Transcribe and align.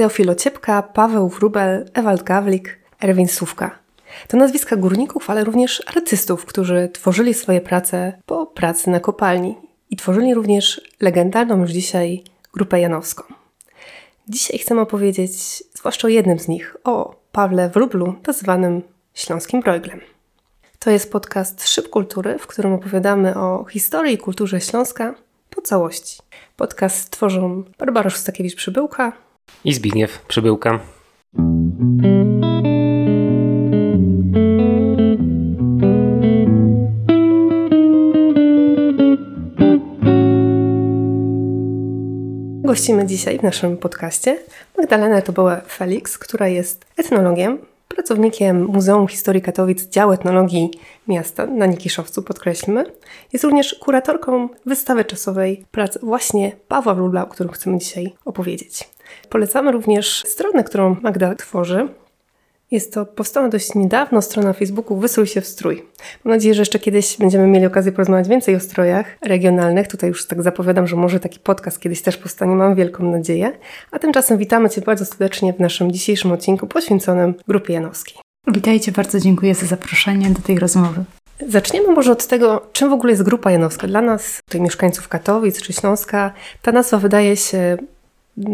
Teofilo 0.00 0.34
Ciepka, 0.34 0.82
Paweł 0.82 1.28
Wrubel, 1.28 1.90
Ewald 1.94 2.22
Gawlik, 2.22 2.78
Erwin 3.00 3.28
Sówka. 3.28 3.78
To 4.28 4.36
nazwiska 4.36 4.76
górników, 4.76 5.30
ale 5.30 5.44
również 5.44 5.82
artystów, 5.86 6.44
którzy 6.44 6.88
tworzyli 6.92 7.34
swoje 7.34 7.60
prace 7.60 8.12
po 8.26 8.46
pracy 8.46 8.90
na 8.90 9.00
kopalni 9.00 9.56
i 9.90 9.96
tworzyli 9.96 10.34
również 10.34 10.80
legendarną 11.00 11.60
już 11.60 11.70
dzisiaj 11.70 12.24
grupę 12.52 12.80
janowską. 12.80 13.22
Dzisiaj 14.28 14.58
chcę 14.58 14.80
opowiedzieć 14.80 15.62
zwłaszcza 15.74 16.06
o 16.06 16.10
jednym 16.10 16.38
z 16.38 16.48
nich, 16.48 16.76
o 16.84 17.14
Pawle 17.32 17.70
Wróblu, 17.70 18.14
nazywanym 18.26 18.82
Śląskim 19.14 19.60
Brojglem. 19.60 20.00
To 20.78 20.90
jest 20.90 21.12
podcast 21.12 21.68
Szyb 21.68 21.88
Kultury, 21.88 22.38
w 22.38 22.46
którym 22.46 22.72
opowiadamy 22.72 23.34
o 23.34 23.64
historii 23.64 24.14
i 24.14 24.18
kulturze 24.18 24.60
Śląska 24.60 25.14
po 25.50 25.62
całości. 25.62 26.18
Podcast 26.56 27.10
tworzą 27.10 27.64
Barbara 27.78 28.10
Szustakiewicz-Przybyłka 28.10 29.12
i 29.64 29.74
Zbigniew 29.74 30.18
Przybyłka. 30.28 30.80
Gościmy 42.64 43.06
dzisiaj 43.06 43.38
w 43.38 43.42
naszym 43.42 43.76
podcaście 43.76 44.38
Magdalenę 44.76 45.22
Tobołę 45.22 45.62
Felix, 45.68 46.18
która 46.18 46.48
jest 46.48 46.84
etnologiem, 46.96 47.58
pracownikiem 47.88 48.66
Muzeum 48.66 49.08
Historii 49.08 49.42
Katowic 49.42 49.88
Dział 49.88 50.12
Etnologii 50.12 50.70
Miasta 51.08 51.46
na 51.46 51.66
Nikiszowcu, 51.66 52.22
podkreślmy. 52.22 52.84
Jest 53.32 53.44
również 53.44 53.74
kuratorką 53.74 54.48
wystawy 54.66 55.04
czasowej 55.04 55.64
prac 55.70 55.98
właśnie 56.02 56.52
Pawła 56.68 56.94
Wróbla, 56.94 57.24
o 57.24 57.26
którym 57.26 57.52
chcemy 57.52 57.78
dzisiaj 57.78 58.12
opowiedzieć. 58.24 58.88
Polecamy 59.28 59.72
również 59.72 60.24
stronę, 60.26 60.64
którą 60.64 60.96
Magda 61.02 61.34
tworzy. 61.34 61.88
Jest 62.70 62.94
to 62.94 63.06
powstała 63.06 63.48
dość 63.48 63.74
niedawno 63.74 64.22
strona 64.22 64.52
Facebooku 64.52 64.96
Wysrój 64.96 65.26
się 65.26 65.40
w 65.40 65.46
strój. 65.46 65.86
Mam 66.24 66.34
nadzieję, 66.34 66.54
że 66.54 66.62
jeszcze 66.62 66.78
kiedyś 66.78 67.16
będziemy 67.18 67.46
mieli 67.46 67.66
okazję 67.66 67.92
porozmawiać 67.92 68.28
więcej 68.28 68.56
o 68.56 68.60
strojach 68.60 69.06
regionalnych. 69.22 69.88
Tutaj 69.88 70.08
już 70.08 70.26
tak 70.26 70.42
zapowiadam, 70.42 70.86
że 70.86 70.96
może 70.96 71.20
taki 71.20 71.38
podcast 71.38 71.80
kiedyś 71.80 72.02
też 72.02 72.16
powstanie, 72.16 72.54
mam 72.54 72.74
wielką 72.74 73.04
nadzieję. 73.04 73.52
A 73.90 73.98
tymczasem 73.98 74.38
witamy 74.38 74.70
Cię 74.70 74.80
bardzo 74.80 75.04
serdecznie 75.04 75.52
w 75.52 75.60
naszym 75.60 75.92
dzisiejszym 75.92 76.32
odcinku 76.32 76.66
poświęconym 76.66 77.34
Grupie 77.48 77.74
Janowskiej. 77.74 78.16
Witajcie, 78.46 78.92
bardzo 78.92 79.20
dziękuję 79.20 79.54
za 79.54 79.66
zaproszenie 79.66 80.30
do 80.30 80.42
tej 80.42 80.58
rozmowy. 80.58 81.04
Zaczniemy 81.48 81.92
może 81.92 82.12
od 82.12 82.26
tego, 82.26 82.66
czym 82.72 82.90
w 82.90 82.92
ogóle 82.92 83.12
jest 83.12 83.22
Grupa 83.22 83.50
Janowska. 83.50 83.86
Dla 83.86 84.00
nas, 84.00 84.40
tutaj 84.44 84.60
mieszkańców 84.60 85.08
Katowic 85.08 85.62
czy 85.62 85.72
Śląska, 85.72 86.32
ta 86.62 86.72
nazwa 86.72 86.98
wydaje 86.98 87.36
się 87.36 87.76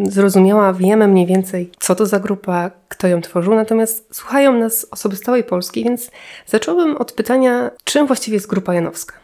zrozumiała, 0.08 0.72
wiemy 0.72 1.08
mniej 1.08 1.26
więcej, 1.26 1.70
co 1.78 1.94
to 1.94 2.06
za 2.06 2.20
grupa, 2.20 2.70
kto 2.88 3.08
ją 3.08 3.20
tworzył, 3.20 3.54
natomiast 3.54 4.14
słuchają 4.14 4.52
nas 4.52 4.86
osoby 4.90 5.16
z 5.16 5.20
całej 5.20 5.44
Polski, 5.44 5.84
więc 5.84 6.10
zacząłbym 6.46 6.96
od 6.96 7.12
pytania, 7.12 7.70
czym 7.84 8.06
właściwie 8.06 8.34
jest 8.34 8.46
Grupa 8.46 8.74
Janowska? 8.74 9.14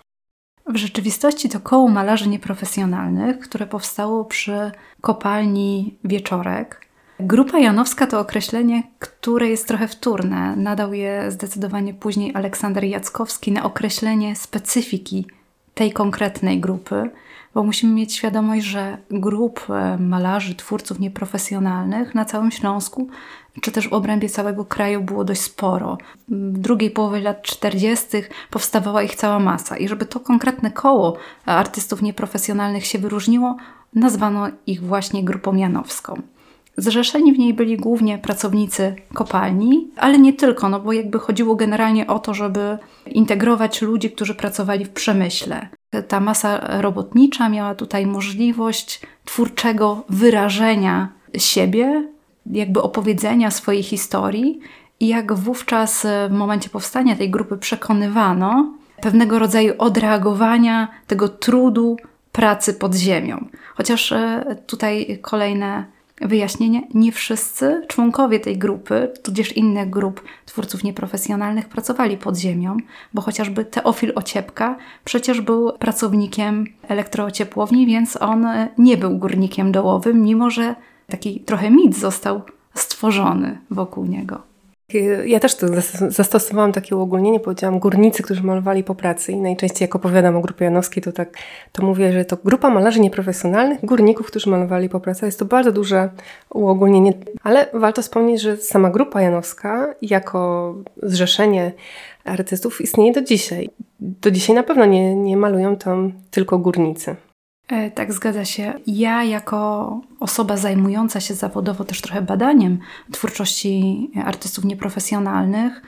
W 0.66 0.76
rzeczywistości 0.76 1.48
to 1.48 1.60
koło 1.60 1.88
malarzy 1.88 2.28
nieprofesjonalnych, 2.28 3.38
które 3.38 3.66
powstało 3.66 4.24
przy 4.24 4.70
kopalni 5.00 5.98
Wieczorek. 6.04 6.86
Grupa 7.20 7.58
Janowska 7.58 8.06
to 8.06 8.20
określenie, 8.20 8.82
które 8.98 9.48
jest 9.48 9.68
trochę 9.68 9.88
wtórne. 9.88 10.56
Nadał 10.56 10.92
je 10.94 11.30
zdecydowanie 11.30 11.94
później 11.94 12.34
Aleksander 12.34 12.84
Jackowski 12.84 13.52
na 13.52 13.64
określenie 13.64 14.36
specyfiki 14.36 15.26
tej 15.74 15.92
konkretnej 15.92 16.60
grupy 16.60 17.10
bo 17.54 17.62
musimy 17.62 17.94
mieć 17.94 18.14
świadomość, 18.14 18.66
że 18.66 18.98
grup 19.10 19.66
e, 19.70 19.98
malarzy, 19.98 20.54
twórców 20.54 21.00
nieprofesjonalnych 21.00 22.14
na 22.14 22.24
całym 22.24 22.50
Śląsku, 22.50 23.08
czy 23.60 23.72
też 23.72 23.88
w 23.88 23.92
obrębie 23.92 24.28
całego 24.28 24.64
kraju 24.64 25.02
było 25.02 25.24
dość 25.24 25.40
sporo. 25.40 25.98
W 26.28 26.58
drugiej 26.58 26.90
połowie 26.90 27.20
lat 27.20 27.42
40. 27.42 28.06
powstawała 28.50 29.02
ich 29.02 29.14
cała 29.14 29.38
masa 29.38 29.76
i 29.76 29.88
żeby 29.88 30.06
to 30.06 30.20
konkretne 30.20 30.70
koło 30.70 31.16
artystów 31.46 32.02
nieprofesjonalnych 32.02 32.86
się 32.86 32.98
wyróżniło, 32.98 33.56
nazwano 33.94 34.48
ich 34.66 34.82
właśnie 34.82 35.24
grupą 35.24 35.56
janowską. 35.56 36.22
Zrzeszeni 36.76 37.32
w 37.32 37.38
niej 37.38 37.54
byli 37.54 37.76
głównie 37.76 38.18
pracownicy 38.18 38.94
kopalni, 39.14 39.90
ale 39.96 40.18
nie 40.18 40.32
tylko, 40.32 40.68
no 40.68 40.80
bo 40.80 40.92
jakby 40.92 41.18
chodziło 41.18 41.56
generalnie 41.56 42.06
o 42.06 42.18
to, 42.18 42.34
żeby 42.34 42.78
integrować 43.06 43.82
ludzi, 43.82 44.10
którzy 44.10 44.34
pracowali 44.34 44.84
w 44.84 44.90
przemyśle. 44.90 45.68
Ta 46.08 46.20
masa 46.20 46.80
robotnicza 46.80 47.48
miała 47.48 47.74
tutaj 47.74 48.06
możliwość 48.06 49.00
twórczego 49.24 50.04
wyrażenia 50.08 51.08
siebie, 51.38 52.08
jakby 52.46 52.82
opowiedzenia 52.82 53.50
swojej 53.50 53.82
historii 53.82 54.60
i 55.00 55.08
jak 55.08 55.34
wówczas 55.34 56.06
w 56.28 56.32
momencie 56.32 56.70
powstania 56.70 57.16
tej 57.16 57.30
grupy 57.30 57.56
przekonywano 57.56 58.72
pewnego 59.02 59.38
rodzaju 59.38 59.74
odreagowania 59.78 60.88
tego 61.06 61.28
trudu 61.28 61.96
pracy 62.32 62.74
pod 62.74 62.94
ziemią. 62.94 63.46
Chociaż 63.74 64.12
e, 64.12 64.44
tutaj 64.66 65.18
kolejne 65.22 65.84
wyjaśnienie, 66.24 66.82
nie 66.94 67.12
wszyscy 67.12 67.82
członkowie 67.88 68.40
tej 68.40 68.58
grupy, 68.58 69.12
tudzież 69.22 69.56
innych 69.56 69.90
grup 69.90 70.24
twórców 70.46 70.84
nieprofesjonalnych 70.84 71.68
pracowali 71.68 72.16
pod 72.16 72.36
ziemią, 72.36 72.76
bo 73.14 73.22
chociażby 73.22 73.64
Teofil 73.64 74.12
Ociepka 74.14 74.76
przecież 75.04 75.40
był 75.40 75.72
pracownikiem 75.72 76.66
elektroociepłowni, 76.88 77.86
więc 77.86 78.16
on 78.22 78.46
nie 78.78 78.96
był 78.96 79.18
górnikiem 79.18 79.72
dołowym, 79.72 80.22
mimo 80.22 80.50
że 80.50 80.74
taki 81.08 81.40
trochę 81.40 81.70
mit 81.70 81.96
został 81.96 82.42
stworzony 82.74 83.58
wokół 83.70 84.06
niego. 84.06 84.51
Ja 85.26 85.40
też 85.40 85.54
to 85.54 85.66
zastosowałam 86.08 86.72
takie 86.72 86.96
uogólnienie, 86.96 87.40
powiedziałam 87.40 87.78
górnicy, 87.78 88.22
którzy 88.22 88.42
malowali 88.42 88.84
po 88.84 88.94
pracy 88.94 89.32
i 89.32 89.36
najczęściej 89.36 89.86
jak 89.86 89.96
opowiadam 89.96 90.36
o 90.36 90.40
grupie 90.40 90.64
Janowskiej, 90.64 91.02
to 91.02 91.12
tak 91.12 91.36
to 91.72 91.86
mówię, 91.86 92.12
że 92.12 92.24
to 92.24 92.36
grupa 92.44 92.70
malarzy 92.70 93.00
nieprofesjonalnych, 93.00 93.84
górników, 93.84 94.26
którzy 94.26 94.50
malowali 94.50 94.88
po 94.88 95.00
pracy. 95.00 95.26
Jest 95.26 95.38
to 95.38 95.44
bardzo 95.44 95.72
duże 95.72 96.10
uogólnienie, 96.50 97.12
ale 97.42 97.66
warto 97.74 98.02
wspomnieć, 98.02 98.40
że 98.40 98.56
sama 98.56 98.90
grupa 98.90 99.22
Janowska 99.22 99.94
jako 100.02 100.74
zrzeszenie 101.02 101.72
artystów 102.24 102.80
istnieje 102.80 103.12
do 103.12 103.22
dzisiaj. 103.22 103.70
Do 104.00 104.30
dzisiaj 104.30 104.56
na 104.56 104.62
pewno 104.62 104.86
nie, 104.86 105.16
nie 105.16 105.36
malują 105.36 105.76
tam 105.76 106.12
tylko 106.30 106.58
górnicy. 106.58 107.16
E, 107.68 107.90
tak, 107.90 108.12
zgadza 108.12 108.44
się. 108.44 108.74
Ja, 108.86 109.24
jako 109.24 110.00
osoba 110.20 110.56
zajmująca 110.56 111.20
się 111.20 111.34
zawodowo 111.34 111.84
też 111.84 112.00
trochę 112.00 112.22
badaniem 112.22 112.78
twórczości 113.12 114.10
artystów 114.24 114.64
nieprofesjonalnych, 114.64 115.82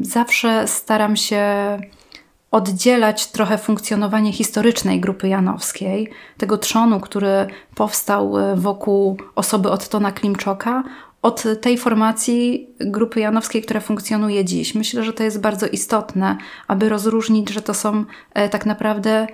zawsze 0.00 0.68
staram 0.68 1.16
się 1.16 1.42
oddzielać 2.50 3.26
trochę 3.26 3.58
funkcjonowanie 3.58 4.32
historycznej 4.32 5.00
grupy 5.00 5.28
janowskiej, 5.28 6.10
tego 6.38 6.58
trzonu, 6.58 7.00
który 7.00 7.46
powstał 7.74 8.38
e, 8.38 8.56
wokół 8.56 9.16
osoby 9.34 9.70
Ottona 9.70 10.12
Klimczoka, 10.12 10.82
od 11.22 11.44
tej 11.60 11.78
formacji 11.78 12.68
grupy 12.80 13.20
janowskiej, 13.20 13.62
która 13.62 13.80
funkcjonuje 13.80 14.44
dziś. 14.44 14.74
Myślę, 14.74 15.02
że 15.04 15.12
to 15.12 15.22
jest 15.22 15.40
bardzo 15.40 15.66
istotne, 15.66 16.36
aby 16.68 16.88
rozróżnić, 16.88 17.50
że 17.50 17.62
to 17.62 17.74
są 17.74 18.04
e, 18.34 18.48
tak 18.48 18.66
naprawdę 18.66 19.26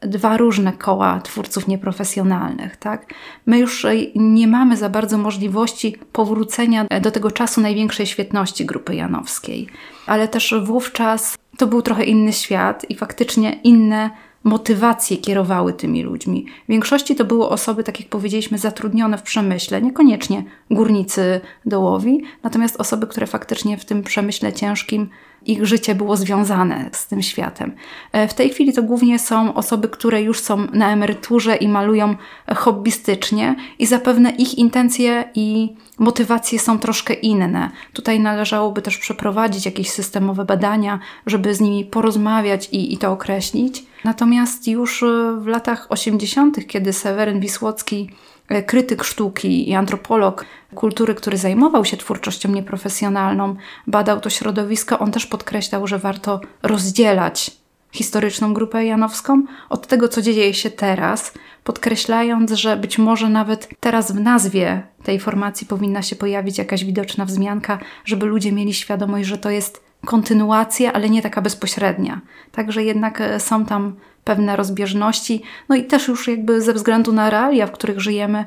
dwa 0.00 0.36
różne 0.36 0.72
koła 0.72 1.20
twórców 1.20 1.68
nieprofesjonalnych. 1.68 2.76
Tak? 2.76 3.14
My 3.46 3.58
już 3.58 3.86
nie 4.14 4.48
mamy 4.48 4.76
za 4.76 4.88
bardzo 4.88 5.18
możliwości 5.18 5.96
powrócenia 6.12 6.86
do 7.00 7.10
tego 7.10 7.30
czasu 7.30 7.60
największej 7.60 8.06
świetności 8.06 8.66
grupy 8.66 8.94
janowskiej, 8.94 9.66
ale 10.06 10.28
też 10.28 10.54
wówczas 10.64 11.38
to 11.58 11.66
był 11.66 11.82
trochę 11.82 12.04
inny 12.04 12.32
świat 12.32 12.90
i 12.90 12.94
faktycznie 12.94 13.60
inne 13.64 14.10
motywacje 14.44 15.16
kierowały 15.16 15.72
tymi 15.72 16.02
ludźmi. 16.02 16.46
W 16.64 16.68
większości 16.68 17.16
to 17.16 17.24
były 17.24 17.48
osoby, 17.48 17.84
tak 17.84 18.00
jak 18.00 18.08
powiedzieliśmy, 18.08 18.58
zatrudnione 18.58 19.18
w 19.18 19.22
przemyśle, 19.22 19.82
niekoniecznie 19.82 20.44
górnicy 20.70 21.40
dołowi, 21.66 22.22
natomiast 22.42 22.80
osoby, 22.80 23.06
które 23.06 23.26
faktycznie 23.26 23.76
w 23.76 23.84
tym 23.84 24.02
przemyśle 24.02 24.52
ciężkim 24.52 25.08
ich 25.46 25.66
życie 25.66 25.94
było 25.94 26.16
związane 26.16 26.90
z 26.92 27.06
tym 27.06 27.22
światem. 27.22 27.72
E, 28.12 28.28
w 28.28 28.34
tej 28.34 28.50
chwili 28.50 28.72
to 28.72 28.82
głównie 28.82 29.18
są 29.18 29.54
osoby, 29.54 29.88
które 29.88 30.22
już 30.22 30.40
są 30.40 30.66
na 30.72 30.92
emeryturze 30.92 31.56
i 31.56 31.68
malują 31.68 32.14
hobbystycznie, 32.56 33.56
i 33.78 33.86
zapewne 33.86 34.30
ich 34.30 34.58
intencje 34.58 35.24
i 35.34 35.74
motywacje 35.98 36.58
są 36.58 36.78
troszkę 36.78 37.14
inne. 37.14 37.70
Tutaj 37.92 38.20
należałoby 38.20 38.82
też 38.82 38.98
przeprowadzić 38.98 39.66
jakieś 39.66 39.90
systemowe 39.90 40.44
badania, 40.44 40.98
żeby 41.26 41.54
z 41.54 41.60
nimi 41.60 41.84
porozmawiać 41.84 42.68
i, 42.72 42.92
i 42.92 42.98
to 42.98 43.12
określić. 43.12 43.82
Natomiast 44.04 44.68
już 44.68 45.04
w 45.38 45.46
latach 45.46 45.86
80., 45.88 46.66
kiedy 46.66 46.92
Seweryn 46.92 47.40
Wisłocki 47.40 48.10
E, 48.39 48.39
krytyk 48.66 49.04
sztuki 49.04 49.70
i 49.70 49.74
antropolog 49.74 50.44
kultury, 50.74 51.14
który 51.14 51.36
zajmował 51.36 51.84
się 51.84 51.96
twórczością 51.96 52.48
nieprofesjonalną, 52.48 53.56
badał 53.86 54.20
to 54.20 54.30
środowisko, 54.30 54.98
on 54.98 55.12
też 55.12 55.26
podkreślał, 55.26 55.86
że 55.86 55.98
warto 55.98 56.40
rozdzielać 56.62 57.50
historyczną 57.92 58.54
grupę 58.54 58.84
janowską 58.84 59.42
od 59.68 59.86
tego, 59.86 60.08
co 60.08 60.22
dzieje 60.22 60.54
się 60.54 60.70
teraz, 60.70 61.32
podkreślając, 61.64 62.52
że 62.52 62.76
być 62.76 62.98
może 62.98 63.28
nawet 63.28 63.68
teraz 63.80 64.12
w 64.12 64.20
nazwie 64.20 64.82
tej 65.02 65.20
formacji 65.20 65.66
powinna 65.66 66.02
się 66.02 66.16
pojawić 66.16 66.58
jakaś 66.58 66.84
widoczna 66.84 67.24
wzmianka, 67.24 67.78
żeby 68.04 68.26
ludzie 68.26 68.52
mieli 68.52 68.74
świadomość, 68.74 69.28
że 69.28 69.38
to 69.38 69.50
jest 69.50 69.84
kontynuacja, 70.06 70.92
ale 70.92 71.10
nie 71.10 71.22
taka 71.22 71.42
bezpośrednia. 71.42 72.20
Także 72.52 72.84
jednak 72.84 73.20
e, 73.20 73.40
są 73.40 73.64
tam 73.64 73.96
pewne 74.30 74.56
rozbieżności, 74.56 75.42
no 75.68 75.76
i 75.76 75.84
też 75.84 76.08
już 76.08 76.28
jakby 76.28 76.62
ze 76.62 76.72
względu 76.72 77.12
na 77.12 77.30
realia, 77.30 77.66
w 77.66 77.72
których 77.72 78.00
żyjemy, 78.00 78.44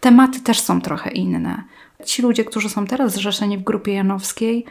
tematy 0.00 0.40
też 0.40 0.60
są 0.60 0.80
trochę 0.80 1.10
inne. 1.10 1.62
Ci 2.04 2.22
ludzie, 2.22 2.44
którzy 2.44 2.68
są 2.68 2.86
teraz 2.86 3.12
zrzeszeni 3.12 3.58
w 3.58 3.62
grupie 3.62 3.92
janowskiej, 3.92 4.64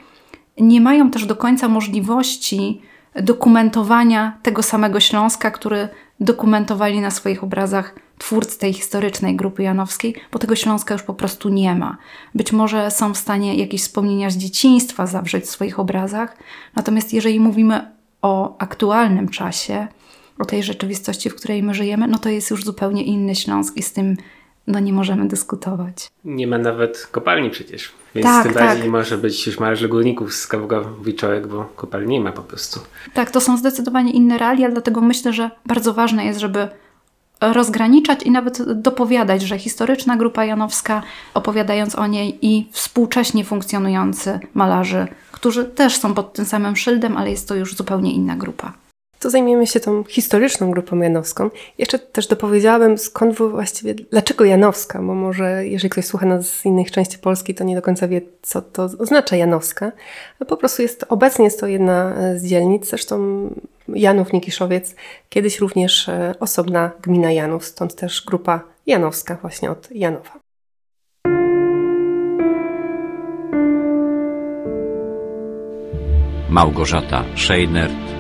nie 0.58 0.82
mają 0.82 1.12
też 1.12 1.26
do 1.26 1.36
końca 1.36 1.68
możliwości 1.68 2.82
dokumentowania 3.16 4.38
tego 4.44 4.64
samego 4.64 5.00
Śląska, 5.00 5.52
który 5.52 5.90
dokumentowali 6.20 7.02
na 7.02 7.12
swoich 7.12 7.44
obrazach 7.44 7.96
twórcy 8.18 8.60
tej 8.60 8.74
historycznej 8.74 9.36
grupy 9.36 9.64
janowskiej, 9.64 10.16
bo 10.32 10.40
tego 10.40 10.56
Śląska 10.56 10.94
już 10.94 11.04
po 11.04 11.14
prostu 11.14 11.50
nie 11.50 11.76
ma. 11.76 11.98
Być 12.36 12.52
może 12.52 12.92
są 12.92 13.14
w 13.14 13.18
stanie 13.18 13.56
jakieś 13.56 13.82
wspomnienia 13.82 14.30
z 14.30 14.38
dzieciństwa 14.38 15.08
zawrzeć 15.08 15.46
w 15.46 15.50
swoich 15.50 15.80
obrazach, 15.80 16.38
natomiast 16.76 17.14
jeżeli 17.14 17.40
mówimy 17.40 17.92
o 18.22 18.58
aktualnym 18.58 19.30
czasie, 19.30 19.88
o 20.42 20.46
tej 20.46 20.64
rzeczywistości, 20.64 21.30
w 21.30 21.36
której 21.36 21.64
my 21.64 21.74
żyjemy, 21.74 22.08
no 22.08 22.20
to 22.20 22.30
jest 22.30 22.52
już 22.52 22.64
zupełnie 22.64 23.04
inny 23.04 23.36
Śląsk 23.36 23.78
i 23.78 23.84
z 23.84 23.94
tym 23.94 24.18
no 24.68 24.80
nie 24.80 24.94
możemy 24.94 25.28
dyskutować. 25.28 26.10
Nie 26.26 26.48
ma 26.48 26.58
nawet 26.58 27.08
kopalni 27.12 27.50
przecież, 27.50 27.92
więc 28.16 28.28
tak, 28.28 28.44
tym 28.44 28.54
bardziej 28.54 28.76
tak. 28.76 28.84
nie 28.84 28.92
może 28.92 29.18
być 29.18 29.48
już 29.48 29.60
malarz 29.60 29.88
górników 29.88 30.34
z 30.34 30.48
Kawgowiczorek, 30.48 31.48
bo 31.48 31.64
kopalni 31.76 32.14
nie 32.14 32.22
ma 32.22 32.32
po 32.32 32.42
prostu. 32.42 32.80
Tak, 33.14 33.32
to 33.32 33.42
są 33.42 33.58
zdecydowanie 33.58 34.12
inne 34.12 34.38
realia, 34.38 34.70
dlatego 34.70 35.02
myślę, 35.02 35.34
że 35.34 35.52
bardzo 35.66 35.94
ważne 35.94 36.26
jest, 36.26 36.40
żeby 36.40 36.68
rozgraniczać 37.42 38.24
i 38.24 38.32
nawet 38.32 38.82
dopowiadać, 38.82 39.42
że 39.42 39.60
historyczna 39.60 40.18
grupa 40.18 40.46
janowska, 40.46 41.04
opowiadając 41.34 41.96
o 41.96 42.08
niej 42.08 42.38
i 42.42 42.70
współcześnie 42.72 43.44
funkcjonujący 43.44 44.40
malarzy, 44.54 45.08
którzy 45.32 45.66
też 45.66 45.98
są 45.98 46.14
pod 46.14 46.34
tym 46.34 46.46
samym 46.46 46.76
szyldem, 46.76 47.18
ale 47.18 47.32
jest 47.32 47.48
to 47.48 47.56
już 47.56 47.76
zupełnie 47.76 48.14
inna 48.14 48.36
grupa 48.36 48.74
to 49.22 49.30
zajmiemy 49.30 49.68
się 49.68 49.80
tą 49.80 50.04
historyczną 50.04 50.72
grupą 50.72 51.00
janowską. 51.00 51.50
Jeszcze 51.78 52.00
też 52.00 52.28
dopowiedziałabym, 52.28 52.98
skąd 52.98 53.38
właściwie, 53.38 53.94
dlaczego 53.94 54.46
Janowska, 54.46 55.00
bo 55.00 55.14
może 55.14 55.68
jeżeli 55.68 55.90
ktoś 55.90 56.06
słucha 56.06 56.26
nas 56.26 56.46
z 56.46 56.66
innych 56.66 56.92
części 56.92 57.18
Polski, 57.18 57.56
to 57.56 57.64
nie 57.64 57.76
do 57.76 57.82
końca 57.82 58.08
wie, 58.08 58.22
co 58.42 58.62
to 58.62 58.84
oznacza 58.84 59.36
Janowska. 59.36 59.92
Po 60.48 60.58
prostu 60.58 60.82
jest, 60.82 61.06
obecnie 61.10 61.46
jest 61.46 61.60
to 61.60 61.68
jedna 61.68 62.16
z 62.36 62.46
dzielnic, 62.46 62.90
zresztą 62.90 63.48
Janów 63.88 64.34
Nikiszowiec, 64.34 64.96
kiedyś 65.30 65.60
również 65.60 66.10
e, 66.10 66.34
osobna 66.40 66.92
gmina 67.02 67.32
Janów, 67.32 67.66
stąd 67.66 67.96
też 67.96 68.24
grupa 68.26 68.62
Janowska 68.88 69.38
właśnie 69.42 69.72
od 69.72 69.92
Janowa. 69.92 70.40
Małgorzata 76.50 77.24
Szejnert 77.36 78.11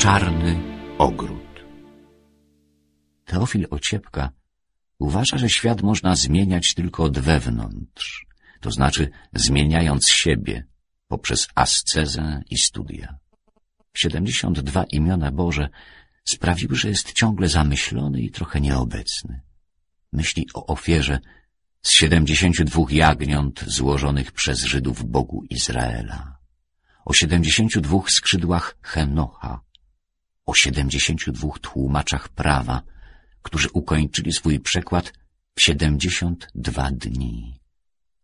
Czarny 0.00 0.60
ogród. 0.98 1.64
Teofil 3.24 3.66
Ociepka 3.70 4.30
uważa, 4.98 5.38
że 5.38 5.48
świat 5.48 5.82
można 5.82 6.16
zmieniać 6.16 6.74
tylko 6.74 7.04
od 7.04 7.18
wewnątrz, 7.18 8.26
to 8.60 8.70
znaczy 8.70 9.10
zmieniając 9.34 10.08
siebie 10.08 10.64
poprzez 11.08 11.48
ascezę 11.54 12.42
i 12.50 12.58
studia. 12.58 13.18
72 13.94 14.84
imiona 14.84 15.30
Boże 15.30 15.68
sprawiły, 16.24 16.76
że 16.76 16.88
jest 16.88 17.12
ciągle 17.12 17.48
zamyślony 17.48 18.20
i 18.20 18.30
trochę 18.30 18.60
nieobecny. 18.60 19.40
Myśli 20.12 20.46
o 20.54 20.66
ofierze 20.66 21.18
z 21.82 21.92
72 21.92 22.82
jagniąt 22.90 23.64
złożonych 23.66 24.32
przez 24.32 24.64
Żydów 24.64 25.10
Bogu 25.10 25.44
Izraela, 25.50 26.38
o 27.04 27.12
72 27.12 27.98
skrzydłach 28.08 28.76
Henocha, 28.82 29.69
o 30.50 30.54
72 30.54 31.48
tłumaczach 31.60 32.28
prawa, 32.28 32.82
którzy 33.42 33.68
ukończyli 33.72 34.32
swój 34.32 34.60
przekład 34.60 35.12
w 35.54 35.62
72 35.62 36.90
dni, 36.90 37.60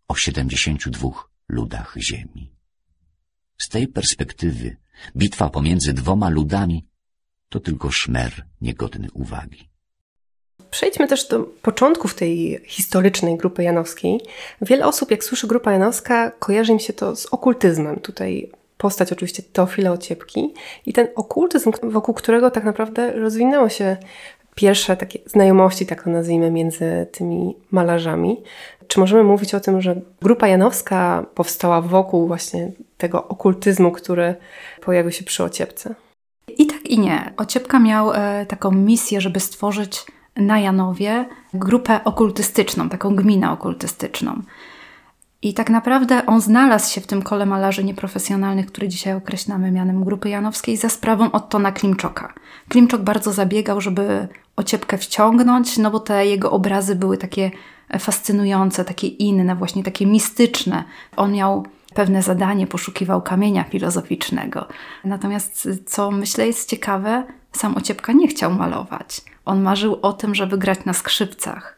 o 0.08 0.14
72 0.14 1.08
ludach 1.49 1.94
ziemi. 1.99 2.52
Z 3.58 3.69
tej 3.69 3.88
perspektywy 3.88 4.76
bitwa 5.17 5.50
pomiędzy 5.50 5.93
dwoma 5.93 6.28
ludami 6.28 6.87
to 7.49 7.61
tylko 7.61 7.90
szmer 7.90 8.46
niegodny 8.61 9.08
uwagi. 9.14 9.69
Przejdźmy 10.70 11.08
też 11.08 11.28
do 11.28 11.40
początków 11.40 12.14
tej 12.14 12.61
historycznej 12.67 13.37
grupy 13.37 13.62
janowskiej. 13.62 14.20
Wiele 14.62 14.87
osób, 14.87 15.11
jak 15.11 15.25
słyszy 15.25 15.46
grupa 15.46 15.73
janowska, 15.73 16.31
kojarzy 16.31 16.73
im 16.73 16.78
się 16.78 16.93
to 16.93 17.17
z 17.17 17.26
okultyzmem. 17.26 18.00
Tutaj 18.00 18.50
postać 18.78 19.12
oczywiście 19.12 19.43
Teofila 19.43 19.93
Ociepki 19.93 20.55
i 20.87 20.93
ten 20.93 21.08
okultyzm, 21.14 21.73
wokół 21.82 22.14
którego 22.14 22.50
tak 22.50 22.64
naprawdę 22.64 23.12
rozwinęło 23.12 23.69
się 23.69 23.96
pierwsze 24.55 24.96
takie 24.96 25.19
znajomości, 25.26 25.87
tak 25.87 26.02
to 26.02 26.11
nazwijmy, 26.11 26.50
między 26.50 27.06
tymi 27.12 27.56
malarzami. 27.70 28.43
Czy 28.88 29.00
możemy 29.00 29.25
mówić 29.25 29.55
o 29.55 29.61
tym, 29.61 29.81
że 29.81 30.00
grupa 30.23 30.49
janowska 30.49 31.26
powstała 31.34 31.81
wokół 31.81 32.26
właśnie 32.26 32.73
tego 32.96 33.28
okultyzmu, 33.28 33.93
który 33.93 34.34
pojawił 34.81 35.12
się 35.12 35.25
przy 35.25 35.44
Ociepce? 35.44 35.94
I 36.58 36.67
tak 36.67 36.87
i 36.87 36.99
nie. 36.99 37.32
Ociepka 37.37 37.78
miał 37.78 38.12
e, 38.12 38.46
taką 38.46 38.70
misję, 38.70 39.20
żeby 39.20 39.40
stworzyć 39.40 40.05
na 40.37 40.61
Janowie 40.61 41.25
grupę 41.55 42.00
okultystyczną, 42.05 42.88
taką 42.88 43.17
gminę 43.17 43.50
okultystyczną. 43.50 44.43
I 45.47 45.55
tak 45.55 45.71
naprawdę 45.71 46.27
on 46.27 46.41
znalazł 46.41 46.93
się 46.93 47.01
w 47.01 47.07
tym 47.07 47.23
kole 47.23 47.47
malarzy 47.47 47.85
nieprofesjonalnych, 47.85 48.67
który 48.67 48.89
dzisiaj 48.89 49.15
określamy 49.15 49.71
mianem 49.71 50.05
Grupy 50.05 50.29
Janowskiej, 50.29 50.77
za 50.77 50.89
sprawą 50.89 51.31
Ottona 51.33 51.73
Klimczoka. 51.73 52.35
Klimczok 52.69 53.03
bardzo 53.03 53.33
zabiegał, 53.33 53.81
żeby 53.81 54.29
ociepkę 54.57 54.99
wciągnąć, 54.99 55.79
no 55.79 55.91
bo 55.91 56.01
te 56.01 56.27
jego 56.27 56.51
obrazy 56.51 56.97
były 56.97 57.19
takie 57.19 57.51
fascynujące, 57.99 58.85
takie 58.85 59.07
inne, 59.07 59.57
właśnie 59.57 59.85
takie 59.85 60.07
mistyczne. 60.07 60.85
On 61.17 61.33
miał 61.33 61.67
pewne 61.95 62.23
zadanie, 62.23 62.67
poszukiwał 62.67 63.23
kamienia 63.23 63.65
filozoficznego. 63.65 64.69
Natomiast, 65.05 65.69
co 65.87 66.11
myślę 66.11 66.47
jest 66.47 66.71
ciekawe, 66.71 67.25
sam 67.53 67.77
Ociepka 67.77 68.13
nie 68.13 68.29
chciał 68.29 68.55
malować. 68.55 69.21
On 69.45 69.63
marzył 69.63 69.99
o 70.03 70.13
tym, 70.13 70.35
żeby 70.35 70.59
grać 70.59 70.85
na 70.85 70.93
skrzypcach. 70.93 71.75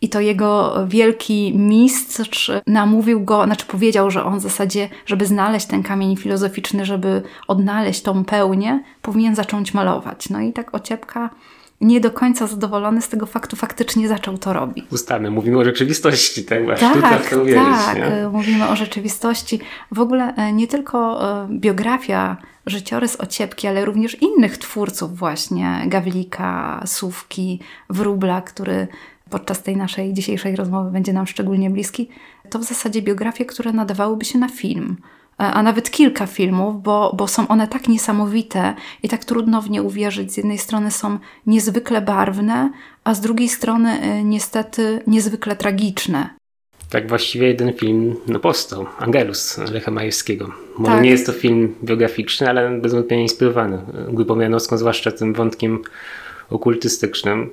I 0.00 0.08
to 0.08 0.20
jego 0.20 0.74
wielki 0.88 1.52
mistrz 1.58 2.50
namówił 2.66 3.24
go, 3.24 3.44
znaczy 3.44 3.66
powiedział, 3.66 4.10
że 4.10 4.24
on 4.24 4.38
w 4.38 4.42
zasadzie, 4.42 4.88
żeby 5.06 5.26
znaleźć 5.26 5.66
ten 5.66 5.82
kamień 5.82 6.16
filozoficzny, 6.16 6.84
żeby 6.84 7.22
odnaleźć 7.48 8.02
tą 8.02 8.24
pełnię, 8.24 8.82
powinien 9.02 9.34
zacząć 9.34 9.74
malować. 9.74 10.30
No 10.30 10.40
i 10.40 10.52
tak 10.52 10.74
Ociepka 10.74 11.30
nie 11.80 12.00
do 12.00 12.10
końca 12.10 12.46
zadowolony 12.46 13.02
z 13.02 13.08
tego 13.08 13.26
faktu, 13.26 13.56
faktycznie 13.56 14.08
zaczął 14.08 14.38
to 14.38 14.52
robić. 14.52 14.84
Ustamy, 14.92 15.30
mówimy 15.30 15.58
o 15.58 15.64
rzeczywistości, 15.64 16.44
tak 16.44 16.64
właśnie. 16.64 16.88
Tak, 17.00 17.30
to 17.30 17.42
uwierzyć, 17.42 17.84
tak, 17.86 17.98
nie? 17.98 18.28
mówimy 18.32 18.68
o 18.68 18.76
rzeczywistości. 18.76 19.60
W 19.92 20.00
ogóle 20.00 20.34
e, 20.34 20.52
nie 20.52 20.66
tylko 20.66 21.28
e, 21.44 21.48
biografia, 21.50 22.36
życiorys 22.66 23.20
Ociepki, 23.20 23.66
ale 23.66 23.84
również 23.84 24.22
innych 24.22 24.58
twórców 24.58 25.18
właśnie, 25.18 25.82
Gawlika, 25.86 26.82
Sówki, 26.86 27.60
Wróbla, 27.90 28.40
który 28.40 28.88
podczas 29.30 29.62
tej 29.62 29.76
naszej 29.76 30.12
dzisiejszej 30.12 30.56
rozmowy 30.56 30.90
będzie 30.90 31.12
nam 31.12 31.26
szczególnie 31.26 31.70
bliski, 31.70 32.08
to 32.50 32.58
w 32.58 32.64
zasadzie 32.64 33.02
biografie, 33.02 33.44
które 33.44 33.72
nadawałyby 33.72 34.24
się 34.24 34.38
na 34.38 34.48
film. 34.48 34.96
E, 35.40 35.42
a 35.42 35.62
nawet 35.62 35.90
kilka 35.90 36.26
filmów, 36.26 36.82
bo, 36.82 37.14
bo 37.16 37.28
są 37.28 37.48
one 37.48 37.68
tak 37.68 37.88
niesamowite 37.88 38.74
i 39.02 39.08
tak 39.08 39.24
trudno 39.24 39.62
w 39.62 39.70
nie 39.70 39.82
uwierzyć. 39.82 40.32
Z 40.32 40.36
jednej 40.36 40.58
strony 40.58 40.90
są 40.90 41.18
niezwykle 41.46 42.02
barwne, 42.02 42.70
a 43.04 43.14
z 43.14 43.20
drugiej 43.20 43.48
strony 43.48 43.90
e, 43.90 44.24
niestety 44.24 45.02
niezwykle 45.06 45.56
tragiczne. 45.56 46.30
Tak 46.90 47.08
właściwie 47.08 47.46
jeden 47.46 47.72
film 47.72 48.16
no, 48.26 48.40
powstał, 48.40 48.86
Angelus 48.98 49.58
Lecha 49.58 49.90
Majewskiego. 49.90 50.52
Może 50.78 50.92
tak. 50.92 51.02
nie 51.02 51.10
jest 51.10 51.26
to 51.26 51.32
film 51.32 51.74
biograficzny, 51.84 52.48
ale 52.48 52.80
bez 52.80 52.94
wątpienia 52.94 53.22
inspirowany 53.22 53.78
grupą 54.08 54.40
janowską, 54.40 54.78
zwłaszcza 54.78 55.12
tym 55.12 55.34
wątkiem 55.34 55.82
okultystycznym 56.50 57.50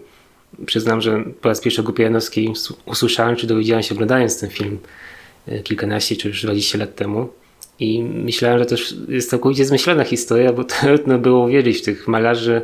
przyznam, 0.66 1.02
że 1.02 1.24
po 1.42 1.50
raz 1.50 1.62
pierwszy 1.62 1.82
o 1.82 1.84
Grupie 1.84 2.04
Janowskiej 2.04 2.54
usłyszałem, 2.86 3.36
czy 3.36 3.48
dowiedziałem 3.48 3.84
się 3.84 3.96
oglądając 3.96 4.40
ten 4.40 4.50
film 4.50 4.80
e, 5.48 5.60
kilkanaście 5.60 6.16
czy 6.16 6.28
już 6.28 6.44
20 6.44 6.78
lat 6.78 6.96
temu. 6.96 7.30
I 7.80 8.04
myślałem, 8.04 8.60
że 8.60 8.66
to 8.66 8.76
jest 9.08 9.30
całkowicie 9.30 9.66
zmyślona 9.66 10.04
historia, 10.04 10.54
bo 10.54 10.64
trudno 10.82 11.20
było 11.20 11.46
uwierzyć 11.46 11.78
w 11.78 11.82
tych 11.82 12.08
malarzy, 12.08 12.62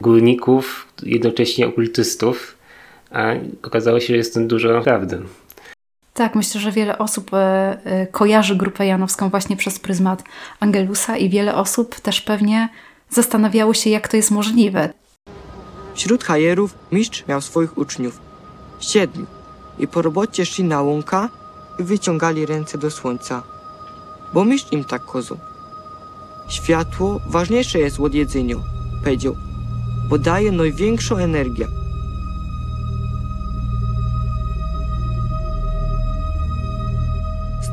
górników, 0.00 0.86
jednocześnie 1.02 1.66
okultystów, 1.66 2.56
a 3.10 3.32
okazało 3.62 4.00
się, 4.00 4.06
że 4.06 4.16
jest 4.16 4.34
tym 4.34 4.48
dużo 4.48 4.82
prawdy. 4.82 5.18
Tak, 6.14 6.34
myślę, 6.34 6.60
że 6.60 6.72
wiele 6.72 6.98
osób 6.98 7.34
e, 7.34 7.38
e, 7.84 8.06
kojarzy 8.06 8.56
Grupę 8.56 8.86
Janowską 8.86 9.30
właśnie 9.30 9.56
przez 9.56 9.78
pryzmat 9.78 10.24
Angelusa 10.60 11.16
i 11.16 11.28
wiele 11.28 11.54
osób 11.54 12.00
też 12.00 12.20
pewnie 12.20 12.68
zastanawiały 13.10 13.74
się, 13.74 13.90
jak 13.90 14.08
to 14.08 14.16
jest 14.16 14.30
możliwe. 14.30 14.92
Wśród 15.96 16.24
hajerów 16.24 16.74
mistrz 16.92 17.24
miał 17.28 17.40
swoich 17.40 17.78
uczniów. 17.78 18.20
Siedmiu. 18.80 19.26
I 19.78 19.88
po 19.88 20.02
robocie 20.02 20.46
szli 20.46 20.64
na 20.64 20.82
łąka 20.82 21.28
i 21.78 21.82
wyciągali 21.82 22.46
ręce 22.46 22.78
do 22.78 22.90
słońca. 22.90 23.42
Bo 24.34 24.44
mistrz 24.44 24.72
im 24.72 24.84
tak 24.84 25.04
kozał. 25.04 25.38
Światło 26.48 27.20
ważniejsze 27.26 27.78
jest 27.78 28.00
od 28.00 28.14
jedzenia, 28.14 28.56
powiedział, 29.04 29.36
bo 30.08 30.18
daje 30.18 30.52
największą 30.52 31.16
energię. 31.16 31.68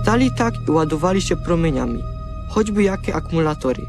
Stali 0.02 0.32
tak 0.32 0.54
i 0.68 0.72
ładowali 0.72 1.22
się 1.22 1.36
promieniami, 1.36 2.04
choćby 2.50 2.84
jakie 2.84 3.16
akumulatory. 3.16 3.86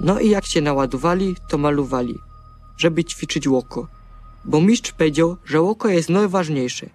No 0.00 0.20
i 0.20 0.30
jak 0.30 0.46
się 0.46 0.60
naładowali, 0.60 1.36
to 1.48 1.58
malowali, 1.58 2.18
żeby 2.80 3.04
ćwiczyć 3.04 3.46
oko. 3.46 3.86
Bo 4.44 4.60
mistrz 4.60 4.92
powiedział, 4.92 5.36
że 5.44 5.60
oko 5.60 5.88
jest 5.88 6.08
najważniejsze. 6.08 6.86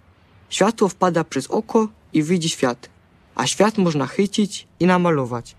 Światło 0.50 0.88
wpada 0.89 1.24
przez 1.24 1.48
oko 1.48 1.88
i 2.13 2.24
widzi 2.24 2.50
świat, 2.50 2.89
a 3.36 3.48
świat 3.48 3.77
można 3.77 4.08
chycić 4.08 4.68
i 4.80 4.86
namalować. 4.86 5.56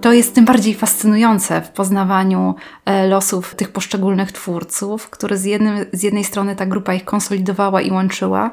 To 0.00 0.12
jest 0.12 0.34
tym 0.34 0.44
bardziej 0.44 0.74
fascynujące 0.74 1.62
w 1.62 1.70
poznawaniu 1.70 2.54
e, 2.84 3.06
losów 3.06 3.54
tych 3.54 3.72
poszczególnych 3.72 4.32
twórców, 4.32 5.10
które 5.10 5.36
z, 5.36 5.44
jednym, 5.44 5.86
z 5.92 6.02
jednej 6.02 6.24
strony 6.24 6.56
ta 6.56 6.66
grupa 6.66 6.94
ich 6.94 7.04
konsolidowała 7.04 7.80
i 7.80 7.90
łączyła, 7.90 8.50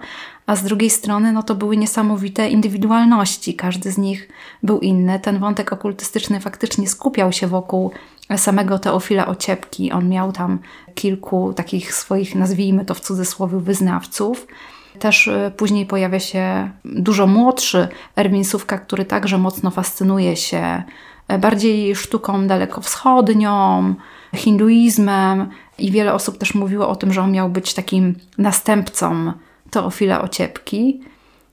a 0.52 0.56
z 0.56 0.64
drugiej 0.64 0.90
strony 0.90 1.32
no 1.32 1.44
to 1.44 1.56
były 1.56 1.78
niesamowite 1.78 2.50
indywidualności. 2.50 3.54
Każdy 3.54 3.92
z 3.92 3.98
nich 3.98 4.30
był 4.64 4.80
inny. 4.80 5.20
Ten 5.20 5.40
wątek 5.40 5.74
okultystyczny 5.74 6.40
faktycznie 6.40 6.88
skupiał 6.88 7.32
się 7.32 7.48
wokół 7.48 7.92
samego 8.38 8.80
Teofila 8.80 9.28
Ociepki. 9.28 9.92
On 9.92 10.10
miał 10.10 10.32
tam 10.32 10.60
kilku 10.96 11.54
takich 11.54 11.94
swoich, 11.94 12.36
nazwijmy 12.36 12.86
to 12.86 12.94
w 12.94 13.00
cudzysłowie, 13.00 13.60
wyznawców. 13.60 14.48
Też 15.00 15.28
e, 15.28 15.52
później 15.58 15.86
pojawia 15.86 16.20
się 16.20 16.72
dużo 16.86 17.28
młodszy 17.28 17.88
Erwin 18.16 18.46
Sówka, 18.46 18.78
który 18.78 19.06
także 19.06 19.38
mocno 19.38 19.72
fascynuje 19.72 20.36
się 20.36 20.84
E, 21.32 21.38
bardziej 21.38 21.96
sztuką 21.96 22.48
dalekowschodnią, 22.48 23.94
hinduizmem 24.36 25.50
i 25.78 25.92
wiele 25.92 26.14
osób 26.14 26.38
też 26.38 26.56
mówiło 26.56 26.90
o 26.90 26.96
tym, 26.96 27.14
że 27.14 27.22
on 27.22 27.32
miał 27.32 27.50
być 27.50 27.74
takim 27.74 28.16
następcą 28.38 29.34
Teofila 29.72 30.22
Ociepki. 30.22 31.02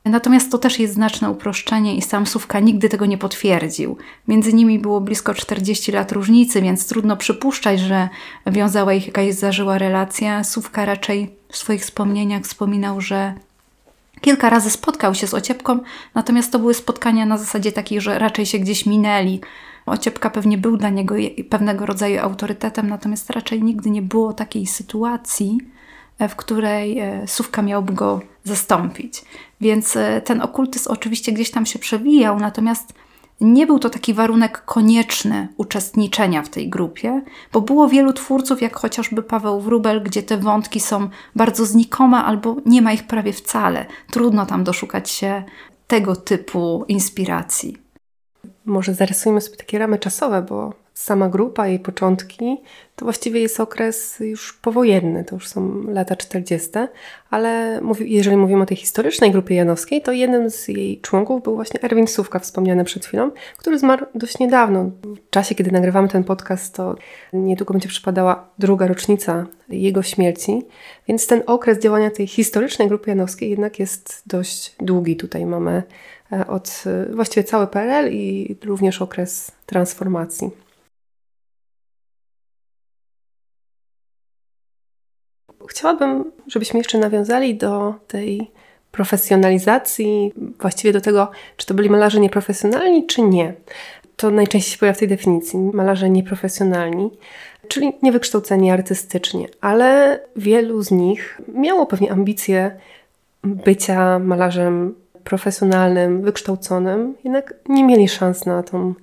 Natomiast 0.05 0.53
to 0.53 0.59
też 0.59 0.79
jest 0.79 0.95
znaczne 0.95 1.31
uproszczenie 1.31 1.97
i 1.97 2.03
sam 2.03 2.27
Sówka 2.27 2.61
nigdy 2.61 2.89
tego 2.89 3.07
nie 3.07 3.19
potwierdził. 3.19 3.97
Między 4.29 4.53
nimi 4.53 4.79
było 4.79 5.01
blisko 5.01 5.35
40 5.35 5.93
lat 5.93 6.13
różnicy, 6.13 6.63
więc 6.63 6.89
trudno 6.89 7.17
przypuszczać, 7.17 7.81
że 7.81 8.09
wiązała 8.47 8.95
ich 8.95 9.07
jakaś 9.07 9.35
zażyła 9.35 9.79
relacja. 9.79 10.45
Sówka 10.45 10.85
raczej 10.85 11.31
w 11.49 11.57
swoich 11.57 11.83
wspomnieniach 11.83 12.43
wspominał, 12.43 13.01
że 13.01 13.35
kilka 14.21 14.51
razy 14.51 14.71
spotkał 14.71 15.15
się 15.15 15.27
z 15.27 15.35
Ociepką, 15.35 15.79
natomiast 16.15 16.53
to 16.53 16.59
były 16.59 16.75
spotkania 16.75 17.27
na 17.27 17.39
zasadzie 17.39 17.73
takiej, 17.73 18.01
że 18.01 18.19
raczej 18.19 18.47
się 18.47 18.59
gdzieś 18.59 18.87
minęli, 18.87 19.41
Ociepka 19.87 20.31
pewnie 20.31 20.59
był 20.59 20.77
dla 20.77 20.89
niego 20.89 21.15
pewnego 21.51 21.87
rodzaju 21.87 22.21
autorytetem, 22.21 22.89
natomiast 22.89 23.31
raczej 23.31 23.63
nigdy 23.63 23.91
nie 23.91 24.03
było 24.03 24.33
takiej 24.33 24.67
sytuacji, 24.67 25.59
w 26.29 26.37
której 26.37 26.99
e, 26.99 27.27
Sówka 27.27 27.63
miałby 27.63 27.93
go 27.93 28.21
zastąpić. 28.45 29.25
Więc 29.61 29.97
e, 29.97 30.21
ten 30.21 30.43
okultyzm 30.43 30.91
oczywiście 30.91 31.33
gdzieś 31.33 31.51
tam 31.51 31.67
się 31.67 31.79
przewijał, 31.79 32.39
natomiast 32.41 32.93
nie 33.41 33.67
był 33.67 33.79
to 33.79 33.91
taki 33.91 34.15
warunek 34.15 34.65
konieczny 34.65 35.49
uczestniczenia 35.57 36.43
w 36.43 36.49
tej 36.49 36.69
grupie, 36.69 37.23
bo 37.53 37.61
było 37.61 37.89
wielu 37.89 38.13
twórców, 38.13 38.63
jak 38.63 38.77
chociażby 38.77 39.23
Paweł 39.23 39.61
Wrubel, 39.61 40.03
gdzie 40.03 40.23
te 40.23 40.37
wątki 40.37 40.81
są 40.81 41.09
bardzo 41.37 41.67
znikome 41.67 42.19
albo 42.19 42.57
nie 42.67 42.83
ma 42.83 42.93
ich 42.93 43.07
prawie 43.07 43.33
wcale. 43.33 43.87
Trudno 44.11 44.47
tam 44.47 44.65
doszukać 44.65 45.11
się 45.11 45.43
tego 45.87 46.17
typu 46.17 46.85
inspiracji. 46.89 47.77
Może 48.65 48.95
zarysujmy 48.95 49.41
sobie 49.41 49.57
takie 49.57 49.79
ramy 49.79 49.99
czasowe, 49.99 50.43
bo 50.43 50.73
sama 50.99 51.29
grupa, 51.29 51.67
jej 51.67 51.79
początki, 51.79 52.57
to 52.97 53.05
właściwie 53.05 53.41
jest 53.41 53.61
okres 53.61 54.21
już 54.21 54.53
powojenny, 54.53 55.25
to 55.25 55.35
już 55.35 55.49
są 55.49 55.83
lata 55.89 56.17
40., 56.17 56.71
ale 57.31 57.81
jeżeli 58.01 58.37
mówimy 58.37 58.63
o 58.63 58.67
tej 58.67 58.77
historycznej 58.77 59.31
grupie 59.31 59.55
janowskiej, 59.55 60.03
to 60.03 60.13
jednym 60.13 60.51
z 60.51 60.69
jej 60.69 61.01
członków 61.01 61.43
był 61.43 61.55
właśnie 61.55 61.83
Erwin 61.83 62.07
Sówka, 62.07 62.39
wspomniany 62.39 62.85
przed 62.85 63.07
chwilą, 63.07 63.31
który 63.57 63.79
zmarł 63.79 64.07
dość 64.15 64.39
niedawno. 64.39 64.85
W 64.85 65.31
czasie, 65.31 65.55
kiedy 65.55 65.71
nagrywamy 65.71 66.09
ten 66.09 66.25
podcast, 66.25 66.75
to 66.75 66.97
niedługo 67.33 67.75
będzie 67.75 67.89
przypadała 67.89 68.49
druga 68.59 68.87
rocznica 68.87 69.47
jego 69.69 70.03
śmierci, 70.03 70.63
więc 71.09 71.27
ten 71.27 71.43
okres 71.47 71.79
działania 71.79 72.11
tej 72.11 72.27
historycznej 72.27 72.89
grupy 72.89 73.11
janowskiej 73.11 73.51
jednak 73.51 73.79
jest 73.79 74.23
dość 74.27 74.75
długi. 74.81 75.17
Tutaj 75.17 75.47
mamy 75.47 75.83
E, 76.33 76.47
od 76.47 76.85
e, 76.87 77.15
właściwie 77.15 77.45
cały 77.45 77.67
PRL 77.67 78.13
i 78.13 78.57
również 78.65 79.03
okres 79.03 79.53
transformacji. 79.67 80.51
Chciałabym, 85.69 86.25
żebyśmy 86.47 86.79
jeszcze 86.79 86.99
nawiązali 86.99 87.55
do 87.55 87.95
tej 88.07 88.51
profesjonalizacji, 88.93 90.33
właściwie 90.61 90.93
do 90.93 91.01
tego, 91.01 91.31
czy 91.57 91.67
to 91.67 91.75
byli 91.75 91.91
malarze 91.91 92.21
nieprofesjonalni, 92.21 93.07
czy 93.07 93.23
nie. 93.23 93.55
To 94.17 94.31
najczęściej 94.31 94.73
się 94.73 94.79
pojawia 94.79 94.97
w 94.97 94.99
tej 94.99 95.09
definicji 95.09 95.59
malarze 95.59 96.11
nieprofesjonalni, 96.11 97.11
czyli 97.69 97.93
niewykształceni 98.03 98.71
artystycznie, 98.71 99.49
ale 99.61 100.21
wielu 100.37 100.83
z 100.83 100.91
nich 100.91 101.41
miało 101.55 101.87
pewnie 101.87 102.13
ambicje 102.13 102.71
bycia 103.45 104.19
malarzem 104.19 104.95
profesjonalnym, 105.25 106.23
wykształconym, 106.23 107.15
jednak 107.25 107.55
nie 107.69 107.85
mieli 107.85 108.09
szans 108.09 108.47
na 108.47 108.63
tą 108.63 108.95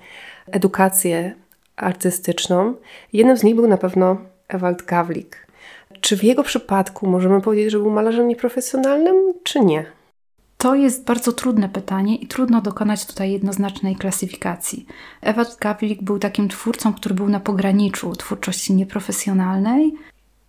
edukację 0.51 1.36
artystyczną. 1.75 2.74
Jednym 3.13 3.38
z 3.38 3.43
nich 3.43 3.55
był 3.55 3.67
na 3.67 3.77
pewno 3.77 4.17
Ewald 4.48 4.86
Gawlik. 4.86 5.45
Czy 6.06 6.18
w 6.18 6.24
jego 6.24 6.44
przypadku 6.44 7.08
możemy 7.08 7.42
powiedzieć, 7.42 7.72
że 7.72 7.78
był 7.78 7.92
malarzem 7.92 8.28
nieprofesjonalnym, 8.28 9.16
czy 9.44 9.60
nie? 9.60 9.86
To 10.58 10.76
jest 10.76 11.06
bardzo 11.06 11.32
trudne 11.32 11.70
pytanie 11.70 12.16
i 12.16 12.28
trudno 12.28 12.62
dokonać 12.62 13.06
tutaj 13.06 13.32
jednoznacznej 13.32 13.96
klasyfikacji. 13.96 14.86
Ewald 15.22 15.58
Gawlik 15.62 16.04
był 16.04 16.20
takim 16.20 16.50
twórcą, 16.50 16.94
który 16.94 17.16
był 17.16 17.30
na 17.30 17.40
pograniczu 17.40 18.16
twórczości 18.16 18.74
nieprofesjonalnej 18.74 19.94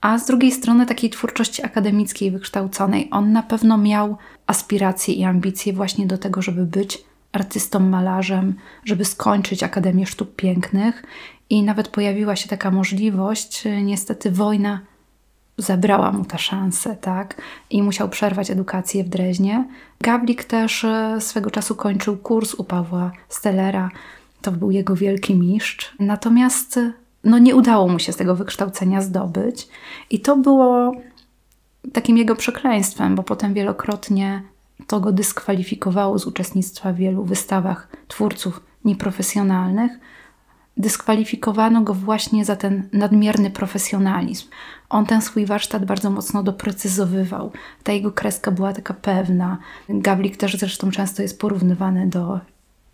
a 0.00 0.18
z 0.18 0.26
drugiej 0.26 0.52
strony 0.52 0.86
takiej 0.86 1.10
twórczości 1.10 1.64
akademickiej 1.64 2.30
wykształconej. 2.30 3.08
On 3.10 3.32
na 3.32 3.42
pewno 3.42 3.78
miał 3.78 4.16
aspiracje 4.46 5.14
i 5.14 5.24
ambicje 5.24 5.72
właśnie 5.72 6.06
do 6.06 6.18
tego, 6.18 6.42
żeby 6.42 6.66
być 6.66 7.04
artystą, 7.32 7.80
malarzem, 7.80 8.54
żeby 8.84 9.04
skończyć 9.04 9.62
Akademię 9.62 10.06
Sztuk 10.06 10.34
Pięknych 10.34 11.02
i 11.50 11.62
nawet 11.62 11.88
pojawiła 11.88 12.36
się 12.36 12.48
taka 12.48 12.70
możliwość, 12.70 13.64
niestety 13.82 14.30
wojna 14.30 14.80
zabrała 15.58 16.12
mu 16.12 16.24
tę 16.24 16.38
szansę, 16.38 16.96
tak? 16.96 17.42
I 17.70 17.82
musiał 17.82 18.08
przerwać 18.08 18.50
edukację 18.50 19.04
w 19.04 19.08
Dreźnie. 19.08 19.64
Gawlik 20.00 20.44
też 20.44 20.84
e, 20.84 21.16
swego 21.20 21.50
czasu 21.50 21.74
kończył 21.74 22.16
kurs 22.16 22.54
u 22.54 22.64
Pawła 22.64 23.12
Stellera. 23.28 23.90
To 24.42 24.52
był 24.52 24.70
jego 24.70 24.96
wielki 24.96 25.34
mistrz. 25.34 25.94
Natomiast 25.98 26.80
no 27.24 27.38
nie 27.38 27.56
udało 27.56 27.88
mu 27.88 27.98
się 27.98 28.12
z 28.12 28.16
tego 28.16 28.34
wykształcenia 28.34 29.02
zdobyć. 29.02 29.68
I 30.10 30.20
to 30.20 30.36
było 30.36 30.92
takim 31.92 32.18
jego 32.18 32.36
przekleństwem, 32.36 33.14
bo 33.14 33.22
potem 33.22 33.54
wielokrotnie 33.54 34.42
to 34.86 35.00
go 35.00 35.12
dyskwalifikowało 35.12 36.18
z 36.18 36.26
uczestnictwa 36.26 36.92
w 36.92 36.96
wielu 36.96 37.24
wystawach 37.24 37.88
twórców 38.08 38.60
nieprofesjonalnych. 38.84 39.92
Dyskwalifikowano 40.76 41.82
go 41.82 41.94
właśnie 41.94 42.44
za 42.44 42.56
ten 42.56 42.88
nadmierny 42.92 43.50
profesjonalizm. 43.50 44.46
On 44.88 45.06
ten 45.06 45.22
swój 45.22 45.46
warsztat 45.46 45.84
bardzo 45.84 46.10
mocno 46.10 46.42
doprecyzowywał. 46.42 47.52
Ta 47.82 47.92
jego 47.92 48.12
kreska 48.12 48.50
była 48.50 48.72
taka 48.72 48.94
pewna. 48.94 49.58
Gawlik 49.88 50.36
też 50.36 50.56
zresztą 50.56 50.90
często 50.90 51.22
jest 51.22 51.40
porównywany 51.40 52.06
do 52.06 52.40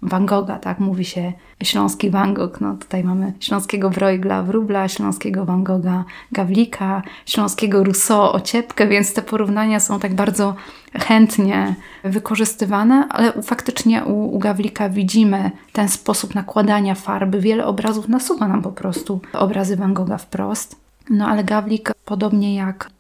Van 0.03 0.27
Gogha, 0.27 0.59
tak? 0.59 0.81
Mówi 0.81 1.05
się 1.05 1.33
śląski 1.63 2.11
Van 2.11 2.35
Gogh. 2.35 2.61
No 2.61 2.77
tutaj 2.77 3.05
mamy 3.05 3.33
śląskiego 3.41 3.91
Bruegla, 3.91 4.43
Wróbla, 4.43 4.89
śląskiego 4.89 5.45
Van 5.45 5.65
Gogha, 5.65 6.05
Gawlika, 6.33 7.03
śląskiego 7.27 7.85
Rousseau, 7.85 8.33
Ociepkę, 8.33 8.89
więc 8.89 9.15
te 9.15 9.23
porównania 9.23 9.81
są 9.81 10.01
tak 10.01 10.15
bardzo 10.15 10.55
chętnie 10.95 11.75
wykorzystywane, 12.05 13.07
ale 13.11 13.43
faktycznie 13.43 14.05
u, 14.05 14.37
u 14.37 14.39
Gawlika 14.39 14.89
widzimy 14.89 15.51
ten 15.73 15.89
sposób 15.89 16.35
nakładania 16.35 16.95
farby. 16.95 17.41
Wiele 17.41 17.67
obrazów 17.67 18.09
nasuwa 18.09 18.49
nam 18.49 18.63
po 18.63 18.73
prostu 18.73 19.21
obrazy 19.33 19.77
Van 19.77 19.95
Gogha 19.95 20.19
wprost. 20.19 20.77
No 21.11 21.29
ale 21.29 21.45
Gawlik, 21.45 21.93
podobnie 22.05 22.55
jak 22.55 22.91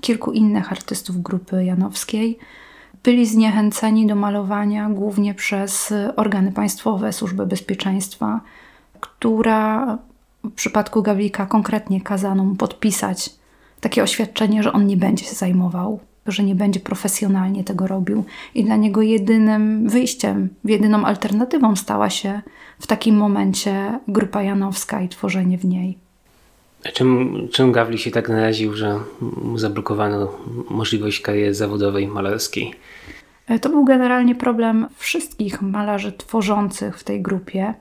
kilku 0.00 0.32
innych 0.32 0.72
artystów 0.72 1.22
grupy 1.22 1.64
janowskiej, 1.64 2.38
byli 3.02 3.26
zniechęceni 3.26 4.06
do 4.06 4.14
malowania 4.14 4.90
głównie 4.90 5.34
przez 5.34 5.94
organy 6.16 6.52
państwowe, 6.52 7.12
służby 7.12 7.46
bezpieczeństwa, 7.46 8.40
która 9.00 9.98
w 10.44 10.52
przypadku 10.52 11.02
Gawlika 11.02 11.46
konkretnie 11.46 12.00
kazano 12.00 12.44
mu 12.44 12.54
podpisać 12.54 13.30
takie 13.80 14.02
oświadczenie, 14.02 14.62
że 14.62 14.72
on 14.72 14.86
nie 14.86 14.96
będzie 14.96 15.24
się 15.24 15.34
zajmował, 15.34 16.00
że 16.26 16.42
nie 16.42 16.54
będzie 16.54 16.80
profesjonalnie 16.80 17.64
tego 17.64 17.86
robił. 17.86 18.24
I 18.54 18.64
dla 18.64 18.76
niego 18.76 19.02
jedynym 19.02 19.88
wyjściem, 19.88 20.48
jedyną 20.64 21.04
alternatywą 21.04 21.76
stała 21.76 22.10
się 22.10 22.42
w 22.80 22.86
takim 22.86 23.16
momencie 23.16 24.00
grupa 24.08 24.42
Janowska 24.42 25.00
i 25.00 25.08
tworzenie 25.08 25.58
w 25.58 25.64
niej. 25.64 25.98
Czym, 26.82 27.36
czym 27.52 27.72
Gawlik 27.72 28.00
się 28.00 28.10
tak 28.10 28.28
naraził, 28.28 28.74
że 28.74 29.00
mu 29.20 29.58
zablokowano 29.58 30.32
możliwość 30.70 31.20
kariery 31.20 31.54
zawodowej 31.54 32.08
malarskiej? 32.08 32.74
E, 33.46 33.58
to 33.58 33.68
był 33.68 33.84
generalnie 33.84 34.34
problem 34.34 34.86
wszystkich 34.96 35.62
malarzy 35.62 36.12
tworzących 36.12 36.98
w 36.98 37.04
tej 37.04 37.22
grupie. 37.22 37.74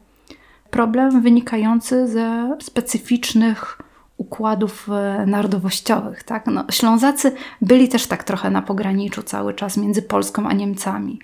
Problem 0.69 1.21
wynikający 1.21 2.07
ze 2.07 2.57
specyficznych 2.61 3.77
układów 4.17 4.89
e, 4.89 5.25
narodowościowych. 5.25 6.23
Tak? 6.23 6.47
No, 6.47 6.65
Ślązacy 6.71 7.31
byli 7.61 7.89
też 7.89 8.07
tak 8.07 8.23
trochę 8.23 8.49
na 8.49 8.61
pograniczu 8.61 9.23
cały 9.23 9.53
czas 9.53 9.77
między 9.77 10.01
Polską 10.01 10.47
a 10.47 10.53
Niemcami. 10.53 11.19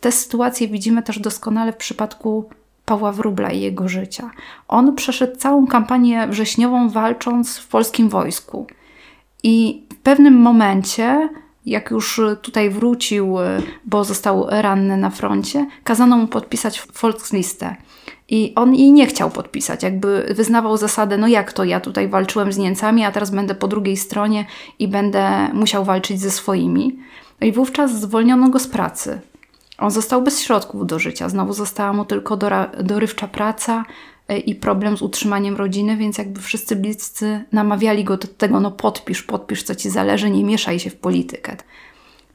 Te 0.00 0.12
sytuacje 0.12 0.68
widzimy 0.68 1.02
też 1.02 1.18
doskonale 1.18 1.72
w 1.72 1.76
przypadku 1.76 2.50
Pawła 2.88 3.12
Wróbla 3.12 3.50
i 3.50 3.60
jego 3.60 3.88
życia. 3.88 4.30
On 4.68 4.94
przeszedł 4.94 5.36
całą 5.36 5.66
kampanię 5.66 6.26
wrześniową 6.28 6.88
walcząc 6.88 7.58
w 7.58 7.68
polskim 7.68 8.08
wojsku. 8.08 8.66
I 9.42 9.86
w 9.92 9.96
pewnym 9.96 10.34
momencie, 10.34 11.28
jak 11.66 11.90
już 11.90 12.20
tutaj 12.42 12.70
wrócił, 12.70 13.36
bo 13.84 14.04
został 14.04 14.46
ranny 14.50 14.96
na 14.96 15.10
froncie, 15.10 15.66
kazano 15.84 16.16
mu 16.16 16.26
podpisać 16.26 16.82
Volkslistę. 17.02 17.76
I 18.28 18.52
on 18.56 18.74
jej 18.74 18.92
nie 18.92 19.06
chciał 19.06 19.30
podpisać, 19.30 19.82
jakby 19.82 20.34
wyznawał 20.36 20.76
zasadę, 20.76 21.18
no 21.18 21.28
jak 21.28 21.52
to 21.52 21.64
ja 21.64 21.80
tutaj 21.80 22.08
walczyłem 22.08 22.52
z 22.52 22.58
Niemcami, 22.58 23.04
a 23.04 23.12
teraz 23.12 23.30
będę 23.30 23.54
po 23.54 23.68
drugiej 23.68 23.96
stronie 23.96 24.46
i 24.78 24.88
będę 24.88 25.48
musiał 25.52 25.84
walczyć 25.84 26.20
ze 26.20 26.30
swoimi. 26.30 26.98
No 27.40 27.46
I 27.46 27.52
wówczas 27.52 28.00
zwolniono 28.00 28.48
go 28.48 28.58
z 28.58 28.68
pracy. 28.68 29.20
On 29.78 29.90
został 29.90 30.22
bez 30.22 30.40
środków 30.40 30.86
do 30.86 30.98
życia. 30.98 31.28
Znowu 31.28 31.52
została 31.52 31.92
mu 31.92 32.04
tylko 32.04 32.36
dorywcza 32.82 33.28
praca 33.28 33.84
e, 34.28 34.38
i 34.38 34.54
problem 34.54 34.96
z 34.96 35.02
utrzymaniem 35.02 35.56
rodziny, 35.56 35.96
więc 35.96 36.18
jakby 36.18 36.40
wszyscy 36.40 36.76
bliscy 36.76 37.44
namawiali 37.52 38.04
go 38.04 38.16
do 38.16 38.28
tego, 38.28 38.60
no 38.60 38.70
podpisz, 38.70 39.22
podpisz, 39.22 39.62
co 39.62 39.74
ci 39.74 39.90
zależy, 39.90 40.30
nie 40.30 40.44
mieszaj 40.44 40.80
się 40.80 40.90
w 40.90 40.96
politykę. 40.96 41.56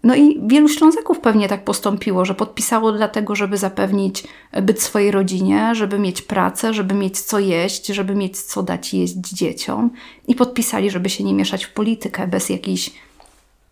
No 0.04 0.16
i 0.16 0.42
wielu 0.48 0.70
Ślązaków 0.70 1.20
pewnie 1.20 1.50
tak 1.50 1.64
postąpiło, 1.64 2.26
że 2.26 2.36
podpisało 2.36 2.92
dlatego, 2.92 3.36
żeby 3.36 3.58
zapewnić 3.58 4.24
byt 4.62 4.82
swojej 4.82 5.12
rodzinie, 5.12 5.76
żeby 5.76 6.00
mieć 6.00 6.22
pracę, 6.22 6.74
żeby 6.74 6.94
mieć 6.94 7.22
co 7.22 7.40
jeść, 7.40 7.88
żeby 7.88 8.16
mieć 8.16 8.42
co 8.42 8.64
dać 8.64 8.94
jeść 8.94 9.14
dzieciom 9.14 9.90
i 10.28 10.36
podpisali, 10.36 10.90
żeby 10.90 11.10
się 11.10 11.24
nie 11.24 11.34
mieszać 11.34 11.66
w 11.66 11.74
politykę 11.74 12.28
bez 12.28 12.50
jakiejś 12.50 12.92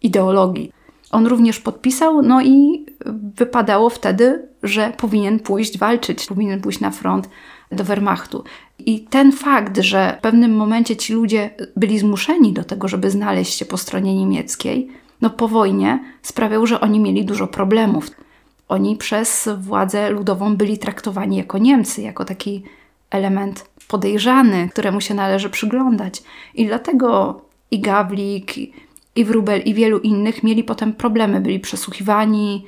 ideologii. 0.01 0.71
On 1.11 1.27
również 1.27 1.59
podpisał, 1.59 2.21
no 2.21 2.41
i 2.41 2.85
wypadało 3.37 3.89
wtedy, 3.89 4.47
że 4.63 4.93
powinien 4.97 5.39
pójść 5.39 5.77
walczyć, 5.77 6.25
powinien 6.25 6.61
pójść 6.61 6.79
na 6.79 6.91
front 6.91 7.29
do 7.71 7.83
Wehrmachtu. 7.83 8.43
I 8.79 9.01
ten 9.01 9.31
fakt, 9.31 9.77
że 9.77 10.15
w 10.19 10.21
pewnym 10.21 10.55
momencie 10.55 10.95
ci 10.95 11.13
ludzie 11.13 11.49
byli 11.75 11.99
zmuszeni 11.99 12.53
do 12.53 12.63
tego, 12.63 12.87
żeby 12.87 13.11
znaleźć 13.11 13.53
się 13.53 13.65
po 13.65 13.77
stronie 13.77 14.15
niemieckiej, 14.15 14.87
no 15.21 15.29
po 15.29 15.47
wojnie 15.47 15.99
sprawiał, 16.21 16.67
że 16.67 16.81
oni 16.81 16.99
mieli 16.99 17.25
dużo 17.25 17.47
problemów. 17.47 18.11
Oni 18.67 18.95
przez 18.95 19.49
władzę 19.57 20.09
ludową 20.09 20.55
byli 20.55 20.77
traktowani 20.77 21.37
jako 21.37 21.57
Niemcy, 21.57 22.01
jako 22.01 22.25
taki 22.25 22.63
element 23.09 23.65
podejrzany, 23.87 24.69
któremu 24.69 25.01
się 25.01 25.13
należy 25.13 25.49
przyglądać. 25.49 26.23
I 26.55 26.65
dlatego 26.65 27.41
i 27.71 27.79
Gawlik, 27.79 28.53
i 29.15 29.25
Wrubel 29.25 29.61
i 29.61 29.73
wielu 29.73 29.99
innych 29.99 30.43
mieli 30.43 30.63
potem 30.63 30.93
problemy, 30.93 31.41
byli 31.41 31.59
przesłuchiwani 31.59 32.65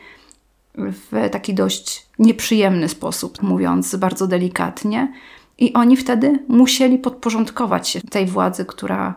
w 0.75 1.29
taki 1.31 1.53
dość 1.53 2.07
nieprzyjemny 2.19 2.89
sposób, 2.89 3.41
mówiąc 3.41 3.95
bardzo 3.95 4.27
delikatnie. 4.27 5.13
I 5.57 5.73
oni 5.73 5.97
wtedy 5.97 6.39
musieli 6.47 6.97
podporządkować 6.97 7.89
się 7.89 8.01
tej 8.01 8.25
władzy, 8.25 8.65
która 8.65 9.15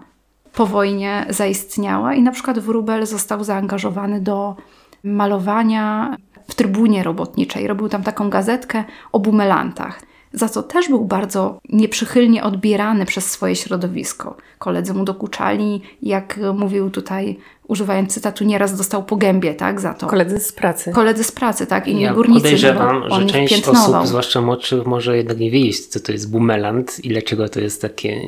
po 0.52 0.66
wojnie 0.66 1.26
zaistniała. 1.28 2.14
I 2.14 2.22
na 2.22 2.32
przykład 2.32 2.58
Wrubel 2.58 3.06
został 3.06 3.44
zaangażowany 3.44 4.20
do 4.20 4.56
malowania 5.04 6.16
w 6.48 6.54
trybunie 6.54 7.02
robotniczej. 7.02 7.66
Robił 7.66 7.88
tam 7.88 8.02
taką 8.02 8.30
gazetkę 8.30 8.84
o 9.12 9.20
bumelantach 9.20 10.02
za 10.32 10.48
co 10.48 10.62
też 10.62 10.88
był 10.88 11.04
bardzo 11.04 11.58
nieprzychylnie 11.68 12.42
odbierany 12.44 13.06
przez 13.06 13.30
swoje 13.30 13.56
środowisko. 13.56 14.36
Koledzy 14.58 14.94
mu 14.94 15.04
dokuczali, 15.04 15.82
jak 16.02 16.40
mówił 16.54 16.90
tutaj, 16.90 17.38
używając 17.68 18.14
cytatu, 18.14 18.44
nieraz 18.44 18.76
dostał 18.76 19.04
po 19.04 19.16
gębie, 19.16 19.54
tak, 19.54 19.80
za 19.80 19.94
to. 19.94 20.06
Koledzy 20.06 20.40
z 20.40 20.52
pracy. 20.52 20.92
Koledzy 20.92 21.24
z 21.24 21.32
pracy, 21.32 21.66
tak, 21.66 21.88
inni 21.88 22.02
ja 22.02 22.14
górnicy. 22.14 22.42
podejrzewam, 22.42 23.02
że 23.10 23.26
część 23.26 23.68
osób, 23.68 24.06
zwłaszcza 24.06 24.40
młodszych, 24.40 24.86
może 24.86 25.16
jednak 25.16 25.38
nie 25.38 25.50
wiedzieć, 25.50 25.86
co 25.86 26.00
to 26.00 26.12
jest 26.12 26.30
bumelant 26.30 27.04
i 27.04 27.08
dlaczego 27.08 27.48
to 27.48 27.60
jest 27.60 27.82
takie 27.82 28.20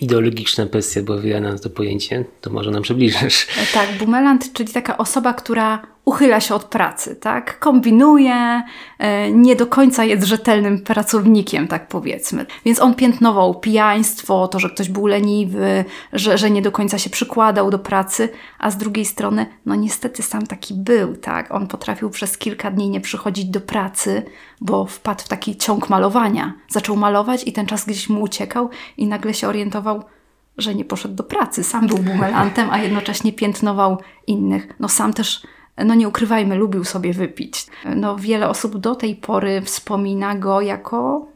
ideologiczna 0.00 0.66
presja 0.66 1.02
była 1.02 1.18
wyjana 1.18 1.52
na 1.52 1.58
to 1.58 1.70
pojęcie, 1.70 2.24
to 2.40 2.50
może 2.50 2.70
nam 2.70 2.82
przybliżysz. 2.82 3.46
Tak, 3.74 3.88
bumelant, 3.98 4.52
czyli 4.52 4.72
taka 4.72 4.98
osoba, 4.98 5.34
która 5.34 5.93
uchyla 6.04 6.40
się 6.40 6.54
od 6.54 6.64
pracy, 6.64 7.16
tak? 7.16 7.58
Kombinuje, 7.58 8.62
e, 8.98 9.32
nie 9.32 9.56
do 9.56 9.66
końca 9.66 10.04
jest 10.04 10.26
rzetelnym 10.26 10.82
pracownikiem, 10.82 11.68
tak 11.68 11.88
powiedzmy. 11.88 12.46
Więc 12.64 12.80
on 12.80 12.94
piętnował 12.94 13.54
pijaństwo, 13.54 14.48
to, 14.48 14.58
że 14.58 14.70
ktoś 14.70 14.88
był 14.88 15.06
leniwy, 15.06 15.84
że, 16.12 16.38
że 16.38 16.50
nie 16.50 16.62
do 16.62 16.72
końca 16.72 16.98
się 16.98 17.10
przykładał 17.10 17.70
do 17.70 17.78
pracy, 17.78 18.28
a 18.58 18.70
z 18.70 18.76
drugiej 18.76 19.04
strony, 19.04 19.46
no 19.66 19.74
niestety 19.74 20.22
sam 20.22 20.46
taki 20.46 20.74
był, 20.74 21.16
tak? 21.16 21.54
On 21.54 21.66
potrafił 21.66 22.10
przez 22.10 22.38
kilka 22.38 22.70
dni 22.70 22.90
nie 22.90 23.00
przychodzić 23.00 23.44
do 23.44 23.60
pracy, 23.60 24.22
bo 24.60 24.86
wpadł 24.86 25.24
w 25.24 25.28
taki 25.28 25.56
ciąg 25.56 25.88
malowania. 25.88 26.52
Zaczął 26.68 26.96
malować 26.96 27.46
i 27.46 27.52
ten 27.52 27.66
czas 27.66 27.84
gdzieś 27.84 28.08
mu 28.08 28.22
uciekał 28.22 28.70
i 28.96 29.06
nagle 29.06 29.34
się 29.34 29.48
orientował, 29.48 30.04
że 30.58 30.74
nie 30.74 30.84
poszedł 30.84 31.14
do 31.14 31.24
pracy. 31.24 31.64
Sam 31.64 31.86
był 31.86 31.98
bumelantem, 31.98 32.68
a 32.70 32.78
jednocześnie 32.78 33.32
piętnował 33.32 33.98
innych. 34.26 34.68
No 34.80 34.88
sam 34.88 35.12
też 35.12 35.46
no 35.76 35.94
nie 35.94 36.08
ukrywajmy, 36.08 36.54
lubił 36.54 36.84
sobie 36.84 37.12
wypić. 37.12 37.66
No 37.96 38.16
wiele 38.16 38.48
osób 38.48 38.76
do 38.76 38.94
tej 38.94 39.16
pory 39.16 39.62
wspomina 39.62 40.34
go 40.34 40.60
jako 40.60 41.26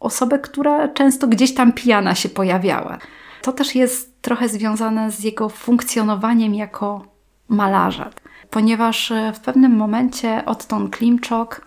osobę, 0.00 0.38
która 0.38 0.88
często 0.88 1.28
gdzieś 1.28 1.54
tam 1.54 1.72
pijana 1.72 2.14
się 2.14 2.28
pojawiała. 2.28 2.98
To 3.42 3.52
też 3.52 3.74
jest 3.74 4.22
trochę 4.22 4.48
związane 4.48 5.10
z 5.10 5.20
jego 5.20 5.48
funkcjonowaniem 5.48 6.54
jako 6.54 7.04
malarza, 7.48 8.10
ponieważ 8.50 9.12
w 9.34 9.40
pewnym 9.40 9.76
momencie 9.76 10.44
Otton 10.46 10.90
Klimczok, 10.90 11.66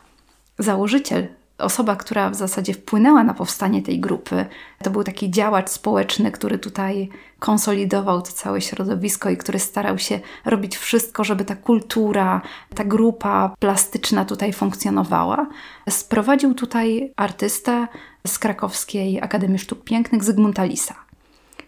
założyciel 0.59 1.27
osoba, 1.57 1.95
która 1.95 2.29
w 2.29 2.35
zasadzie 2.35 2.73
wpłynęła 2.73 3.23
na 3.23 3.33
powstanie 3.33 3.81
tej 3.81 3.99
grupy. 3.99 4.45
To 4.83 4.89
był 4.89 5.03
taki 5.03 5.31
działacz 5.31 5.69
społeczny, 5.69 6.31
który 6.31 6.59
tutaj 6.59 7.09
konsolidował 7.39 8.21
to 8.21 8.31
całe 8.31 8.61
środowisko 8.61 9.29
i 9.29 9.37
który 9.37 9.59
starał 9.59 9.97
się 9.97 10.19
robić 10.45 10.77
wszystko, 10.77 11.23
żeby 11.23 11.45
ta 11.45 11.55
kultura, 11.55 12.41
ta 12.75 12.83
grupa 12.83 13.55
plastyczna 13.59 14.25
tutaj 14.25 14.53
funkcjonowała. 14.53 15.47
Sprowadził 15.89 16.53
tutaj 16.53 17.13
artystę 17.15 17.87
z 18.27 18.39
krakowskiej 18.39 19.21
Akademii 19.21 19.59
Sztuk 19.59 19.83
Pięknych 19.83 20.23
Zygmunta 20.23 20.63
Lisa. 20.63 20.95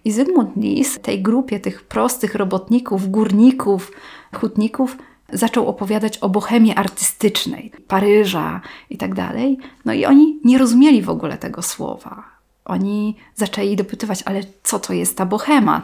I 0.06 0.12
Zygmunt 0.12 0.56
Lis 0.56 1.00
tej 1.02 1.22
grupie 1.22 1.60
tych 1.60 1.84
prostych 1.84 2.36
robotników, 2.36 3.12
górników, 3.12 3.92
hutników 4.36 4.98
zaczął 5.34 5.68
opowiadać 5.68 6.18
o 6.18 6.30
bohemie 6.30 6.76
artystycznej, 6.76 7.72
Paryża 7.88 8.62
i 8.90 8.98
tak 8.98 9.16
dalej. 9.16 9.58
No 9.86 9.94
i 9.94 10.06
oni 10.06 10.40
nie 10.44 10.58
rozumieli 10.58 11.02
w 11.02 11.10
ogóle 11.10 11.38
tego 11.38 11.62
słowa. 11.62 12.24
Oni 12.66 13.16
zaczęli 13.36 13.76
dopytywać, 13.76 14.24
ale 14.26 14.42
co 14.64 14.80
to 14.80 14.94
jest 14.94 15.18
ta 15.18 15.26
bohema? 15.26 15.82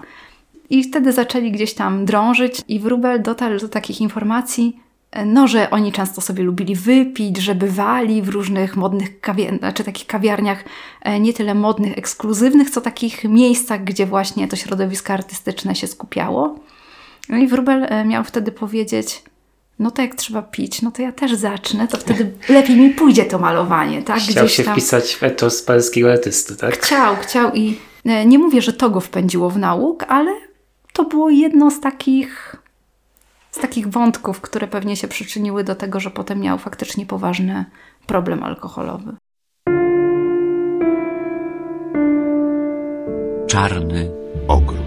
I 0.69 0.83
wtedy 0.83 1.11
zaczęli 1.11 1.51
gdzieś 1.51 1.73
tam 1.73 2.05
drążyć 2.05 2.61
i 2.67 2.79
Wróbel 2.79 3.21
dotarł 3.21 3.59
do 3.59 3.69
takich 3.69 4.01
informacji, 4.01 4.79
no, 5.25 5.47
że 5.47 5.69
oni 5.69 5.91
często 5.91 6.21
sobie 6.21 6.43
lubili 6.43 6.75
wypić, 6.75 7.37
że 7.37 7.55
bywali 7.55 8.21
w 8.21 8.29
różnych 8.29 8.75
modnych 8.75 9.19
kawiarniach, 9.19 9.59
znaczy 9.59 9.83
takich 9.83 10.07
kawiarniach 10.07 10.63
e, 11.01 11.19
nie 11.19 11.33
tyle 11.33 11.55
modnych, 11.55 11.97
ekskluzywnych, 11.97 12.69
co 12.69 12.81
takich 12.81 13.23
miejscach, 13.23 13.83
gdzie 13.83 14.05
właśnie 14.05 14.47
to 14.47 14.55
środowisko 14.55 15.13
artystyczne 15.13 15.75
się 15.75 15.87
skupiało. 15.87 16.59
No 17.29 17.37
i 17.37 17.47
Wróbel 17.47 17.83
e, 17.83 18.05
miał 18.05 18.23
wtedy 18.23 18.51
powiedzieć, 18.51 19.23
no 19.83 19.91
to 19.91 20.01
jak 20.01 20.15
trzeba 20.15 20.41
pić, 20.41 20.81
no 20.81 20.91
to 20.91 21.01
ja 21.01 21.11
też 21.11 21.33
zacznę, 21.33 21.87
to 21.87 21.97
wtedy 21.97 22.31
lepiej 22.49 22.75
mi 22.75 22.89
pójdzie 22.89 23.25
to 23.25 23.39
malowanie, 23.39 24.01
tak? 24.01 24.19
Chciał 24.19 24.45
Gdzieś 24.45 24.57
się 24.57 24.63
tam... 24.63 24.73
wpisać 24.73 25.15
w 25.15 25.23
etos 25.23 25.61
paryskiego 25.61 26.11
artysty, 26.11 26.55
tak? 26.55 26.77
Chciał, 26.77 27.15
chciał 27.21 27.53
i 27.53 27.77
e, 28.05 28.25
nie 28.25 28.39
mówię, 28.39 28.61
że 28.61 28.73
to 28.73 28.89
go 28.89 28.99
wpędziło 28.99 29.49
w 29.49 29.57
nauk, 29.57 30.03
ale 30.07 30.31
to 30.93 31.03
było 31.03 31.29
jedno 31.29 31.71
z 31.71 31.79
takich 31.79 32.55
z 33.51 33.59
takich 33.59 33.87
wątków, 33.87 34.41
które 34.41 34.67
pewnie 34.67 34.95
się 34.95 35.07
przyczyniły 35.07 35.63
do 35.63 35.75
tego, 35.75 35.99
że 35.99 36.11
potem 36.11 36.39
miał 36.39 36.57
faktycznie 36.57 37.05
poważny 37.05 37.65
problem 38.07 38.43
alkoholowy. 38.43 39.15
Czarny 43.47 44.11
ogród. 44.47 44.82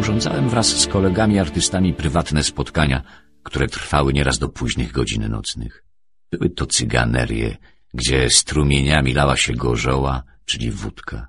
Urządzałem 0.00 0.48
wraz 0.48 0.66
z 0.66 0.86
kolegami 0.86 1.38
artystami 1.38 1.94
prywatne 1.94 2.44
spotkania, 2.44 3.02
które 3.42 3.68
trwały 3.68 4.12
nieraz 4.12 4.38
do 4.38 4.48
późnych 4.48 4.92
godzin 4.92 5.28
nocnych. 5.28 5.84
Były 6.30 6.50
to 6.50 6.66
cyganerie, 6.66 7.56
gdzie 7.94 8.30
strumieniami 8.30 9.14
lała 9.14 9.36
się 9.36 9.52
gorzoła, 9.54 10.22
czyli 10.44 10.70
wódka. 10.70 11.28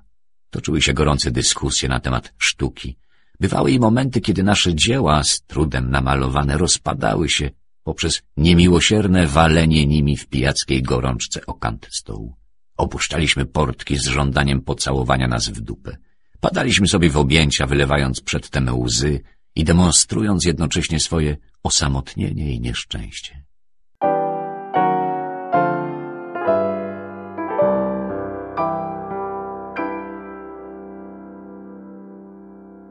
Toczyły 0.50 0.82
się 0.82 0.92
gorące 0.94 1.30
dyskusje 1.30 1.88
na 1.88 2.00
temat 2.00 2.34
sztuki. 2.38 2.96
Bywały 3.40 3.70
i 3.70 3.80
momenty, 3.80 4.20
kiedy 4.20 4.42
nasze 4.42 4.74
dzieła, 4.74 5.24
z 5.24 5.42
trudem 5.42 5.90
namalowane, 5.90 6.58
rozpadały 6.58 7.28
się 7.28 7.50
poprzez 7.82 8.22
niemiłosierne 8.36 9.26
walenie 9.26 9.86
nimi 9.86 10.16
w 10.16 10.26
pijackiej 10.26 10.82
gorączce 10.82 11.46
o 11.46 11.54
kant 11.54 11.88
stołu. 11.90 12.36
Opuszczaliśmy 12.76 13.46
portki 13.46 13.96
z 13.96 14.06
żądaniem 14.06 14.60
pocałowania 14.60 15.28
nas 15.28 15.48
w 15.48 15.60
dupę. 15.60 15.96
Padaliśmy 16.42 16.88
sobie 16.88 17.10
w 17.10 17.16
objęcia, 17.16 17.66
wylewając 17.66 18.20
przedtem 18.20 18.80
łzy 18.80 19.20
i 19.56 19.64
demonstrując 19.64 20.44
jednocześnie 20.44 21.00
swoje 21.00 21.36
osamotnienie 21.62 22.54
i 22.54 22.60
nieszczęście. 22.60 23.42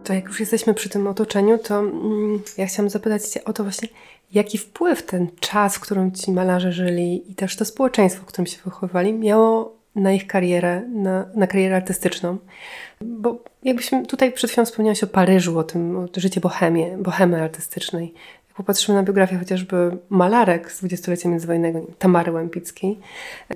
To 0.04 0.14
jak 0.14 0.26
już 0.26 0.40
jesteśmy 0.40 0.74
przy 0.74 0.90
tym 0.90 1.08
otoczeniu, 1.08 1.58
to 1.58 1.80
mm, 1.80 2.42
ja 2.58 2.66
chciałam 2.66 2.90
zapytać 2.90 3.26
Cię 3.26 3.44
o 3.44 3.54
to 3.54 3.64
właśnie, 3.64 3.88
jaki 4.34 4.58
wpływ 4.58 5.06
ten 5.06 5.28
czas, 5.40 5.76
w 5.76 5.80
którym 5.80 6.12
ci 6.12 6.32
malarze 6.32 6.72
żyli 6.72 7.32
i 7.32 7.36
też 7.36 7.56
to 7.56 7.66
społeczeństwo, 7.66 8.24
w 8.24 8.26
którym 8.26 8.48
się 8.48 8.58
wychowywali, 8.66 9.14
miało 9.14 9.81
na 9.96 10.12
ich 10.12 10.28
karierę, 10.28 10.82
na, 10.82 11.26
na 11.36 11.48
karierę 11.48 11.76
artystyczną. 11.76 12.38
Bo 13.02 13.44
jakbyśmy 13.64 14.06
tutaj 14.06 14.32
przed 14.32 14.52
chwilą 14.52 14.66
wspomniałaś 14.66 15.04
o 15.04 15.08
Paryżu, 15.08 15.60
o 15.60 15.64
tym 15.64 15.98
o 15.98 16.08
życie 16.18 16.42
bohemie, 16.42 16.98
bohemy 16.98 17.44
artystycznej. 17.44 18.14
Jak 18.48 18.56
popatrzymy 18.58 18.98
na 18.98 19.04
biografię 19.04 19.38
chociażby 19.38 19.98
malarek 20.10 20.72
z 20.72 20.78
dwudziestolecia 20.78 21.30
międzywojennego, 21.30 21.82
Tamary 22.00 22.32
Łępickiej 22.32 23.00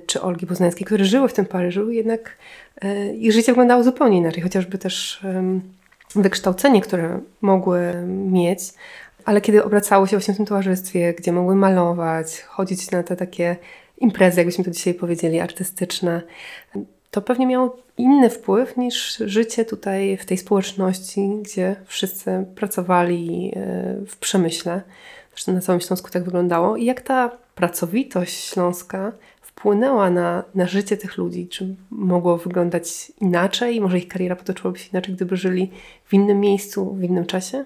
czy 0.06 0.22
Olgi 0.22 0.46
Poznańskiej, 0.46 0.86
które 0.86 1.04
żyły 1.04 1.28
w 1.28 1.32
tym 1.32 1.46
Paryżu, 1.46 1.90
jednak 1.90 2.36
e, 2.82 3.14
ich 3.14 3.32
życie 3.32 3.52
wyglądało 3.52 3.82
zupełnie 3.82 4.18
inaczej, 4.18 4.42
chociażby 4.42 4.78
też 4.78 5.20
wykształcenie, 6.14 6.80
które 6.80 7.20
mogły 7.40 7.92
mieć, 8.06 8.60
ale 9.24 9.40
kiedy 9.40 9.64
obracało 9.64 10.06
się 10.06 10.16
właśnie 10.16 10.34
w 10.34 10.36
tym 10.36 10.46
towarzystwie, 10.46 11.14
gdzie 11.14 11.32
mogły 11.32 11.56
malować, 11.56 12.40
chodzić 12.40 12.90
na 12.90 13.02
te 13.02 13.16
takie 13.16 13.56
imprezy, 13.98 14.40
jakbyśmy 14.40 14.64
to 14.64 14.70
dzisiaj 14.70 14.94
powiedzieli, 14.94 15.40
artystyczne, 15.40 16.22
to 17.10 17.22
pewnie 17.22 17.46
miało 17.46 17.76
inny 17.98 18.30
wpływ 18.30 18.76
niż 18.76 19.16
życie 19.16 19.64
tutaj 19.64 20.16
w 20.16 20.24
tej 20.24 20.38
społeczności, 20.38 21.30
gdzie 21.42 21.76
wszyscy 21.84 22.46
pracowali 22.54 23.52
e, 23.56 23.94
w 24.06 24.16
przemyśle. 24.16 24.82
Zresztą 25.30 25.52
na 25.52 25.60
całym 25.60 25.80
Śląsku 25.80 26.10
tak 26.10 26.24
wyglądało. 26.24 26.76
I 26.76 26.84
jak 26.84 27.00
ta 27.00 27.30
pracowitość 27.54 28.44
śląska 28.44 29.12
wpłynęła 29.40 30.10
na, 30.10 30.44
na 30.54 30.66
życie 30.66 30.96
tych 30.96 31.16
ludzi? 31.16 31.48
Czy 31.48 31.74
mogło 31.90 32.36
wyglądać 32.36 33.12
inaczej? 33.20 33.80
Może 33.80 33.98
ich 33.98 34.08
kariera 34.08 34.36
potoczyłaby 34.36 34.78
się 34.78 34.90
inaczej, 34.92 35.14
gdyby 35.14 35.36
żyli 35.36 35.70
w 36.04 36.14
innym 36.14 36.40
miejscu, 36.40 36.94
w 36.94 37.02
innym 37.02 37.26
czasie? 37.26 37.64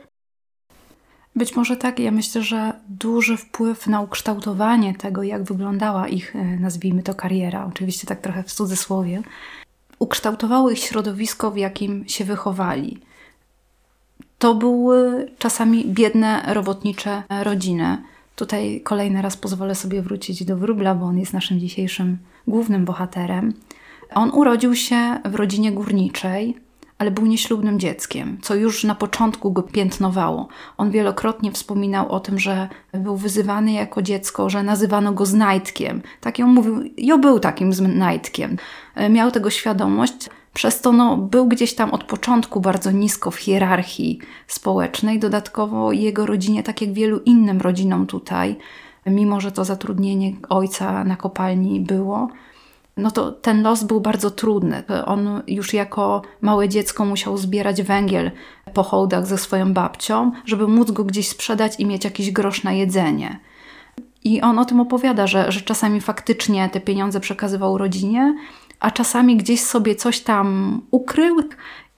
Być 1.37 1.57
może 1.57 1.77
tak. 1.77 1.99
Ja 1.99 2.11
myślę, 2.11 2.43
że 2.43 2.73
duży 2.89 3.37
wpływ 3.37 3.87
na 3.87 4.01
ukształtowanie 4.01 4.95
tego, 4.95 5.23
jak 5.23 5.43
wyglądała 5.43 6.09
ich, 6.09 6.37
e, 6.37 6.45
nazwijmy 6.45 7.03
to, 7.03 7.15
kariera, 7.15 7.67
oczywiście 7.67 8.07
tak 8.07 8.21
trochę 8.21 8.43
w 8.43 8.53
cudzysłowie, 8.53 9.23
ukształtowało 9.99 10.71
ich 10.71 10.79
środowisko, 10.79 11.51
w 11.51 11.57
jakim 11.57 12.09
się 12.09 12.25
wychowali. 12.25 12.99
To 14.39 14.55
były 14.55 15.31
czasami 15.39 15.85
biedne, 15.85 16.43
robotnicze 16.55 17.23
rodziny. 17.43 17.99
Tutaj 18.37 18.81
kolejny 18.85 19.23
raz 19.23 19.37
pozwolę 19.37 19.75
sobie 19.75 20.03
wrócić 20.03 20.45
do 20.45 20.57
Wróbla, 20.57 20.95
bo 20.95 21.07
on 21.07 21.19
jest 21.19 21.33
naszym 21.33 21.61
dzisiejszym 21.61 22.19
głównym 22.47 22.85
bohaterem. 22.85 23.55
On 24.15 24.31
urodził 24.31 24.75
się 24.75 25.21
w 25.25 25.35
rodzinie 25.35 25.73
górniczej, 25.73 26.57
ale 27.01 27.11
był 27.11 27.27
nieślubnym 27.27 27.81
dzieckiem, 27.81 28.39
co 28.43 28.55
już 28.55 28.85
na 28.85 28.95
początku 28.95 29.53
go 29.53 29.63
piętnowało. 29.63 30.49
On 30.77 30.91
wielokrotnie 30.91 31.53
wspominał 31.53 32.13
o 32.13 32.21
tym, 32.21 32.39
że 32.39 32.69
był 32.95 33.17
wyzywany 33.17 33.73
jako 33.73 34.03
dziecko, 34.03 34.51
że 34.51 34.63
nazywano 34.63 35.13
go 35.13 35.27
znajdkiem. 35.27 36.03
Tak 36.21 36.39
ją 36.39 36.47
mówił, 36.47 36.91
jo 36.99 37.19
był 37.19 37.41
takim 37.41 37.73
znajdkiem. 37.73 38.57
E, 38.95 39.09
miał 39.09 39.31
tego 39.31 39.51
świadomość, 39.51 40.31
przez 40.55 40.81
to 40.81 40.93
no, 40.93 41.17
był 41.17 41.49
gdzieś 41.49 41.75
tam 41.75 41.91
od 41.91 42.05
początku 42.05 42.61
bardzo 42.61 42.91
nisko 42.91 43.31
w 43.31 43.37
hierarchii 43.37 44.19
społecznej. 44.47 45.19
Dodatkowo 45.19 45.93
jego 45.93 46.27
rodzinie, 46.27 46.63
tak 46.63 46.81
jak 46.81 46.93
wielu 46.93 47.19
innym 47.19 47.61
rodzinom 47.61 48.07
tutaj, 48.07 48.57
mimo 49.07 49.41
że 49.41 49.53
to 49.53 49.65
zatrudnienie 49.65 50.33
ojca 50.49 51.05
na 51.05 51.17
kopalni 51.17 51.81
było, 51.81 52.29
no 52.97 53.11
to 53.11 53.33
ten 53.33 53.63
los 53.63 53.85
był 53.85 54.01
bardzo 54.01 54.31
trudny. 54.31 54.83
On 55.07 55.43
już 55.47 55.75
jako 55.75 56.23
małe 56.41 56.69
dziecko 56.69 57.05
musiał 57.05 57.37
zbierać 57.37 57.83
węgiel 57.83 58.31
po 58.75 58.83
hołdach 58.83 59.27
ze 59.27 59.39
swoją 59.39 59.73
babcią, 59.73 60.33
żeby 60.45 60.69
móc 60.69 60.91
go 60.91 61.05
gdzieś 61.05 61.29
sprzedać 61.29 61.81
i 61.81 61.87
mieć 61.87 62.05
jakiś 62.05 62.31
grosz 62.31 62.65
na 62.65 62.73
jedzenie. 62.73 63.41
I 64.25 64.41
on 64.41 64.59
o 64.59 64.65
tym 64.65 64.81
opowiada, 64.81 65.27
że, 65.27 65.53
że 65.53 65.61
czasami 65.61 66.01
faktycznie 66.01 66.69
te 66.69 66.81
pieniądze 66.81 67.21
przekazywał 67.21 67.79
rodzinie, 67.79 68.35
a 68.81 68.91
czasami 68.91 69.37
gdzieś 69.37 69.61
sobie 69.61 69.95
coś 69.95 70.21
tam 70.21 70.81
ukrył 70.91 71.37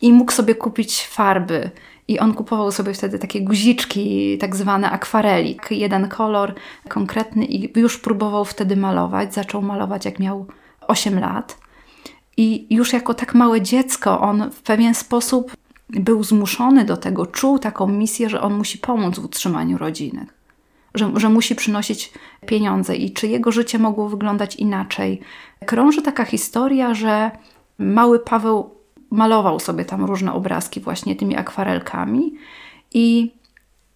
i 0.01 0.13
mógł 0.13 0.33
sobie 0.33 0.55
kupić 0.55 1.07
farby. 1.07 1.71
I 2.09 2.19
on 2.19 2.35
kupował 2.35 2.73
sobie 2.73 2.95
wtedy 2.95 3.19
takie 3.19 3.41
guziczki, 3.41 4.39
tak 4.39 4.57
zwane 4.57 4.91
akwarelik, 4.91 5.71
jeden 5.71 6.09
kolor 6.09 6.55
konkretny 6.89 7.45
i 7.45 7.79
już 7.81 7.99
próbował 7.99 8.45
wtedy 8.45 8.77
malować. 8.77 9.35
Zaczął 9.35 9.63
malować 9.63 10.05
jak 10.05 10.19
miał 10.19 10.47
8 10.93 11.19
lat. 11.19 11.59
I 12.37 12.67
już 12.71 12.93
jako 12.93 13.15
tak 13.15 13.35
małe 13.35 13.61
dziecko 13.61 14.21
on 14.21 14.51
w 14.51 14.63
pewien 14.63 14.95
sposób 14.95 15.57
był 15.89 16.25
zmuszony 16.25 16.85
do 16.85 16.97
tego, 16.97 17.27
czuł 17.27 17.59
taką 17.59 17.87
misję, 17.87 18.29
że 18.31 18.41
on 18.41 18.55
musi 18.55 18.79
pomóc 18.79 19.19
w 19.19 19.25
utrzymaniu 19.25 19.79
rodziny, 19.79 20.27
że, 20.95 21.13
że 21.17 21.29
musi 21.29 21.55
przynosić 21.55 22.13
pieniądze 22.47 22.97
i 22.97 23.13
czy 23.13 23.27
jego 23.27 23.53
życie 23.53 23.79
mogło 23.79 24.09
wyglądać 24.09 24.57
inaczej. 24.57 25.21
Krąży 25.67 26.03
taka 26.03 26.25
historia, 26.25 26.95
że 26.95 27.31
mały 27.79 28.19
Paweł 28.19 28.71
malował 29.11 29.61
sobie 29.61 29.85
tam 29.85 30.05
różne 30.05 30.33
obrazki 30.33 30.81
właśnie 30.81 31.17
tymi 31.17 31.37
akwarelkami 31.37 32.35
i 32.95 33.33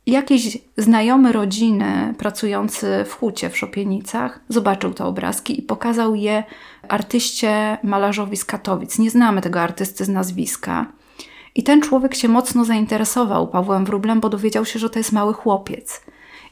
Jakiś 0.07 0.59
znajomy 0.77 1.33
rodziny 1.33 2.14
pracujący 2.19 3.05
w 3.07 3.12
hucie 3.12 3.51
w 3.51 3.59
Szopienicach 3.59 4.40
zobaczył 4.49 4.95
te 4.95 5.05
obrazki 5.05 5.59
i 5.59 5.62
pokazał 5.62 6.14
je 6.14 6.45
artyście 6.88 7.79
malarzowi 7.83 8.37
z 8.37 8.45
Katowic. 8.45 8.99
Nie 8.99 9.11
znamy 9.11 9.40
tego 9.40 9.61
artysty 9.61 10.05
z 10.05 10.09
nazwiska. 10.09 10.87
I 11.55 11.62
ten 11.62 11.83
człowiek 11.83 12.14
się 12.14 12.29
mocno 12.29 12.64
zainteresował 12.64 13.49
Pawłem 13.49 13.85
Wróblem, 13.85 14.21
bo 14.21 14.29
dowiedział 14.29 14.64
się, 14.64 14.79
że 14.79 14.90
to 14.90 14.99
jest 14.99 15.12
mały 15.12 15.35
chłopiec. 15.35 16.05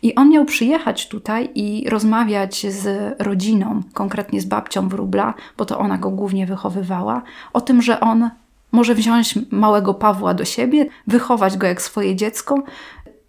I 0.03 0.15
on 0.15 0.31
miał 0.31 0.45
przyjechać 0.45 1.09
tutaj 1.09 1.51
i 1.55 1.91
rozmawiać 1.91 2.67
z 2.73 3.15
rodziną, 3.23 3.83
konkretnie 3.93 4.41
z 4.41 4.45
babcią 4.45 4.89
Wróbla, 4.89 5.35
bo 5.57 5.65
to 5.65 5.79
ona 5.79 5.99
go 5.99 6.11
głównie 6.11 6.47
wychowywała, 6.47 7.23
o 7.53 7.61
tym, 7.61 7.83
że 7.83 8.01
on 8.01 8.31
może 8.73 8.95
wziąć 8.95 9.39
małego 9.51 9.95
Pawła 9.95 10.35
do 10.35 10.45
siebie, 10.45 10.87
wychować 11.07 11.57
go 11.57 11.67
jak 11.67 11.83
swoje 11.83 12.17
dziecko, 12.17 12.63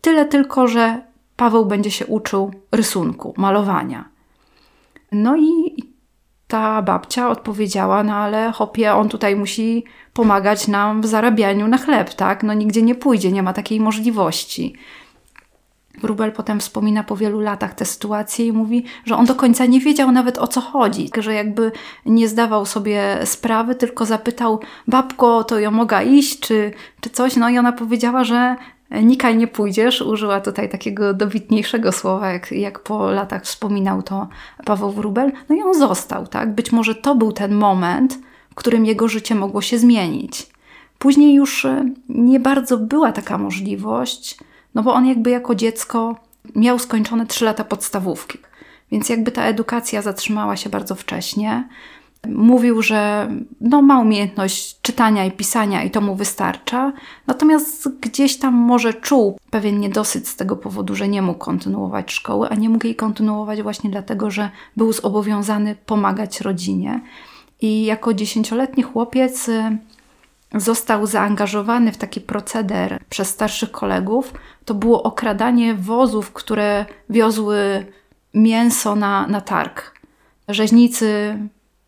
Tyle 0.06 0.26
tylko, 0.26 0.68
że 0.68 1.02
Paweł 1.36 1.66
będzie 1.66 1.92
się 1.92 2.06
uczył 2.06 2.52
rysunku, 2.72 3.34
malowania. 3.38 4.10
No 5.12 5.38
i 5.38 5.76
ta 6.48 6.82
babcia 6.82 7.30
odpowiedziała, 7.30 8.04
no 8.04 8.16
ale 8.16 8.52
hopie, 8.52 8.94
on 8.94 9.10
tutaj 9.10 9.36
musi 9.36 9.84
pomagać 10.14 10.68
nam 10.68 11.02
w 11.02 11.06
zarabianiu 11.06 11.68
na 11.68 11.78
chleb, 11.78 12.14
tak? 12.14 12.44
No 12.44 12.54
nigdzie 12.54 12.82
nie 12.82 12.96
pójdzie, 12.96 13.32
nie 13.32 13.44
ma 13.44 13.54
takiej 13.54 13.80
możliwości. 13.80 14.76
Wróbel 16.02 16.32
potem 16.32 16.60
wspomina 16.60 17.04
po 17.04 17.16
wielu 17.16 17.40
latach 17.40 17.74
tę 17.74 17.86
sytuację 17.86 18.46
i 18.48 18.52
mówi, 18.52 18.84
że 19.06 19.16
on 19.16 19.26
do 19.26 19.36
końca 19.36 19.66
nie 19.66 19.80
wiedział 19.80 20.12
nawet 20.12 20.38
o 20.38 20.48
co 20.48 20.62
chodzi, 20.62 21.10
że 21.18 21.34
jakby 21.34 21.72
nie 22.06 22.28
zdawał 22.28 22.66
sobie 22.66 23.18
sprawy, 23.24 23.76
tylko 23.76 24.06
zapytał, 24.06 24.60
babko, 24.88 25.44
to 25.44 25.60
ja 25.60 25.72
mogę 25.72 26.04
iść, 26.04 26.40
czy, 26.40 26.74
czy 27.02 27.10
coś? 27.10 27.36
No 27.36 27.50
i 27.50 27.58
ona 27.58 27.72
powiedziała, 27.72 28.24
że 28.24 28.56
Nikaj 29.04 29.38
nie 29.38 29.48
pójdziesz, 29.48 30.02
użyła 30.02 30.42
tutaj 30.42 30.70
takiego 30.70 31.14
dobitniejszego 31.14 31.92
słowa, 31.92 32.32
jak, 32.32 32.52
jak 32.52 32.80
po 32.80 33.12
latach 33.12 33.44
wspominał 33.44 34.04
to 34.04 34.28
Paweł 34.66 34.92
Wróbel. 34.92 35.32
No 35.50 35.56
i 35.56 35.62
on 35.62 35.74
został, 35.74 36.28
tak? 36.28 36.56
Być 36.56 36.72
może 36.72 36.96
to 36.96 37.16
był 37.16 37.32
ten 37.32 37.56
moment, 37.56 38.20
w 38.52 38.56
którym 38.56 38.86
jego 38.86 39.08
życie 39.08 39.36
mogło 39.36 39.62
się 39.62 39.80
zmienić. 39.80 40.48
Później 41.00 41.34
już 41.34 41.66
e, 41.66 41.90
nie 42.10 42.40
bardzo 42.40 42.78
była 42.78 43.12
taka 43.12 43.38
możliwość, 43.38 44.38
No 44.76 44.84
bo 44.84 44.94
on 44.94 45.06
jakby 45.06 45.30
jako 45.30 45.56
dziecko 45.56 46.16
miał 46.56 46.80
skończone 46.80 47.26
3 47.26 47.46
lata 47.46 47.64
podstawówki. 47.64 48.38
Więc 48.92 49.10
jakby 49.10 49.32
ta 49.32 49.44
edukacja 49.44 50.02
zatrzymała 50.02 50.56
się 50.56 50.70
bardzo 50.70 50.96
wcześnie. 50.96 51.68
Mówił, 52.28 52.82
że 52.82 53.30
no, 53.62 53.82
ma 53.82 54.00
umiejętność 54.00 54.82
czytania 54.82 55.26
i 55.26 55.32
pisania 55.32 55.84
i 55.84 55.92
to 55.92 56.02
mu 56.02 56.16
wystarcza, 56.16 56.94
natomiast 57.28 57.90
gdzieś 58.00 58.38
tam 58.40 58.54
może 58.54 58.94
czuł 58.94 59.40
pewien 59.50 59.80
niedosyt 59.80 60.28
z 60.28 60.36
tego 60.36 60.56
powodu, 60.56 60.96
że 60.96 61.08
nie 61.08 61.22
mógł 61.22 61.40
kontynuować 61.40 62.12
szkoły, 62.12 62.50
a 62.50 62.56
nie 62.56 62.70
mógł 62.70 62.86
jej 62.86 62.96
kontynuować 62.96 63.62
właśnie 63.62 63.90
dlatego, 63.90 64.32
że 64.32 64.50
był 64.78 64.94
zobowiązany 64.94 65.76
pomagać 65.86 66.42
rodzinie. 66.42 67.02
I 67.62 67.86
jako 67.86 68.14
dziesięcioletni 68.14 68.84
chłopiec 68.84 69.50
y, 69.50 69.78
został 70.56 71.08
zaangażowany 71.08 71.92
w 71.92 71.98
taki 71.98 72.22
proceder 72.22 73.00
przez 73.10 73.30
starszych 73.30 73.72
kolegów. 73.72 74.34
To 74.66 74.74
było 74.74 75.04
okradanie 75.04 75.76
wozów, 75.76 76.34
które 76.34 76.86
wiozły 77.10 77.86
mięso 78.34 78.96
na, 78.96 79.28
na 79.28 79.42
targ. 79.42 80.00
Rzeźnicy 80.48 81.38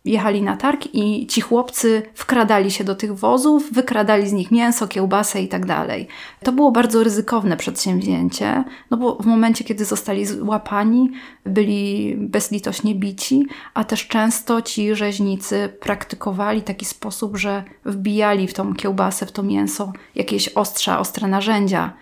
jechali 0.08 0.42
na 0.42 0.58
targ 0.58 0.82
i 0.94 1.28
ci 1.28 1.42
chłopcy 1.42 2.04
wkradali 2.14 2.72
się 2.72 2.84
do 2.84 2.96
tych 2.96 3.16
wozów, 3.16 3.74
wykradali 3.74 4.30
z 4.30 4.34
nich 4.34 4.52
mięso, 4.52 4.88
kiełbasę 4.88 5.42
i 5.42 5.48
tak 5.48 5.66
dalej. 5.66 6.08
To 6.44 6.52
było 6.52 6.72
bardzo 6.72 7.04
ryzykowne 7.04 7.58
przedsięwzięcie, 7.58 8.64
no 8.92 8.98
bo 8.98 9.16
w 9.16 9.26
momencie, 9.26 9.64
kiedy 9.64 9.86
zostali 9.86 10.26
złapani, 10.26 11.12
byli 11.46 12.16
bezlitośnie 12.18 12.96
bici, 12.96 13.46
a 13.74 13.84
też 13.84 14.08
często 14.08 14.62
ci 14.62 14.96
rzeźnicy 14.96 15.70
praktykowali 15.80 16.62
taki 16.62 16.86
sposób, 16.86 17.38
że 17.38 17.64
wbijali 17.86 18.48
w 18.48 18.54
tą 18.54 18.76
kiełbasę, 18.76 19.26
w 19.26 19.32
to 19.32 19.44
mięso 19.44 19.94
jakieś 20.16 20.50
ostrza, 20.50 21.00
ostre 21.00 21.28
narzędzia. 21.28 21.94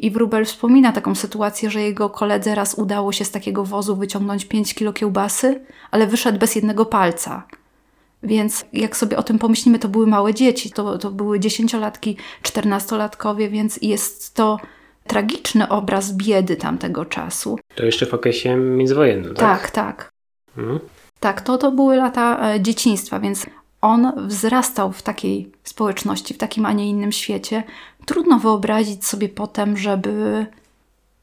I 0.00 0.10
Wróbel 0.10 0.44
wspomina 0.44 0.92
taką 0.92 1.14
sytuację, 1.14 1.70
że 1.70 1.80
jego 1.82 2.10
koledze 2.10 2.54
raz 2.54 2.74
udało 2.74 3.12
się 3.12 3.24
z 3.24 3.30
takiego 3.30 3.64
wozu 3.64 3.96
wyciągnąć 3.96 4.44
5 4.44 4.74
kilo 4.74 4.92
kiełbasy, 4.92 5.64
ale 5.90 6.06
wyszedł 6.06 6.38
bez 6.38 6.54
jednego 6.54 6.86
palca. 6.86 7.46
Więc 8.22 8.64
jak 8.72 8.96
sobie 8.96 9.16
o 9.16 9.22
tym 9.22 9.38
pomyślimy, 9.38 9.78
to 9.78 9.88
były 9.88 10.06
małe 10.06 10.34
dzieci, 10.34 10.70
to, 10.70 10.98
to 10.98 11.10
były 11.10 11.40
dziesięciolatki, 11.40 12.16
czternastolatkowie, 12.42 13.48
więc 13.48 13.78
jest 13.82 14.34
to 14.34 14.58
tragiczny 15.06 15.68
obraz 15.68 16.12
biedy 16.12 16.56
tamtego 16.56 17.04
czasu. 17.04 17.58
To 17.74 17.84
jeszcze 17.84 18.06
w 18.06 18.14
okresie 18.14 18.56
międzywojennym, 18.56 19.34
tak? 19.34 19.60
Tak, 19.60 19.70
tak. 19.70 20.10
Mhm. 20.58 20.80
Tak, 21.20 21.40
to, 21.40 21.58
to 21.58 21.72
były 21.72 21.96
lata 21.96 22.52
e, 22.54 22.60
dzieciństwa, 22.60 23.20
więc 23.20 23.46
on 23.80 24.12
wzrastał 24.28 24.92
w 24.92 25.02
takiej 25.02 25.52
społeczności, 25.64 26.34
w 26.34 26.38
takim, 26.38 26.66
a 26.66 26.72
nie 26.72 26.90
innym 26.90 27.12
świecie. 27.12 27.62
Trudno 28.06 28.38
wyobrazić 28.38 29.06
sobie 29.06 29.28
potem, 29.28 29.76
żeby 29.76 30.46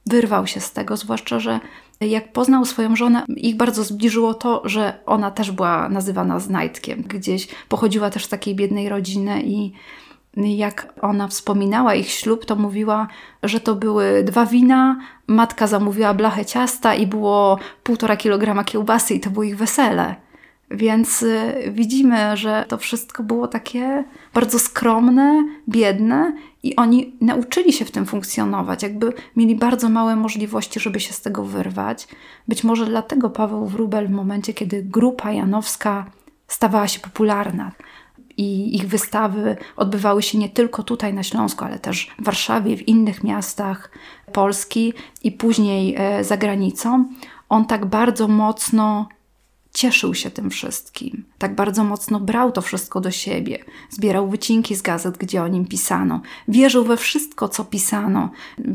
wyrwał 0.06 0.48
się 0.48 0.60
z 0.60 0.72
tego, 0.72 0.98
zwłaszcza, 0.98 1.40
że 1.40 1.60
jak 2.02 2.34
poznał 2.34 2.66
swoją 2.66 2.96
żonę, 2.96 3.26
ich 3.28 3.56
bardzo 3.56 3.84
zbliżyło 3.84 4.34
to, 4.34 4.62
że 4.66 5.00
ona 5.06 5.32
też 5.32 5.52
była 5.52 5.90
nazywana 5.90 6.40
Znajdkiem. 6.40 7.02
Gdzieś 7.02 7.48
pochodziła 7.70 8.10
też 8.10 8.26
z 8.26 8.30
takiej 8.30 8.56
biednej 8.56 8.90
rodziny 8.90 9.44
i 9.44 9.74
jak 10.38 10.94
ona 11.02 11.28
wspominała 11.28 11.96
ich 11.96 12.10
ślub, 12.10 12.46
to 12.46 12.56
mówiła, 12.56 13.08
że 13.44 13.60
to 13.60 13.76
były 13.76 14.24
dwa 14.24 14.46
wina, 14.46 15.00
matka 15.28 15.68
zamówiła 15.68 16.14
blachę 16.14 16.46
ciasta 16.46 16.96
i 16.96 17.08
było 17.08 17.60
półtora 17.84 18.18
kilograma 18.18 18.64
kiełbasy 18.64 19.14
i 19.14 19.20
to 19.20 19.30
było 19.30 19.44
ich 19.44 19.58
wesele. 19.58 20.16
Więc 20.72 21.24
y, 21.24 21.54
widzimy, 21.72 22.38
że 22.38 22.66
to 22.68 22.78
wszystko 22.78 23.24
było 23.24 23.48
takie 23.48 24.04
bardzo 24.34 24.60
skromne, 24.60 25.44
biedne 25.70 26.34
i 26.64 26.76
oni 26.76 27.16
nauczyli 27.22 27.74
się 27.74 27.86
w 27.86 27.92
tym 27.92 28.06
funkcjonować, 28.06 28.84
jakby 28.84 29.14
mieli 29.36 29.56
bardzo 29.56 29.90
małe 29.90 30.16
możliwości, 30.16 30.80
żeby 30.80 31.00
się 31.00 31.14
z 31.14 31.22
tego 31.22 31.44
wyrwać. 31.44 32.08
Być 32.48 32.64
może 32.64 32.86
dlatego 32.86 33.30
Paweł 33.30 33.66
Wróbel 33.66 34.08
w 34.08 34.12
momencie, 34.12 34.54
kiedy 34.54 34.84
grupa 34.84 35.32
janowska 35.32 36.06
stawała 36.48 36.88
się 36.88 37.00
popularna 37.00 37.72
i 38.38 38.76
ich 38.76 38.88
wystawy 38.88 39.58
odbywały 39.76 40.22
się 40.22 40.38
nie 40.38 40.50
tylko 40.50 40.84
tutaj 40.84 41.14
na 41.14 41.24
Śląsku, 41.24 41.66
ale 41.66 41.80
też 41.80 42.16
w 42.20 42.24
Warszawie, 42.24 42.78
w 42.78 42.88
innych 42.88 43.24
miastach 43.24 43.92
Polski 44.34 44.94
i 45.24 45.32
później 45.32 45.96
e, 45.98 46.24
za 46.24 46.38
granicą, 46.38 47.06
on 47.50 47.66
tak 47.66 47.86
bardzo 47.86 48.28
mocno 48.28 49.08
cieszył 49.78 50.14
się 50.14 50.32
tym 50.32 50.50
wszystkim. 50.50 51.26
Tak 51.38 51.56
bardzo 51.56 51.84
mocno 51.84 52.20
brał 52.20 52.52
to 52.52 52.62
wszystko 52.62 53.02
do 53.02 53.12
siebie. 53.12 53.60
Zbierał 53.90 54.30
wycinki 54.30 54.76
z 54.76 54.82
gazet, 54.82 55.18
gdzie 55.18 55.44
o 55.44 55.48
nim 55.48 55.66
pisano. 55.66 56.22
Wierzył 56.48 56.84
we 56.84 56.98
wszystko, 56.98 57.50
co 57.50 57.66
pisano. 57.66 58.30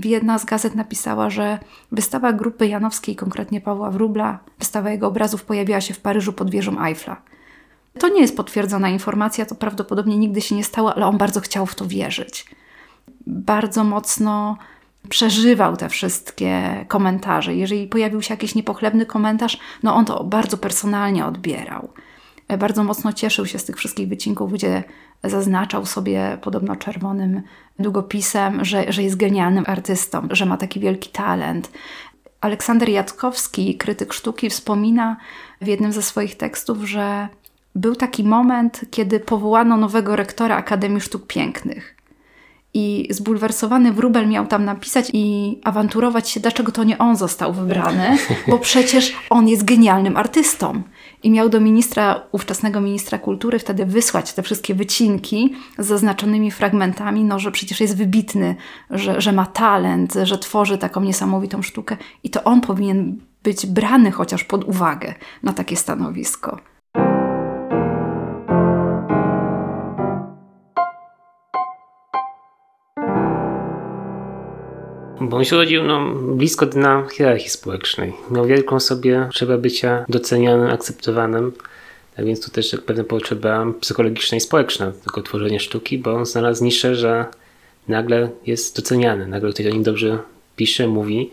Jedna 0.05 0.38
z 0.38 0.45
gazet 0.45 0.75
napisała, 0.75 1.31
że 1.31 1.59
wystawa 1.93 2.33
grupy 2.33 2.67
Janowskiej, 2.67 3.17
konkretnie 3.17 3.61
Pawła 3.61 3.91
Wróbla, 3.91 4.38
wystawa 4.59 4.91
jego 4.91 5.07
obrazów 5.07 5.45
pojawiła 5.45 5.81
się 5.81 5.95
w 5.95 6.01
Paryżu 6.01 6.33
pod 6.33 6.51
wieżą 6.51 6.85
Eiffla. 6.85 7.23
To 7.99 8.09
nie 8.09 8.21
jest 8.21 8.37
potwierdzona 8.37 8.88
informacja, 8.88 9.47
to 9.47 9.55
prawdopodobnie 9.55 10.19
nigdy 10.19 10.41
się 10.41 10.55
nie 10.55 10.65
stało, 10.65 10.95
ale 10.95 11.07
on 11.07 11.19
bardzo 11.19 11.41
chciał 11.41 11.67
w 11.67 11.75
to 11.75 11.87
wierzyć. 11.87 12.47
Bardzo 13.27 13.85
mocno 13.85 14.57
przeżywał 15.09 15.77
te 15.77 15.88
wszystkie 15.88 16.85
komentarze. 16.88 17.55
Jeżeli 17.55 17.87
pojawił 17.87 18.23
się 18.23 18.35
jakiś 18.35 18.55
niepochlebny 18.55 19.07
komentarz, 19.07 19.59
no 19.83 19.95
on 19.95 20.05
to 20.05 20.25
bardzo 20.25 20.57
personalnie 20.57 21.27
odbierał. 21.27 21.88
E, 22.49 22.59
bardzo 22.59 22.85
mocno 22.85 23.12
cieszył 23.12 23.47
się 23.47 23.59
z 23.59 23.65
tych 23.65 23.77
wszystkich 23.77 24.09
wycinków, 24.09 24.53
gdzie 24.53 24.85
zaznaczał 25.25 25.87
sobie 25.87 26.38
podobno 26.43 26.77
czerwonym 26.77 27.43
długopisem, 27.79 28.65
że, 28.65 28.93
że 28.93 29.03
jest 29.03 29.17
genialnym 29.17 29.65
artystą, 29.67 30.29
że 30.31 30.47
ma 30.47 30.57
taki 30.57 30.81
wielki 30.81 31.11
talent. 31.11 31.71
Aleksander 32.41 32.88
Jackowski, 32.88 33.77
krytyk 33.77 34.12
sztuki, 34.12 34.51
wspomina 34.51 35.17
w 35.61 35.67
jednym 35.67 35.93
ze 35.93 36.03
swoich 36.03 36.37
tekstów, 36.37 36.79
że 36.85 37.29
był 37.75 37.97
taki 37.97 38.25
moment, 38.25 38.81
kiedy 38.91 39.21
powołano 39.21 39.77
nowego 39.77 40.17
rektora 40.17 40.57
Akademii 40.57 41.01
Sztuk 41.01 41.27
Pięknych. 41.27 41.97
I 42.75 43.09
zbulwersowany 43.11 43.93
wróbel 43.93 44.29
miał 44.29 44.47
tam 44.47 44.65
napisać 44.65 45.11
i 45.13 45.59
awanturować 45.65 46.31
się, 46.31 46.41
dlaczego 46.41 46.73
to 46.73 46.85
nie 46.85 46.99
on 46.99 47.17
został 47.17 47.53
wybrany, 47.53 48.19
bo 48.49 48.59
przecież 48.59 49.15
on 49.31 49.49
jest 49.49 49.65
genialnym 49.65 50.17
artystą. 50.17 50.83
I 51.23 51.31
miał 51.31 51.49
do 51.49 51.61
ministra, 51.61 52.23
ówczesnego 52.33 52.81
ministra 52.81 53.19
kultury 53.19 53.59
wtedy 53.59 53.87
wysłać 53.87 54.33
te 54.33 54.43
wszystkie 54.43 54.75
wycinki 54.75 55.55
z 55.79 55.87
zaznaczonymi 55.87 56.51
fragmentami, 56.51 57.25
no, 57.25 57.39
że 57.39 57.53
przecież 57.53 57.81
jest 57.81 57.97
wybitny, 57.97 58.57
że, 58.91 59.21
że 59.21 59.33
ma 59.33 59.47
talent, 59.47 60.15
że 60.23 60.39
tworzy 60.39 60.79
taką 60.79 61.01
niesamowitą 61.01 61.63
sztukę 61.63 61.97
i 62.25 62.31
to 62.31 62.45
on 62.45 62.61
powinien 62.61 63.21
być 63.43 63.67
brany 63.67 64.11
chociaż 64.11 64.45
pod 64.45 64.65
uwagę 64.65 65.15
na 65.43 65.53
takie 65.53 65.77
stanowisko. 65.77 66.72
Bo 75.23 75.37
on 75.37 75.45
się 75.45 75.57
urodził 75.57 75.83
no, 75.83 76.15
blisko 76.15 76.67
dna 76.67 77.07
hierarchii 77.13 77.51
społecznej. 77.51 78.13
Miał 78.31 78.47
wielką 78.47 78.81
sobie 78.81 79.25
potrzebę 79.27 79.59
bycia 79.59 80.05
docenianym, 80.09 80.71
akceptowanym. 80.71 81.53
Tak 82.17 82.27
więc 82.27 82.45
tu 82.45 82.51
też 82.51 82.77
pewna 82.87 83.05
potrzeba 83.05 83.67
psychologiczna 83.81 84.37
i 84.37 84.41
społeczna, 84.41 84.93
tylko 85.03 85.23
tworzenie 85.23 85.61
sztuki, 85.61 85.99
bo 85.99 86.15
on 86.15 86.27
znalazł 86.27 86.65
niszę, 86.65 86.95
że 86.95 87.27
nagle 87.89 88.31
jest 88.47 88.77
doceniany, 88.77 89.27
nagle 89.27 89.53
ktoś 89.53 89.67
o 89.67 89.71
nim 89.71 89.83
dobrze 89.83 90.19
pisze, 90.57 90.87
mówi. 90.87 91.31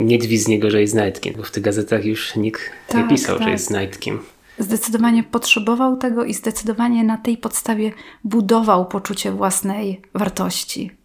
Nie 0.00 0.18
drzwi 0.18 0.38
z 0.38 0.48
niego, 0.48 0.70
że 0.70 0.80
jest 0.80 0.92
znajdkiem, 0.92 1.34
bo 1.36 1.42
w 1.42 1.50
tych 1.50 1.62
gazetach 1.62 2.04
już 2.04 2.36
nikt 2.36 2.60
tak, 2.88 2.96
nie 2.96 3.08
pisał, 3.08 3.36
tak. 3.36 3.44
że 3.44 3.50
jest 3.50 3.66
znajdkiem. 3.66 4.20
Zdecydowanie 4.58 5.22
potrzebował 5.22 5.96
tego 5.96 6.24
i 6.24 6.34
zdecydowanie 6.34 7.04
na 7.04 7.16
tej 7.16 7.36
podstawie 7.36 7.92
budował 8.24 8.86
poczucie 8.86 9.32
własnej 9.32 10.00
wartości 10.14 10.99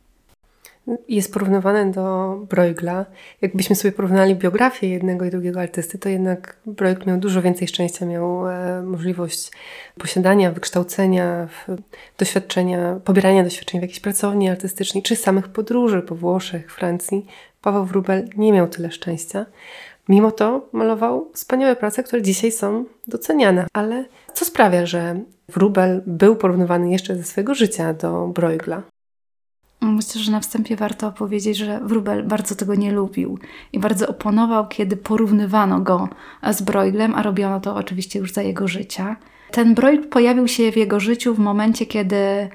jest 1.07 1.33
porównywany 1.33 1.91
do 1.91 2.35
Bruegla. 2.49 3.05
Jakbyśmy 3.41 3.75
sobie 3.75 3.91
porównali 3.91 4.35
biografię 4.35 4.89
jednego 4.89 5.25
i 5.25 5.29
drugiego 5.29 5.61
artysty, 5.61 5.97
to 5.97 6.09
jednak 6.09 6.57
Bruegel 6.65 7.07
miał 7.07 7.17
dużo 7.17 7.41
więcej 7.41 7.67
szczęścia, 7.67 8.05
miał 8.05 8.49
e, 8.49 8.81
możliwość 8.81 9.51
posiadania, 9.97 10.51
wykształcenia, 10.51 11.47
doświadczenia, 12.17 12.99
pobierania 13.03 13.43
doświadczeń 13.43 13.79
w 13.79 13.83
jakiejś 13.83 13.99
pracowni 13.99 14.49
artystycznej, 14.49 15.03
czy 15.03 15.15
samych 15.15 15.47
podróży 15.47 16.01
po 16.01 16.15
Włoszech, 16.15 16.71
Francji. 16.71 17.25
Paweł 17.61 17.85
Wróbel 17.85 18.29
nie 18.37 18.53
miał 18.53 18.67
tyle 18.67 18.91
szczęścia. 18.91 19.45
Mimo 20.09 20.31
to 20.31 20.69
malował 20.71 21.31
wspaniałe 21.33 21.75
prace, 21.75 22.03
które 22.03 22.21
dzisiaj 22.21 22.51
są 22.51 22.85
doceniane. 23.07 23.67
Ale 23.73 24.05
co 24.33 24.45
sprawia, 24.45 24.85
że 24.85 25.19
Wróbel 25.49 26.01
był 26.05 26.35
porównywany 26.35 26.91
jeszcze 26.91 27.15
ze 27.15 27.23
swojego 27.23 27.55
życia 27.55 27.93
do 27.93 28.27
Bruegla? 28.27 28.81
Myślę, 29.91 30.21
że 30.21 30.31
na 30.31 30.39
wstępie 30.39 30.75
warto 30.75 31.11
powiedzieć, 31.11 31.57
że 31.57 31.79
Wróbel 31.83 32.23
bardzo 32.23 32.55
tego 32.55 32.75
nie 32.75 32.91
lubił 32.91 33.39
i 33.73 33.79
bardzo 33.79 34.07
oponował, 34.07 34.67
kiedy 34.67 34.97
porównywano 34.97 35.79
go 35.79 36.09
z 36.51 36.61
Broiglem, 36.61 37.15
a 37.15 37.21
robiono 37.21 37.59
to 37.59 37.75
oczywiście 37.75 38.19
już 38.19 38.33
za 38.33 38.41
jego 38.41 38.67
życia. 38.67 39.15
Ten 39.51 39.75
Broil 39.75 40.07
pojawił 40.07 40.47
się 40.47 40.71
w 40.71 40.77
jego 40.77 40.99
życiu 40.99 41.35
w 41.35 41.39
momencie, 41.39 41.85
kiedy 41.85 42.49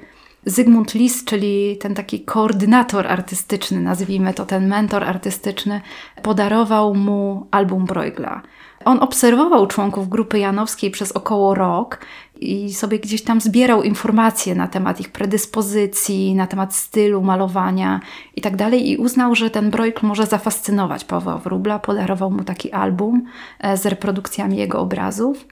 Zygmunt 0.47 0.95
Lis, 0.95 1.25
czyli 1.25 1.77
ten 1.81 1.95
taki 1.95 2.21
koordynator 2.21 3.07
artystyczny, 3.07 3.81
nazwijmy 3.81 4.35
to 4.35 4.47
ten 4.47 4.69
mentor 4.69 5.05
artystyczny, 5.05 5.81
podarował 6.23 6.95
mu 6.95 7.47
album 7.51 7.85
Bruegla. 7.85 8.43
On 8.85 8.99
obserwował 8.99 9.67
członków 9.67 10.09
grupy 10.09 10.39
janowskiej 10.39 10.91
przez 10.91 11.13
około 11.13 11.55
rok 11.55 11.99
i 12.41 12.75
sobie 12.75 12.99
gdzieś 12.99 13.23
tam 13.23 13.41
zbierał 13.41 13.83
informacje 13.83 14.55
na 14.55 14.69
temat 14.69 15.01
ich 15.01 15.13
predyspozycji, 15.13 16.35
na 16.35 16.47
temat 16.47 16.75
stylu 16.75 17.23
malowania 17.23 18.01
i 18.37 18.41
tak 18.41 18.75
i 18.75 18.97
uznał, 18.97 19.35
że 19.35 19.51
ten 19.51 19.71
Bruegel 19.71 20.09
może 20.09 20.27
zafascynować 20.27 21.05
Pawła 21.05 21.39
Wróbla. 21.39 21.79
Podarował 21.79 22.31
mu 22.31 22.45
taki 22.45 22.73
album 22.73 23.25
e, 23.59 23.77
z 23.77 23.87
reprodukcjami 23.87 24.57
jego 24.57 24.81
obrazów. 24.81 25.47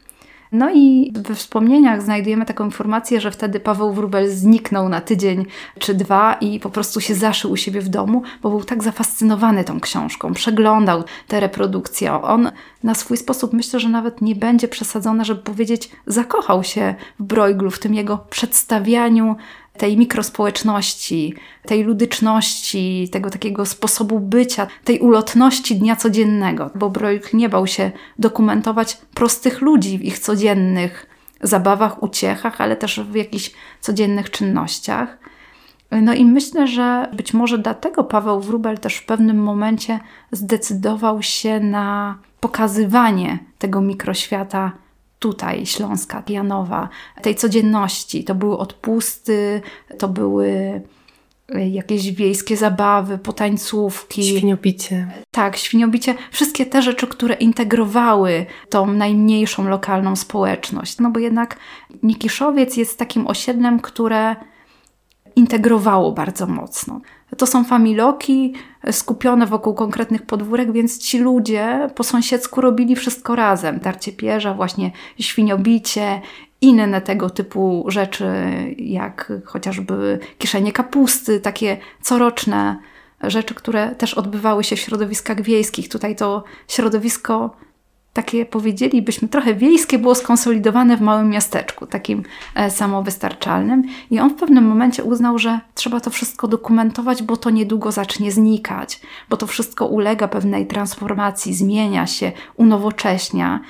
No 0.53 0.71
i 0.75 1.13
we 1.15 1.35
wspomnieniach 1.35 2.03
znajdujemy 2.03 2.47
taką 2.47 2.65
informację, 2.65 3.21
że 3.21 3.31
wtedy 3.31 3.61
Paweł 3.61 3.93
Wróbel 3.93 4.31
zniknął 4.31 4.89
na 4.89 5.01
tydzień 5.01 5.47
czy 5.79 5.95
dwa 5.95 6.35
i 6.35 6.61
po 6.61 6.71
prostu 6.71 7.01
się 7.01 7.15
zaszył 7.15 7.51
u 7.51 7.57
siebie 7.57 7.81
w 7.81 7.89
domu, 7.89 8.23
bo 8.43 8.51
był 8.51 8.65
tak 8.65 8.83
zafascynowany 8.83 9.65
tą 9.65 9.81
książką, 9.81 10.35
przeglądał 10.35 11.05
te 11.29 11.41
reprodukcje. 11.41 12.23
On 12.23 12.51
na 12.83 12.95
swój 12.95 13.17
sposób 13.17 13.53
myślę, 13.53 13.81
że 13.81 13.89
nawet 13.89 14.21
nie 14.21 14.37
będzie 14.37 14.69
przesadzone, 14.69 15.25
żeby 15.25 15.43
powiedzieć, 15.43 15.91
zakochał 16.07 16.65
się 16.65 16.95
w 17.19 17.23
Brueglu, 17.23 17.71
w 17.71 17.79
tym 17.79 17.95
jego 17.95 18.19
przedstawianiu 18.31 19.37
tej 19.79 19.97
mikrospołeczności, 19.97 21.35
tej 21.67 21.85
ludyczności, 21.85 23.09
tego 23.13 23.31
takiego 23.31 23.67
sposobu 23.67 24.21
bycia, 24.21 24.67
tej 24.85 24.99
ulotności 24.99 25.77
dnia 25.77 25.97
codziennego, 25.97 26.71
bo 26.75 26.91
Brojk 26.91 27.35
nie 27.35 27.49
bał 27.49 27.67
się 27.67 27.91
dokumentować 28.19 28.99
prostych 29.15 29.61
ludzi 29.61 29.99
w 29.99 30.05
ich 30.05 30.19
codziennych 30.19 31.07
zabawach, 31.43 32.03
uciechach, 32.03 32.61
ale 32.61 32.77
też 32.77 33.01
w 33.01 33.15
jakichś 33.15 33.51
codziennych 33.81 34.31
czynnościach. 34.31 35.19
No 35.91 36.15
i 36.15 36.25
myślę, 36.25 36.67
że 36.67 37.09
być 37.13 37.35
może 37.35 37.59
dlatego 37.59 38.05
Paweł 38.05 38.41
Wróbel 38.41 38.79
też 38.79 38.97
w 38.97 39.07
pewnym 39.07 39.43
momencie 39.43 40.01
zdecydował 40.33 41.23
się 41.23 41.61
na 41.61 42.19
pokazywanie 42.41 43.39
tego 43.59 43.81
mikroświata 43.81 44.73
tutaj, 45.19 45.67
Śląska, 45.67 46.23
Janowa, 46.29 46.89
tej 47.23 47.35
codzienności. 47.35 48.25
To 48.25 48.35
były 48.35 48.59
odpusty, 48.59 49.61
to 49.99 50.09
były 50.09 50.81
e, 51.49 51.69
jakieś 51.69 52.13
wiejskie 52.13 52.57
zabawy, 52.57 53.19
potańcówki. 53.19 54.25
Świniobicie. 54.25 55.09
Tak, 55.31 55.57
świniobicie. 55.57 56.15
Wszystkie 56.31 56.67
te 56.67 56.83
rzeczy, 56.83 57.07
które 57.07 57.35
integrowały 57.35 58.47
tą 58.71 58.87
najmniejszą 58.87 59.69
lokalną 59.69 60.17
społeczność. 60.17 60.99
No 60.99 61.11
bo 61.11 61.21
jednak 61.21 61.59
Nikiszowiec 62.03 62.77
jest 62.77 62.99
takim 62.99 63.27
osiedlem, 63.27 63.81
które 63.81 64.37
integrowało 65.37 66.13
bardzo 66.13 66.47
mocno. 66.47 67.01
To 67.37 67.47
są 67.47 67.65
familoki 67.65 68.55
skupione 68.93 69.47
wokół 69.47 69.75
konkretnych 69.75 70.23
podwórek, 70.23 70.73
więc 70.73 70.99
ci 70.99 71.19
ludzie 71.19 71.91
po 71.95 72.05
sąsiedzku 72.05 72.61
robili 72.61 72.97
wszystko 72.97 73.37
razem. 73.37 73.81
Tarcie 73.81 74.13
pierza, 74.13 74.55
właśnie 74.55 74.91
świniobicie, 75.19 76.21
inne 76.61 77.01
tego 77.01 77.31
typu 77.31 77.85
rzeczy, 77.89 78.27
jak 78.79 79.33
chociażby 79.45 80.19
kieszenie 80.39 80.73
kapusty, 80.73 81.41
takie 81.41 81.77
coroczne 82.03 82.79
rzeczy, 83.23 83.55
które 83.55 83.95
też 83.95 84.15
odbywały 84.15 84.65
się 84.65 84.77
w 84.77 84.81
środowiskach 84.81 85.41
wiejskich. 85.41 85.89
Tutaj 85.89 86.17
to 86.17 86.45
środowisko 86.69 87.57
takie 88.19 88.47
powiedzielibyśmy 88.47 89.29
trochę 89.29 89.55
wiejskie 89.55 89.99
było 89.99 90.15
skonsolidowane 90.15 90.97
w 90.97 91.01
małym 91.01 91.31
miasteczku, 91.31 91.87
takim 91.87 92.23
e, 92.55 92.71
samowystarczalnym. 92.71 93.83
I 94.11 94.21
on 94.21 94.31
w 94.31 94.35
pewnym 94.35 94.65
momencie 94.65 95.05
uznał, 95.05 95.39
że 95.39 95.61
trzeba 95.75 96.01
to 96.01 96.11
wszystko 96.11 96.49
dokumentować, 96.49 97.23
bo 97.23 97.37
to 97.37 97.51
niedługo 97.51 97.93
zacznie 97.93 98.33
znikać, 98.33 99.01
bo 99.31 99.37
to 99.37 99.47
wszystko 99.47 99.87
ulega 99.87 100.29
pewnej 100.29 100.67
transformacji, 100.67 101.55
zmienia 101.55 102.07
się, 102.07 102.33
unowocześnia. 102.57 103.61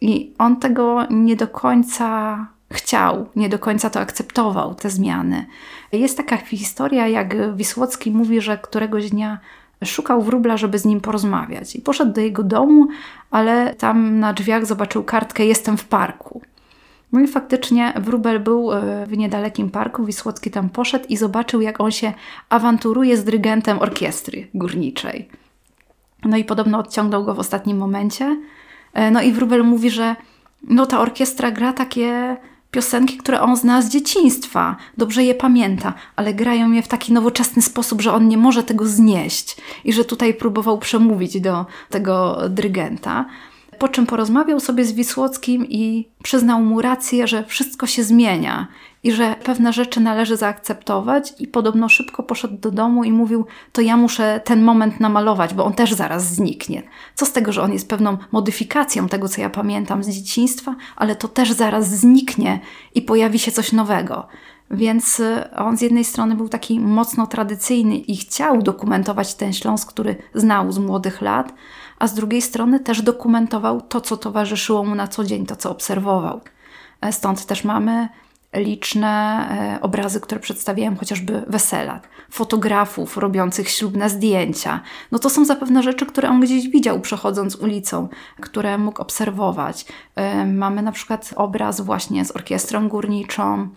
I 0.00 0.32
on 0.38 0.56
tego 0.56 1.06
nie 1.10 1.36
do 1.36 1.48
końca 1.48 2.38
chciał, 2.72 3.26
nie 3.36 3.48
do 3.48 3.58
końca 3.58 3.90
to 3.90 4.00
akceptował, 4.00 4.74
te 4.74 4.90
zmiany. 4.90 5.46
Jest 5.92 6.16
taka 6.16 6.36
historia, 6.36 7.08
jak 7.08 7.56
Wisłocki 7.56 8.10
mówi, 8.10 8.40
że 8.40 8.58
któregoś 8.58 9.10
dnia 9.10 9.38
szukał 9.86 10.22
wróbla, 10.22 10.56
żeby 10.56 10.78
z 10.78 10.84
nim 10.84 11.00
porozmawiać. 11.00 11.76
I 11.76 11.80
poszedł 11.80 12.12
do 12.12 12.20
jego 12.20 12.42
domu, 12.42 12.86
ale 13.30 13.74
tam 13.74 14.18
na 14.18 14.32
drzwiach 14.32 14.66
zobaczył 14.66 15.04
kartkę 15.04 15.46
Jestem 15.46 15.76
w 15.76 15.84
parku. 15.84 16.40
No 17.12 17.20
i 17.20 17.26
faktycznie 17.26 17.92
wróbel 17.96 18.40
był 18.40 18.72
e, 18.72 19.06
w 19.06 19.16
niedalekim 19.16 19.70
parku, 19.70 20.04
Wisłocki 20.04 20.50
tam 20.50 20.68
poszedł 20.68 21.04
i 21.08 21.16
zobaczył, 21.16 21.60
jak 21.60 21.80
on 21.80 21.90
się 21.90 22.12
awanturuje 22.48 23.16
z 23.16 23.24
dyrygentem 23.24 23.78
orkiestry 23.78 24.48
górniczej. 24.54 25.28
No 26.24 26.36
i 26.36 26.44
podobno 26.44 26.78
odciągnął 26.78 27.24
go 27.24 27.34
w 27.34 27.38
ostatnim 27.38 27.76
momencie. 27.76 28.36
E, 28.94 29.10
no 29.10 29.22
i 29.22 29.32
wróbel 29.32 29.64
mówi, 29.64 29.90
że 29.90 30.16
no 30.68 30.86
ta 30.86 31.00
orkiestra 31.00 31.50
gra 31.50 31.72
takie 31.72 32.36
piosenki, 32.74 33.16
które 33.16 33.40
on 33.40 33.56
zna 33.56 33.82
z 33.82 33.88
dzieciństwa, 33.88 34.76
dobrze 34.96 35.24
je 35.24 35.34
pamięta, 35.34 35.94
ale 36.16 36.34
grają 36.34 36.72
je 36.72 36.82
w 36.82 36.88
taki 36.88 37.12
nowoczesny 37.12 37.62
sposób, 37.62 38.02
że 38.02 38.12
on 38.12 38.28
nie 38.28 38.36
może 38.36 38.62
tego 38.62 38.86
znieść 38.86 39.56
i 39.84 39.92
że 39.92 40.04
tutaj 40.04 40.34
próbował 40.34 40.78
przemówić 40.78 41.40
do 41.40 41.66
tego 41.90 42.38
dyrygenta. 42.48 43.24
Po 43.78 43.88
czym 43.88 44.06
porozmawiał 44.06 44.60
sobie 44.60 44.84
z 44.84 44.92
Wisłockim 44.92 45.66
i 45.68 46.08
przyznał 46.22 46.60
mu 46.60 46.80
rację, 46.80 47.26
że 47.26 47.44
wszystko 47.44 47.86
się 47.86 48.04
zmienia 48.04 48.66
i 49.04 49.12
że 49.12 49.36
pewne 49.44 49.72
rzeczy 49.72 50.00
należy 50.00 50.36
zaakceptować, 50.36 51.34
i 51.38 51.46
podobno 51.46 51.88
szybko 51.88 52.22
poszedł 52.22 52.56
do 52.56 52.70
domu 52.70 53.04
i 53.04 53.12
mówił: 53.12 53.46
To 53.72 53.80
ja 53.80 53.96
muszę 53.96 54.40
ten 54.44 54.62
moment 54.62 55.00
namalować, 55.00 55.54
bo 55.54 55.64
on 55.64 55.72
też 55.72 55.92
zaraz 55.92 56.34
zniknie. 56.34 56.82
Co 57.14 57.26
z 57.26 57.32
tego, 57.32 57.52
że 57.52 57.62
on 57.62 57.72
jest 57.72 57.88
pewną 57.88 58.18
modyfikacją 58.32 59.08
tego, 59.08 59.28
co 59.28 59.40
ja 59.40 59.50
pamiętam 59.50 60.04
z 60.04 60.08
dzieciństwa, 60.08 60.74
ale 60.96 61.16
to 61.16 61.28
też 61.28 61.52
zaraz 61.52 61.88
zniknie 61.88 62.60
i 62.94 63.02
pojawi 63.02 63.38
się 63.38 63.52
coś 63.52 63.72
nowego. 63.72 64.26
Więc 64.70 65.20
y, 65.20 65.50
on 65.56 65.76
z 65.76 65.80
jednej 65.80 66.04
strony 66.04 66.34
był 66.34 66.48
taki 66.48 66.80
mocno 66.80 67.26
tradycyjny 67.26 67.96
i 67.96 68.16
chciał 68.16 68.62
dokumentować 68.62 69.34
ten 69.34 69.52
Śląsk, 69.52 69.88
który 69.88 70.16
znał 70.34 70.72
z 70.72 70.78
młodych 70.78 71.20
lat, 71.20 71.54
a 71.98 72.06
z 72.06 72.14
drugiej 72.14 72.42
strony 72.42 72.80
też 72.80 73.02
dokumentował 73.02 73.80
to, 73.80 74.00
co 74.00 74.16
towarzyszyło 74.16 74.84
mu 74.84 74.94
na 74.94 75.08
co 75.08 75.24
dzień, 75.24 75.46
to, 75.46 75.56
co 75.56 75.70
obserwował. 75.70 76.40
E, 77.00 77.12
stąd 77.12 77.46
też 77.46 77.64
mamy 77.64 78.08
liczne 78.54 79.46
e, 79.76 79.80
obrazy, 79.80 80.20
które 80.20 80.40
przedstawiają 80.40 80.96
chociażby 80.96 81.42
wesela, 81.46 82.00
fotografów 82.30 83.16
robiących 83.16 83.68
ślubne 83.68 84.10
zdjęcia. 84.10 84.80
No 85.12 85.18
to 85.18 85.30
są 85.30 85.44
zapewne 85.44 85.82
rzeczy, 85.82 86.06
które 86.06 86.30
on 86.30 86.40
gdzieś 86.40 86.68
widział 86.68 87.00
przechodząc 87.00 87.56
ulicą, 87.56 88.08
które 88.40 88.78
mógł 88.78 89.02
obserwować. 89.02 89.86
E, 90.16 90.46
mamy 90.46 90.82
na 90.82 90.92
przykład 90.92 91.30
obraz 91.36 91.80
właśnie 91.80 92.24
z 92.24 92.36
orkiestrą 92.36 92.88
górniczą. 92.88 93.68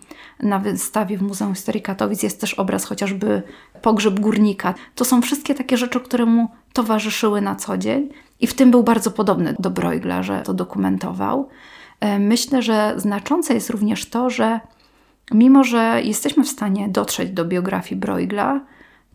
Na 0.42 0.58
wystawie 0.58 1.18
w 1.18 1.22
Muzeum 1.22 1.54
Historii 1.54 1.82
Katowic 1.82 2.22
jest 2.22 2.40
też 2.40 2.54
obraz 2.54 2.84
chociażby 2.84 3.42
pogrzeb 3.82 4.20
górnika. 4.20 4.74
To 4.94 5.04
są 5.04 5.22
wszystkie 5.22 5.54
takie 5.54 5.76
rzeczy, 5.76 6.00
które 6.00 6.26
mu 6.26 6.48
towarzyszyły 6.72 7.40
na 7.40 7.56
co 7.56 7.78
dzień 7.78 8.08
i 8.40 8.46
w 8.46 8.54
tym 8.54 8.70
był 8.70 8.82
bardzo 8.82 9.10
podobny 9.10 9.54
do 9.58 9.70
Bruegla, 9.70 10.22
że 10.22 10.42
to 10.42 10.54
dokumentował. 10.54 11.48
E, 12.00 12.18
myślę, 12.18 12.62
że 12.62 12.94
znaczące 12.96 13.54
jest 13.54 13.70
również 13.70 14.06
to, 14.06 14.30
że 14.30 14.60
mimo, 15.30 15.64
że 15.64 16.00
jesteśmy 16.04 16.44
w 16.44 16.48
stanie 16.48 16.88
dotrzeć 16.88 17.30
do 17.30 17.44
biografii 17.44 18.00
Bruegla, 18.00 18.60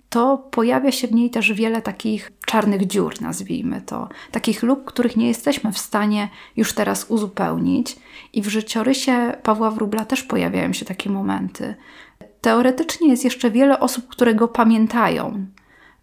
to 0.10 0.38
pojawia 0.38 0.91
się 0.91 1.08
w 1.08 1.12
niej 1.12 1.30
też 1.30 1.54
wiele 1.54 1.82
takich 1.82 2.32
czarnych 2.46 2.88
dziur, 2.88 3.22
nazwijmy 3.22 3.82
to, 3.82 4.10
takich 4.32 4.63
luk, 4.63 4.86
których 4.86 5.17
nie 5.17 5.28
jesteśmy 5.28 5.72
w 5.72 5.78
stanie 5.78 6.30
już 6.56 6.74
teraz 6.74 7.06
uzupełnić. 7.10 7.96
I 8.34 8.41
w 8.41 8.48
życiorysie 8.48 9.34
Pawła 9.43 9.72
Wróbla 9.72 10.06
też 10.06 10.24
pojawiają 10.24 10.74
się 10.74 10.86
takie 10.86 11.10
momenty. 11.10 11.76
Teoretycznie 12.41 13.10
jest 13.10 13.24
jeszcze 13.24 13.52
wiele 13.52 13.80
osób, 13.80 14.08
które 14.08 14.36
go 14.36 14.48
pamiętają. 14.48 15.46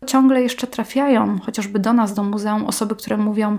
Ciągle 0.07 0.43
jeszcze 0.43 0.67
trafiają, 0.67 1.39
chociażby 1.39 1.79
do 1.79 1.93
nas, 1.93 2.15
do 2.15 2.23
muzeum, 2.23 2.65
osoby, 2.65 2.97
które 2.97 3.17
mówią: 3.17 3.59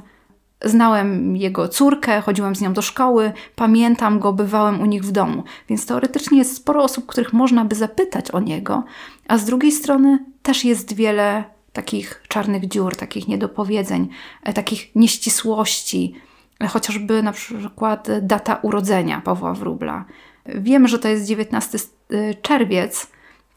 Znałem 0.66 1.36
jego 1.36 1.68
córkę, 1.68 2.22
chodziłem 2.22 2.56
z 2.56 2.62
nią 2.62 2.74
do 2.74 2.82
szkoły, 2.82 3.34
pamiętam 3.56 4.20
go, 4.20 4.34
bywałem 4.34 4.82
u 4.82 4.86
nich 4.86 5.04
w 5.04 5.12
domu. 5.12 5.44
Więc 5.70 5.86
teoretycznie 5.86 6.38
jest 6.38 6.56
sporo 6.56 6.84
osób, 6.84 7.06
których 7.06 7.34
można 7.34 7.66
by 7.66 7.76
zapytać 7.76 8.32
o 8.32 8.40
niego, 8.40 8.84
a 9.28 9.38
z 9.38 9.46
drugiej 9.46 9.72
strony 9.72 10.26
też 10.44 10.66
jest 10.66 10.94
wiele 10.94 11.44
takich 11.74 12.24
czarnych 12.28 12.68
dziur, 12.68 12.96
takich 12.96 13.28
niedopowiedzeń, 13.28 14.10
e, 14.44 14.54
takich 14.54 14.96
nieścisłości, 14.96 16.16
e, 16.60 16.68
chociażby 16.68 17.24
na 17.24 17.32
przykład 17.32 18.08
data 18.22 18.60
urodzenia 18.62 19.22
Pawła 19.22 19.54
Wróbla. 19.54 20.06
Wiem, 20.46 20.88
że 20.88 21.00
to 21.00 21.08
jest 21.08 21.26
19 21.26 21.78
e, 22.10 22.34
czerwiec, 22.34 23.08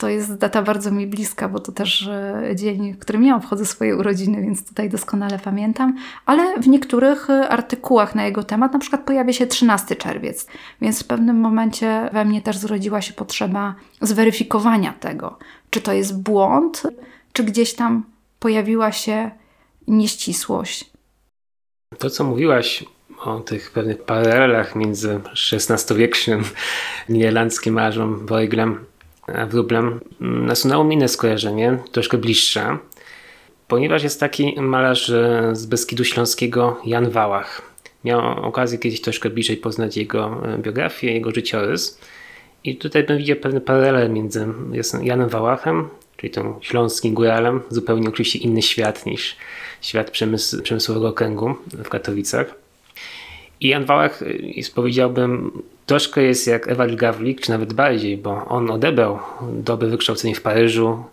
To 0.04 0.08
jest 0.08 0.34
data 0.34 0.62
bardzo 0.62 0.90
mi 0.90 1.06
bliska, 1.06 1.48
bo 1.48 1.60
to 1.60 1.72
też 1.72 2.06
e, 2.06 2.52
dzień, 2.54 2.92
w 2.92 2.98
którym 2.98 3.24
ja 3.24 3.36
obchodzę 3.36 3.66
swoje 3.66 3.96
urodziny, 3.96 4.42
więc 4.42 4.68
tutaj 4.68 4.90
doskonale 4.90 5.38
pamiętam. 5.38 5.96
Ale 6.26 6.60
w 6.60 6.68
niektórych 6.68 7.30
e, 7.30 7.48
artykułach 7.48 8.14
na 8.14 8.24
jego 8.24 8.42
temat 8.42 8.72
na 8.72 8.78
przykład 8.78 9.04
pojawia 9.04 9.32
się 9.32 9.46
13 9.46 9.96
czerwiec, 9.96 10.46
więc 10.80 11.02
w 11.02 11.06
pewnym 11.06 11.40
momencie 11.40 12.10
we 12.12 12.24
mnie 12.24 12.42
też 12.42 12.56
zrodziła 12.56 13.02
się 13.02 13.14
potrzeba 13.14 13.74
zweryfikowania 14.00 14.92
tego, 14.92 15.38
czy 15.70 15.80
to 15.80 15.92
jest 15.92 16.22
błąd, 16.22 16.82
czy 17.32 17.44
gdzieś 17.44 17.74
tam 17.74 18.04
pojawiła 18.38 18.92
się 18.92 19.30
nieścisłość. 19.88 20.90
To, 21.98 22.10
co 22.10 22.24
mówiłaś 22.24 22.84
o 23.24 23.40
tych 23.40 23.70
pewnych 23.70 24.02
paralelach 24.02 24.76
między 24.76 25.20
XVI-wiecznym 25.52 26.42
niderlandzkim 27.08 27.74
malarzem 27.74 28.26
Bruegelem 28.26 28.78
a 28.78 28.93
Wróblem, 29.48 30.00
nasunęło 30.20 30.84
mi 30.84 30.94
inne 30.94 31.08
skojarzenie, 31.08 31.78
troszkę 31.92 32.18
bliższe, 32.18 32.78
ponieważ 33.68 34.02
jest 34.02 34.20
taki 34.20 34.60
malarz 34.60 35.12
z 35.52 35.66
Beskidu 35.66 36.04
Śląskiego, 36.04 36.80
Jan 36.84 37.10
Wałach. 37.10 37.62
Miałem 38.04 38.38
okazję 38.38 38.78
kiedyś 38.78 39.00
troszkę 39.00 39.30
bliżej 39.30 39.56
poznać 39.56 39.96
jego 39.96 40.42
biografię, 40.58 41.12
jego 41.12 41.30
życiorys. 41.30 41.98
I 42.64 42.76
tutaj 42.76 43.04
bym 43.04 43.18
widział 43.18 43.36
pewne 43.36 43.60
paralele 43.60 44.08
między 44.08 44.46
Janem 45.02 45.28
Wałachem, 45.28 45.88
czyli 46.16 46.30
tą 46.30 46.58
śląskim 46.60 47.14
góralem, 47.14 47.60
zupełnie 47.70 48.08
oczywiście 48.08 48.38
inny 48.38 48.62
świat 48.62 49.06
niż 49.06 49.36
świat 49.80 50.10
przemysł, 50.10 50.62
przemysłowego 50.62 51.08
okręgu 51.08 51.54
w 51.66 51.88
Katowicach. 51.88 52.63
I 53.64 53.68
Jan 53.68 53.84
Wałach, 53.84 54.20
jest, 54.40 54.74
powiedziałbym, 54.74 55.62
troszkę 55.86 56.22
jest 56.22 56.46
jak 56.46 56.68
Ewald 56.68 56.94
Gawlik, 56.94 57.40
czy 57.40 57.50
nawet 57.50 57.72
bardziej, 57.72 58.16
bo 58.16 58.44
on 58.48 58.70
odebrał 58.70 59.18
dobre 59.52 59.88
wykształcenie 59.88 60.34
w 60.34 60.42
Paryżu, 60.42 61.04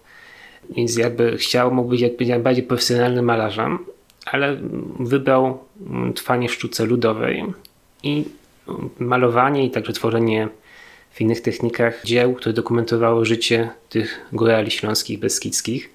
więc 0.69 0.97
jakby 0.97 1.37
chciał, 1.37 1.73
mógł 1.73 1.89
być 1.89 2.01
jakby 2.01 2.25
najbardziej 2.25 2.63
profesjonalnym 2.63 3.25
malarzem, 3.25 3.79
ale 4.25 4.57
wybrał 4.99 5.59
trwanie 6.15 6.49
w 6.49 6.53
sztuce 6.53 6.85
ludowej 6.85 7.43
i 8.03 8.25
malowanie 8.99 9.65
i 9.65 9.71
także 9.71 9.93
tworzenie 9.93 10.47
w 11.11 11.21
innych 11.21 11.41
technikach 11.41 12.03
dzieł, 12.05 12.33
które 12.33 12.53
dokumentowało 12.53 13.25
życie 13.25 13.69
tych 13.89 14.25
górali 14.33 14.71
śląskich, 14.71 15.19
beskidzkich. 15.19 15.89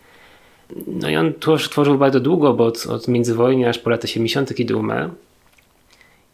No 0.87 1.11
i 1.11 1.17
on 1.17 1.33
tworzył 1.71 1.99
bardzo 1.99 2.21
długo, 2.21 2.55
bo 2.55 2.65
od, 2.67 2.87
od 2.87 3.09
międzywojnia 3.09 3.69
aż 3.69 3.79
po 3.79 3.91
lata 3.91 4.07
70., 4.07 4.55
kiedy 4.55 4.77
umarł. 4.77 5.11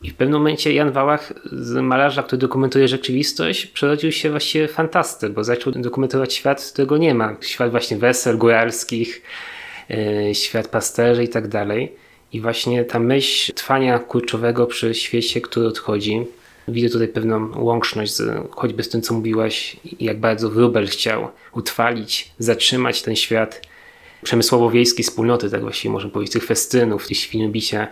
I 0.03 0.11
w 0.11 0.15
pewnym 0.15 0.39
momencie 0.39 0.73
Jan 0.73 0.93
Wałach 0.93 1.33
z 1.53 1.83
malarza, 1.83 2.23
który 2.23 2.41
dokumentuje 2.41 2.89
rzeczywistość, 2.89 3.67
przerodził 3.67 4.13
się 4.13 4.31
właściwie 4.31 4.69
fantastę, 4.69 5.31
bo 5.31 5.45
zaczął 5.45 5.73
dokumentować 5.73 6.35
świat, 6.35 6.71
którego 6.73 6.97
nie 6.97 7.15
ma. 7.15 7.37
Świat 7.41 7.71
właśnie 7.71 7.97
wesel 7.97 8.39
góralskich, 8.39 9.23
yy, 9.89 10.35
świat 10.35 10.69
pasterzy 10.69 11.25
i 11.25 11.29
tak 11.29 11.49
dalej. 11.49 11.93
I 12.33 12.41
właśnie 12.41 12.85
ta 12.85 12.99
myśl 12.99 13.53
trwania 13.53 13.99
kurczowego 13.99 14.67
przy 14.67 14.95
świecie, 14.95 15.41
który 15.41 15.67
odchodzi, 15.67 16.27
Widzę 16.69 16.89
tutaj 16.89 17.09
pewną 17.09 17.63
łączność, 17.63 18.15
z, 18.15 18.49
choćby 18.51 18.83
z 18.83 18.89
tym, 18.89 19.03
co 19.03 19.15
mówiłaś, 19.15 19.77
jak 20.01 20.21
bardzo 20.21 20.51
Wróbel 20.51 20.87
chciał 20.87 21.29
utrwalić, 21.53 22.31
zatrzymać 22.39 23.03
ten 23.03 23.17
świat 23.17 23.63
przemysłowo-wiejskiej 24.23 25.05
wspólnoty, 25.05 25.51
tak 25.51 25.61
właściwie 25.61 25.93
można 25.93 26.11
powiedzieć, 26.11 26.33
tych 26.33 26.45
festynów, 26.45 27.09
tych 27.09 27.17
świnobicia 27.17 27.89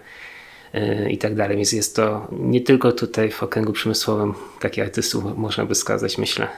i 1.10 1.18
tak 1.18 1.34
dalej. 1.34 1.56
Więc 1.56 1.72
jest 1.72 1.96
to 1.96 2.28
nie 2.32 2.60
tylko 2.60 2.92
tutaj 2.92 3.30
w 3.30 3.42
okręgu 3.42 3.72
przemysłowym 3.72 4.34
takich 4.60 4.84
artystów 4.84 5.38
można 5.38 5.66
by 5.66 5.74
wskazać, 5.74 6.18
myślę. 6.18 6.48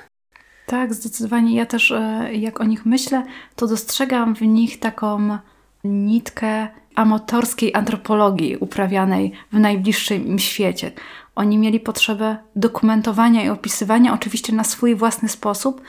Tak, 0.66 0.94
zdecydowanie. 0.94 1.56
Ja 1.56 1.66
też, 1.66 1.90
e, 1.90 2.28
jak 2.34 2.60
o 2.60 2.64
nich 2.64 2.86
myślę, 2.86 3.24
to 3.56 3.66
dostrzegam 3.66 4.34
w 4.34 4.42
nich 4.42 4.80
taką 4.80 5.38
nitkę 5.84 6.68
amatorskiej 6.94 7.74
antropologii 7.74 8.56
uprawianej 8.56 9.32
w 9.52 9.58
najbliższym 9.58 10.38
świecie. 10.38 10.92
Oni 11.34 11.58
mieli 11.58 11.80
potrzebę 11.80 12.36
dokumentowania 12.56 13.44
i 13.44 13.48
opisywania, 13.48 14.14
oczywiście 14.14 14.54
na 14.54 14.64
swój 14.64 14.94
własny 14.94 15.28
sposób, 15.28 15.80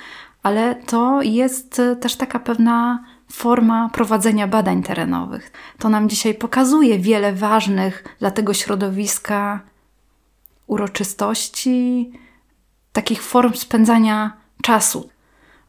ale 0.43 0.75
to 0.75 1.21
jest 1.21 1.81
też 2.01 2.15
taka 2.15 2.39
pewna 2.39 3.03
forma 3.33 3.89
prowadzenia 3.93 4.47
badań 4.47 4.83
terenowych. 4.83 5.51
To 5.79 5.89
nam 5.89 6.09
dzisiaj 6.09 6.33
pokazuje 6.33 6.99
wiele 6.99 7.33
ważnych 7.33 8.03
dla 8.19 8.31
tego 8.31 8.53
środowiska 8.53 9.59
uroczystości, 10.67 12.11
takich 12.93 13.23
form 13.23 13.53
spędzania 13.53 14.33
czasu, 14.61 15.09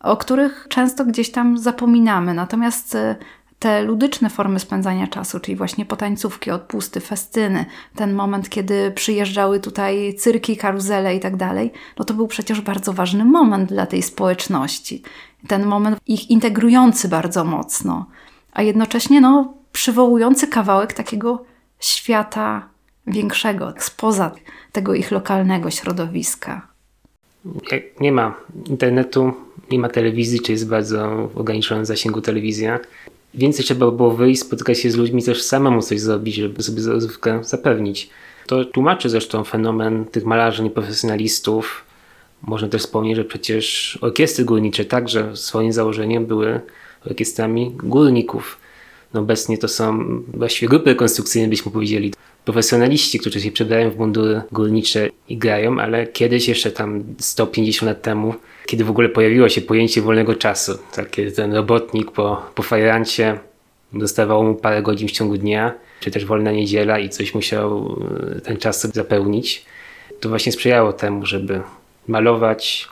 o 0.00 0.16
których 0.16 0.66
często 0.68 1.04
gdzieś 1.04 1.30
tam 1.30 1.58
zapominamy. 1.58 2.34
Natomiast 2.34 2.96
te 3.58 3.82
ludyczne 3.82 4.30
formy 4.30 4.60
spędzania 4.60 5.06
czasu, 5.06 5.40
czyli 5.40 5.56
właśnie 5.56 5.86
potańcówki, 5.86 6.50
odpusty, 6.50 7.00
festyny, 7.00 7.64
ten 7.96 8.14
moment, 8.14 8.48
kiedy 8.48 8.90
przyjeżdżały 8.90 9.60
tutaj 9.60 10.14
cyrki, 10.18 10.56
karuzele 10.56 11.16
i 11.16 11.20
tak 11.20 11.36
dalej, 11.36 11.72
no 11.98 12.04
to 12.04 12.14
był 12.14 12.26
przecież 12.26 12.60
bardzo 12.60 12.92
ważny 12.92 13.24
moment 13.24 13.68
dla 13.68 13.86
tej 13.86 14.02
społeczności. 14.02 15.02
Ten 15.48 15.66
moment 15.66 15.98
ich 16.06 16.30
integrujący 16.30 17.08
bardzo 17.08 17.44
mocno, 17.44 18.06
a 18.52 18.62
jednocześnie 18.62 19.20
no, 19.20 19.54
przywołujący 19.72 20.46
kawałek 20.46 20.92
takiego 20.92 21.44
świata 21.80 22.68
większego, 23.06 23.74
spoza 23.78 24.34
tego 24.72 24.94
ich 24.94 25.10
lokalnego 25.10 25.70
środowiska. 25.70 26.68
Jak 27.72 28.00
nie 28.00 28.12
ma 28.12 28.34
internetu, 28.66 29.32
nie 29.70 29.78
ma 29.78 29.88
telewizji, 29.88 30.40
czy 30.40 30.52
jest 30.52 30.68
bardzo 30.68 31.28
w 31.34 31.38
ograniczonym 31.38 31.84
zasięgu 31.84 32.20
telewizja, 32.20 32.80
więcej 33.34 33.64
trzeba 33.64 33.90
było 33.90 34.10
wyjść, 34.10 34.40
spotykać 34.42 34.78
się 34.78 34.90
z 34.90 34.96
ludźmi, 34.96 35.22
też 35.22 35.42
samemu 35.42 35.82
coś 35.82 36.00
zrobić, 36.00 36.34
żeby 36.34 36.62
sobie 36.62 36.82
zapewnić. 37.42 38.10
To 38.46 38.64
tłumaczy 38.64 39.08
zresztą 39.08 39.44
fenomen 39.44 40.04
tych 40.04 40.24
malarzy 40.24 40.62
nieprofesjonalistów. 40.62 41.84
Można 42.46 42.68
też 42.68 42.82
wspomnieć, 42.82 43.16
że 43.16 43.24
przecież 43.24 43.98
orkiestry 44.00 44.44
górnicze 44.44 44.84
także 44.84 45.36
swoim 45.36 45.72
założeniem 45.72 46.26
były 46.26 46.60
orkiestrami 47.06 47.72
górników. 47.82 48.58
No 49.14 49.20
obecnie 49.20 49.58
to 49.58 49.68
są 49.68 50.04
właściwie 50.34 50.68
grupy 50.68 50.90
rekonstrukcyjne, 50.90 51.48
byśmy 51.48 51.72
powiedzieli. 51.72 52.14
Profesjonaliści, 52.44 53.18
którzy 53.18 53.40
się 53.40 53.50
przebierają 53.50 53.90
w 53.90 53.98
mundury 53.98 54.42
górnicze 54.52 55.10
i 55.28 55.36
grają, 55.36 55.80
ale 55.80 56.06
kiedyś 56.06 56.48
jeszcze 56.48 56.70
tam 56.70 57.04
150 57.18 57.86
lat 57.86 58.02
temu 58.02 58.34
kiedy 58.66 58.84
w 58.84 58.90
ogóle 58.90 59.08
pojawiło 59.08 59.48
się 59.48 59.60
pojęcie 59.60 60.02
wolnego 60.02 60.34
czasu. 60.34 60.78
Takie 60.94 61.30
ten 61.30 61.54
robotnik 61.54 62.10
po, 62.10 62.42
po 62.54 62.62
fajrancie 62.62 63.38
dostawał 63.92 64.44
mu 64.44 64.54
parę 64.54 64.82
godzin 64.82 65.08
w 65.08 65.12
ciągu 65.12 65.36
dnia, 65.36 65.74
czy 66.00 66.10
też 66.10 66.24
wolna 66.24 66.52
niedziela 66.52 66.98
i 66.98 67.08
coś 67.08 67.34
musiał 67.34 67.98
e, 68.36 68.40
ten 68.40 68.56
czas 68.56 68.92
zapełnić. 68.92 69.64
To 70.20 70.28
właśnie 70.28 70.52
sprzyjało 70.52 70.92
temu, 70.92 71.26
żeby 71.26 71.60
malować, 72.08 72.88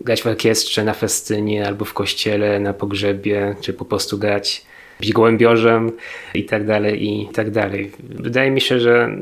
grać 0.00 0.22
w 0.22 0.26
orkiestrze 0.26 0.84
na 0.84 0.94
festynie 0.94 1.66
albo 1.66 1.84
w 1.84 1.94
kościele, 1.94 2.60
na 2.60 2.74
pogrzebie, 2.74 3.56
czy 3.60 3.72
po 3.72 3.84
prostu 3.84 4.18
grać 4.18 4.66
być 5.00 5.12
gołębiorzem 5.12 5.92
i 6.34 6.44
tak 6.44 6.66
dalej, 6.66 7.08
i 7.08 7.28
tak 7.28 7.50
dalej. 7.50 7.92
Wydaje 8.00 8.50
mi 8.50 8.60
się, 8.60 8.80
że 8.80 9.16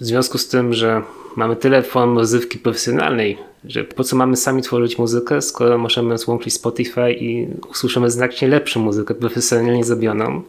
w 0.00 0.04
związku 0.04 0.38
z 0.38 0.48
tym, 0.48 0.74
że 0.74 1.02
mamy 1.36 1.56
tyle 1.56 1.82
form 1.82 2.18
rozrywki 2.18 2.58
profesjonalnej, 2.58 3.38
że 3.64 3.84
po 3.84 4.04
co 4.04 4.16
mamy 4.16 4.36
sami 4.36 4.62
tworzyć 4.62 4.98
muzykę, 4.98 5.42
skoro 5.42 5.78
możemy 5.78 6.18
złączyć 6.18 6.54
Spotify 6.54 7.12
i 7.12 7.48
usłyszymy 7.70 8.10
znacznie 8.10 8.48
lepszą 8.48 8.80
muzykę 8.80 9.14
profesjonalnie 9.14 9.84
zrobioną. 9.84 10.42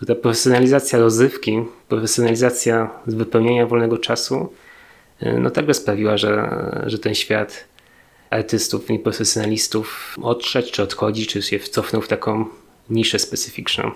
To 0.00 0.06
ta 0.06 0.14
profesjonalizacja 0.14 0.98
rozrywki, 0.98 1.62
profesjonalizacja 1.88 2.90
wypełniania 3.06 3.66
wolnego 3.66 3.98
czasu, 3.98 4.52
no 5.38 5.50
także 5.50 5.74
sprawiła, 5.74 6.16
że, 6.16 6.50
że 6.86 6.98
ten 6.98 7.14
świat 7.14 7.64
artystów 8.30 8.90
i 8.90 8.98
profesjonalistów 8.98 10.16
odszedł, 10.22 10.68
czy 10.72 10.82
odchodzi, 10.82 11.26
czy 11.26 11.42
się 11.42 11.58
wcofnął 11.58 12.02
w 12.02 12.08
taką 12.08 12.46
niszę 12.90 13.18
specyficzną. 13.18 13.90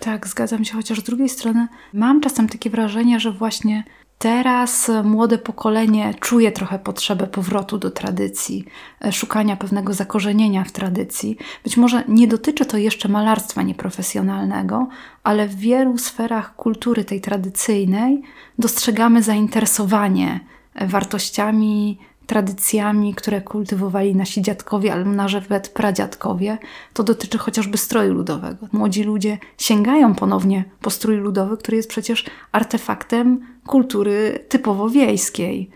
Tak, 0.00 0.26
zgadzam 0.26 0.64
się, 0.64 0.74
chociaż 0.74 1.00
z 1.00 1.02
drugiej 1.02 1.28
strony 1.28 1.68
mam 1.92 2.20
czasem 2.20 2.48
takie 2.48 2.70
wrażenie, 2.70 3.20
że 3.20 3.32
właśnie 3.32 3.84
Teraz 4.18 4.90
młode 5.04 5.38
pokolenie 5.38 6.14
czuje 6.20 6.52
trochę 6.52 6.78
potrzebę 6.78 7.26
powrotu 7.26 7.78
do 7.78 7.90
tradycji, 7.90 8.64
e, 9.04 9.12
szukania 9.12 9.56
pewnego 9.56 9.94
zakorzenienia 9.94 10.64
w 10.64 10.72
tradycji. 10.72 11.36
Być 11.64 11.76
może 11.76 12.04
nie 12.08 12.28
dotyczy 12.28 12.66
to 12.66 12.76
jeszcze 12.76 13.08
malarstwa 13.08 13.62
nieprofesjonalnego, 13.62 14.88
ale 15.22 15.48
w 15.48 15.56
wielu 15.56 15.98
sferach 15.98 16.56
kultury 16.56 17.04
tej 17.04 17.20
tradycyjnej 17.20 18.22
dostrzegamy 18.58 19.22
zainteresowanie 19.22 20.40
wartościami 20.80 21.98
tradycjami, 22.28 23.14
które 23.14 23.40
kultywowali 23.40 24.16
nasi 24.16 24.42
dziadkowie 24.42 24.92
albo 24.92 25.10
nawet 25.10 25.68
pradziadkowie, 25.68 26.58
to 26.92 27.02
dotyczy 27.02 27.38
chociażby 27.38 27.78
stroju 27.78 28.14
ludowego. 28.14 28.66
Młodzi 28.72 29.02
ludzie 29.04 29.38
sięgają 29.58 30.14
ponownie 30.14 30.64
po 30.80 30.90
strój 30.90 31.16
ludowy, 31.16 31.56
który 31.56 31.76
jest 31.76 31.88
przecież 31.88 32.24
artefaktem 32.52 33.46
kultury 33.66 34.44
typowo 34.48 34.90
wiejskiej. 34.90 35.70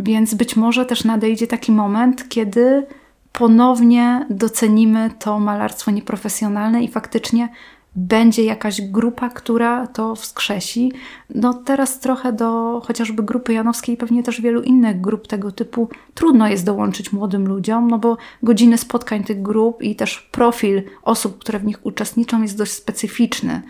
Więc 0.00 0.34
być 0.34 0.56
może 0.56 0.86
też 0.86 1.04
nadejdzie 1.04 1.46
taki 1.46 1.72
moment, 1.72 2.28
kiedy 2.28 2.86
ponownie 3.32 4.26
docenimy 4.30 5.10
to 5.18 5.38
malarstwo 5.38 5.90
nieprofesjonalne 5.90 6.84
i 6.84 6.88
faktycznie 6.88 7.48
będzie 7.96 8.44
jakaś 8.44 8.80
grupa, 8.80 9.28
która 9.28 9.86
to 9.86 10.14
wskrzesi. 10.14 10.92
No 11.34 11.54
teraz 11.54 12.00
trochę 12.00 12.32
do 12.32 12.80
chociażby 12.86 13.22
grupy 13.22 13.52
Janowskiej 13.52 13.94
i 13.94 13.98
pewnie 13.98 14.22
też 14.22 14.40
wielu 14.40 14.62
innych 14.62 15.00
grup 15.00 15.26
tego 15.26 15.52
typu 15.52 15.88
trudno 16.14 16.48
jest 16.48 16.64
dołączyć 16.64 17.12
młodym 17.12 17.48
ludziom, 17.48 17.90
no 17.90 17.98
bo 17.98 18.16
godziny 18.42 18.78
spotkań 18.78 19.24
tych 19.24 19.42
grup 19.42 19.82
i 19.82 19.96
też 19.96 20.28
profil 20.32 20.82
osób, 21.02 21.38
które 21.38 21.58
w 21.58 21.64
nich 21.64 21.86
uczestniczą 21.86 22.42
jest 22.42 22.58
dość 22.58 22.72
specyficzny, 22.72 23.62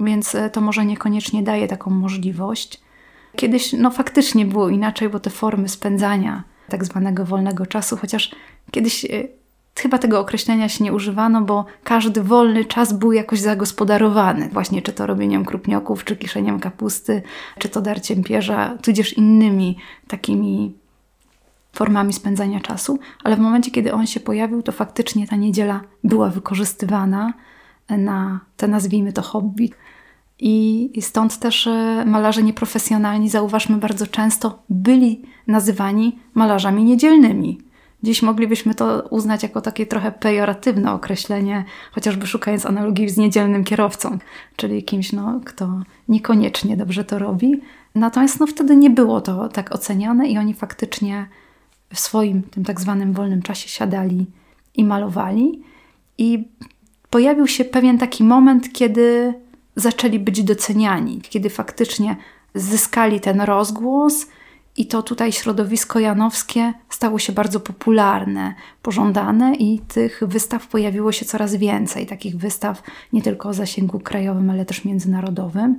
więc 0.00 0.34
e, 0.34 0.50
to 0.50 0.60
może 0.60 0.84
niekoniecznie 0.84 1.42
daje 1.42 1.68
taką 1.68 1.90
możliwość. 1.90 2.80
Kiedyś 3.36 3.72
no 3.72 3.90
faktycznie 3.90 4.46
było 4.46 4.68
inaczej, 4.68 5.08
bo 5.08 5.20
te 5.20 5.30
formy 5.30 5.68
spędzania 5.68 6.44
tak 6.68 6.84
zwanego 6.84 7.24
wolnego 7.24 7.66
czasu, 7.66 7.96
chociaż 7.96 8.34
kiedyś 8.70 9.04
e, 9.04 9.08
chyba 9.74 9.98
tego 9.98 10.20
określenia 10.20 10.68
się 10.68 10.84
nie 10.84 10.92
używano, 10.92 11.40
bo 11.40 11.64
każdy 11.84 12.22
wolny 12.22 12.64
czas 12.64 12.92
był 12.92 13.12
jakoś 13.12 13.40
zagospodarowany. 13.40 14.48
Właśnie 14.48 14.82
czy 14.82 14.92
to 14.92 15.06
robieniem 15.06 15.44
krupnioków, 15.44 16.04
czy 16.04 16.16
kiszeniem 16.16 16.60
kapusty, 16.60 17.22
czy 17.58 17.68
to 17.68 17.80
darciem 17.80 18.22
pierza, 18.22 18.78
tudzież 18.82 19.12
innymi 19.12 19.76
takimi 20.08 20.74
formami 21.72 22.12
spędzania 22.12 22.60
czasu. 22.60 22.98
Ale 23.24 23.36
w 23.36 23.40
momencie, 23.40 23.70
kiedy 23.70 23.92
on 23.92 24.06
się 24.06 24.20
pojawił, 24.20 24.62
to 24.62 24.72
faktycznie 24.72 25.26
ta 25.26 25.36
niedziela 25.36 25.80
była 26.04 26.28
wykorzystywana 26.28 27.32
na 27.88 28.40
te, 28.56 28.68
nazwijmy 28.68 29.12
to, 29.12 29.22
hobby. 29.22 29.70
I 30.38 31.02
stąd 31.02 31.38
też 31.38 31.66
e, 31.66 32.04
malarze 32.06 32.42
nieprofesjonalni, 32.42 33.28
zauważmy, 33.28 33.76
bardzo 33.76 34.06
często 34.06 34.62
byli 34.68 35.22
nazywani 35.46 36.18
malarzami 36.34 36.84
niedzielnymi 36.84 37.71
Dziś 38.02 38.22
moglibyśmy 38.22 38.74
to 38.74 39.02
uznać 39.10 39.42
jako 39.42 39.60
takie 39.60 39.86
trochę 39.86 40.12
pejoratywne 40.12 40.92
określenie, 40.92 41.64
chociażby 41.92 42.26
szukając 42.26 42.66
analogii 42.66 43.08
z 43.08 43.16
niedzielnym 43.16 43.64
kierowcą, 43.64 44.18
czyli 44.56 44.82
kimś, 44.82 45.12
no, 45.12 45.40
kto 45.44 45.82
niekoniecznie 46.08 46.76
dobrze 46.76 47.04
to 47.04 47.18
robi. 47.18 47.60
Natomiast 47.94 48.40
no, 48.40 48.46
wtedy 48.46 48.76
nie 48.76 48.90
było 48.90 49.20
to 49.20 49.48
tak 49.48 49.74
oceniane 49.74 50.28
i 50.28 50.38
oni 50.38 50.54
faktycznie 50.54 51.26
w 51.94 52.00
swoim 52.00 52.42
tym 52.42 52.64
tak 52.64 52.80
zwanym 52.80 53.12
wolnym 53.12 53.42
czasie 53.42 53.68
siadali 53.68 54.26
i 54.74 54.84
malowali. 54.84 55.62
I 56.18 56.48
pojawił 57.10 57.46
się 57.46 57.64
pewien 57.64 57.98
taki 57.98 58.24
moment, 58.24 58.72
kiedy 58.72 59.34
zaczęli 59.76 60.18
być 60.18 60.42
doceniani, 60.42 61.20
kiedy 61.20 61.50
faktycznie 61.50 62.16
zyskali 62.54 63.20
ten 63.20 63.40
rozgłos, 63.40 64.26
i 64.76 64.86
to 64.86 65.02
tutaj 65.02 65.32
środowisko 65.32 65.98
janowskie 65.98 66.72
stało 66.88 67.18
się 67.18 67.32
bardzo 67.32 67.60
popularne, 67.60 68.54
pożądane, 68.82 69.54
i 69.54 69.78
tych 69.78 70.22
wystaw 70.26 70.66
pojawiło 70.66 71.12
się 71.12 71.24
coraz 71.24 71.54
więcej. 71.56 72.06
Takich 72.06 72.36
wystaw 72.36 72.82
nie 73.12 73.22
tylko 73.22 73.48
o 73.48 73.54
zasięgu 73.54 74.00
krajowym, 74.00 74.50
ale 74.50 74.64
też 74.64 74.84
międzynarodowym. 74.84 75.78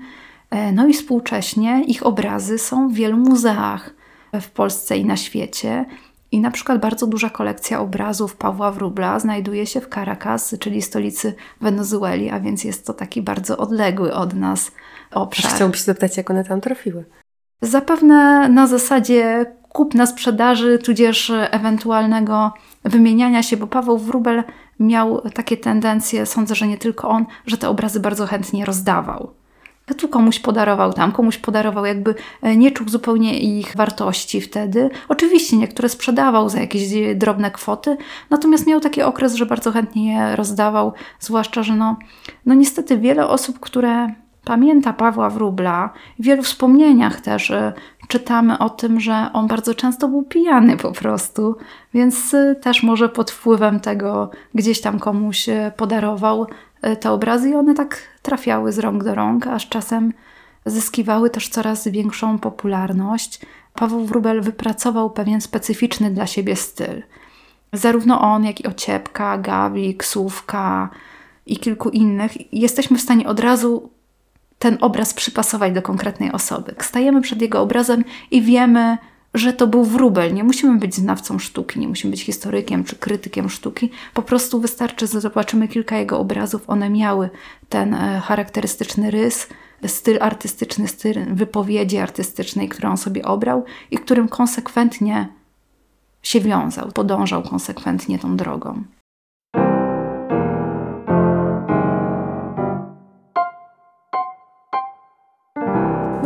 E, 0.49 0.71
no 0.71 0.87
i 0.87 0.93
współcześnie 0.93 1.83
ich 1.87 2.05
obrazy 2.05 2.57
są 2.57 2.89
w 2.89 2.93
wielu 2.93 3.17
muzeach 3.17 3.93
w 4.41 4.49
Polsce 4.49 4.97
i 4.97 5.05
na 5.05 5.17
świecie. 5.17 5.85
I 6.31 6.39
na 6.39 6.51
przykład 6.51 6.81
bardzo 6.81 7.07
duża 7.07 7.29
kolekcja 7.29 7.79
obrazów 7.79 8.35
Pawła 8.35 8.71
Wróbla 8.71 9.19
znajduje 9.19 9.65
się 9.65 9.81
w 9.81 9.89
Caracas, 9.89 10.55
czyli 10.59 10.81
stolicy 10.81 11.35
Wenezueli, 11.61 12.29
a 12.29 12.39
więc 12.39 12.63
jest 12.63 12.85
to 12.87 12.93
taki 12.93 13.21
bardzo 13.21 13.57
odległy 13.57 14.13
od 14.13 14.33
nas 14.33 14.71
obszar. 15.11 15.51
Chciałbym 15.51 15.77
się 15.77 15.83
zapytać, 15.83 16.17
jak 16.17 16.31
one 16.31 16.43
tam 16.43 16.61
trafiły. 16.61 17.05
Zapewne 17.63 18.49
na 18.49 18.67
zasadzie 18.67 19.45
kupna 19.69 20.05
sprzedaży, 20.05 20.79
tudzież 20.79 21.31
ewentualnego 21.51 22.53
wymieniania 22.83 23.43
się, 23.43 23.57
bo 23.57 23.67
Paweł 23.67 23.97
Wróbel 23.97 24.43
miał 24.79 25.21
takie 25.21 25.57
tendencje, 25.57 26.25
sądzę, 26.25 26.55
że 26.55 26.67
nie 26.67 26.77
tylko 26.77 27.09
on, 27.09 27.25
że 27.45 27.57
te 27.57 27.69
obrazy 27.69 27.99
bardzo 27.99 28.25
chętnie 28.25 28.65
rozdawał. 28.65 29.31
Tu 29.97 30.07
komuś 30.07 30.39
podarował, 30.39 30.93
tam 30.93 31.11
komuś 31.11 31.37
podarował, 31.37 31.85
jakby 31.85 32.15
e, 32.41 32.55
nie 32.55 32.71
czuł 32.71 32.89
zupełnie 32.89 33.39
ich 33.39 33.75
wartości 33.75 34.41
wtedy. 34.41 34.89
Oczywiście 35.09 35.57
niektóre 35.57 35.89
sprzedawał 35.89 36.49
za 36.49 36.59
jakieś 36.59 36.81
drobne 37.15 37.51
kwoty, 37.51 37.97
natomiast 38.29 38.67
miał 38.67 38.79
taki 38.79 39.01
okres, 39.01 39.35
że 39.35 39.45
bardzo 39.45 39.71
chętnie 39.71 40.13
je 40.13 40.35
rozdawał, 40.35 40.93
zwłaszcza, 41.19 41.63
że 41.63 41.75
no, 41.75 41.97
no 42.45 42.53
niestety 42.53 42.97
wiele 42.97 43.27
osób, 43.27 43.59
które 43.59 44.22
pamięta 44.45 44.93
Pawła 44.93 45.29
Wróbla. 45.29 45.89
W 46.19 46.23
wielu 46.23 46.43
wspomnieniach 46.43 47.21
też 47.21 47.49
y, 47.49 47.73
czytamy 48.07 48.57
o 48.57 48.69
tym, 48.69 48.99
że 48.99 49.29
on 49.33 49.47
bardzo 49.47 49.75
często 49.75 50.07
był 50.07 50.23
pijany 50.23 50.77
po 50.77 50.91
prostu, 50.91 51.55
więc 51.93 52.33
y, 52.33 52.55
też 52.61 52.83
może 52.83 53.09
pod 53.09 53.31
wpływem 53.31 53.79
tego 53.79 54.29
gdzieś 54.55 54.81
tam 54.81 54.99
komuś 54.99 55.49
y, 55.49 55.71
podarował 55.77 56.47
te 56.99 57.11
obrazy 57.11 57.49
i 57.49 57.55
one 57.55 57.73
tak 57.73 58.01
trafiały 58.21 58.71
z 58.71 58.79
rąk 58.79 59.03
do 59.03 59.15
rąk, 59.15 59.47
aż 59.47 59.69
czasem 59.69 60.13
zyskiwały 60.65 61.29
też 61.29 61.49
coraz 61.49 61.87
większą 61.87 62.39
popularność. 62.39 63.41
Paweł 63.73 64.05
Wróbel 64.05 64.41
wypracował 64.41 65.09
pewien 65.09 65.41
specyficzny 65.41 66.11
dla 66.11 66.27
siebie 66.27 66.55
styl. 66.55 67.03
Zarówno 67.73 68.21
on, 68.21 68.43
jak 68.43 68.61
i 68.61 68.67
Ociepka, 68.67 69.37
Gabi, 69.37 69.95
Ksówka 69.95 70.89
i 71.45 71.57
kilku 71.57 71.89
innych 71.89 72.53
jesteśmy 72.53 72.97
w 72.97 73.01
stanie 73.01 73.27
od 73.27 73.39
razu 73.39 73.89
ten 74.63 74.77
obraz 74.81 75.13
przypasować 75.13 75.73
do 75.73 75.81
konkretnej 75.81 76.31
osoby. 76.31 76.75
Stajemy 76.79 77.21
przed 77.21 77.41
jego 77.41 77.61
obrazem 77.61 78.03
i 78.31 78.41
wiemy, 78.41 78.97
że 79.33 79.53
to 79.53 79.67
był 79.67 79.83
wróbel. 79.83 80.33
Nie 80.33 80.43
musimy 80.43 80.79
być 80.79 80.95
znawcą 80.95 81.39
sztuki, 81.39 81.79
nie 81.79 81.87
musimy 81.87 82.11
być 82.11 82.23
historykiem 82.23 82.83
czy 82.83 82.95
krytykiem 82.95 83.49
sztuki. 83.49 83.91
Po 84.13 84.21
prostu 84.21 84.59
wystarczy, 84.59 85.07
że 85.07 85.21
zobaczymy 85.21 85.67
kilka 85.67 85.97
jego 85.97 86.19
obrazów. 86.19 86.61
One 86.67 86.89
miały 86.89 87.29
ten 87.69 87.93
e, 87.93 88.21
charakterystyczny 88.25 89.11
rys, 89.11 89.47
styl 89.87 90.17
artystyczny, 90.21 90.87
styl 90.87 91.35
wypowiedzi 91.35 91.97
artystycznej, 91.97 92.69
którą 92.69 92.89
on 92.89 92.97
sobie 92.97 93.25
obrał 93.25 93.65
i 93.91 93.97
którym 93.97 94.27
konsekwentnie 94.27 95.27
się 96.21 96.39
wiązał, 96.39 96.91
podążał 96.91 97.43
konsekwentnie 97.43 98.19
tą 98.19 98.37
drogą. 98.37 98.83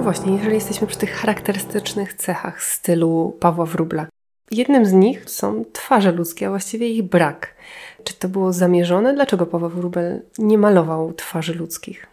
Właśnie, 0.04 0.34
jeżeli 0.34 0.56
jesteśmy 0.56 0.88
przy 0.88 0.98
tych 0.98 1.14
charakterystycznych 1.14 2.14
cechach 2.14 2.64
stylu 2.64 3.38
Pawła 3.40 3.66
Wróbla. 3.66 4.08
Jednym 4.52 4.86
z 4.86 4.94
nich 4.94 5.30
są 5.30 5.66
twarze 5.74 6.12
ludzkie, 6.12 6.48
a 6.48 6.50
właściwie 6.50 6.90
ich 6.90 7.04
brak. 7.04 7.56
Czy 8.04 8.14
to 8.14 8.30
było 8.30 8.54
zamierzone? 8.54 9.14
Dlaczego 9.14 9.46
Paweł 9.46 9.70
Wróbel 9.70 10.22
nie 10.38 10.58
malował 10.58 11.14
twarzy 11.14 11.54
ludzkich? 11.54 12.08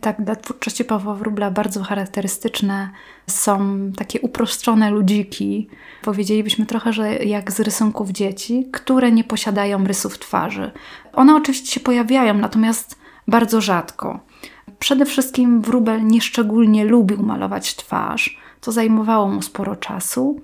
Tak, 0.00 0.24
dla 0.24 0.36
twórczości 0.36 0.84
Pawła 0.84 1.14
Wróbla 1.14 1.50
bardzo 1.50 1.82
charakterystyczne 1.82 2.90
są 3.26 3.78
takie 3.96 4.20
uproszczone 4.20 4.90
ludziki. 4.90 5.68
Powiedzielibyśmy 6.02 6.66
trochę, 6.66 6.92
że 6.92 7.14
jak 7.14 7.52
z 7.52 7.60
rysunków 7.60 8.10
dzieci, 8.10 8.68
które 8.72 9.12
nie 9.12 9.24
posiadają 9.24 9.86
rysów 9.86 10.18
twarzy. 10.18 10.70
One 11.12 11.36
oczywiście 11.36 11.70
się 11.70 11.80
pojawiają, 11.80 12.34
natomiast 12.34 12.98
bardzo 13.28 13.60
rzadko. 13.60 14.20
Przede 14.80 15.06
wszystkim 15.06 15.60
Wróbel 15.60 16.06
nieszczególnie 16.06 16.84
lubił 16.84 17.22
malować 17.22 17.76
twarz, 17.76 18.38
to 18.60 18.72
zajmowało 18.72 19.28
mu 19.28 19.42
sporo 19.42 19.76
czasu. 19.76 20.40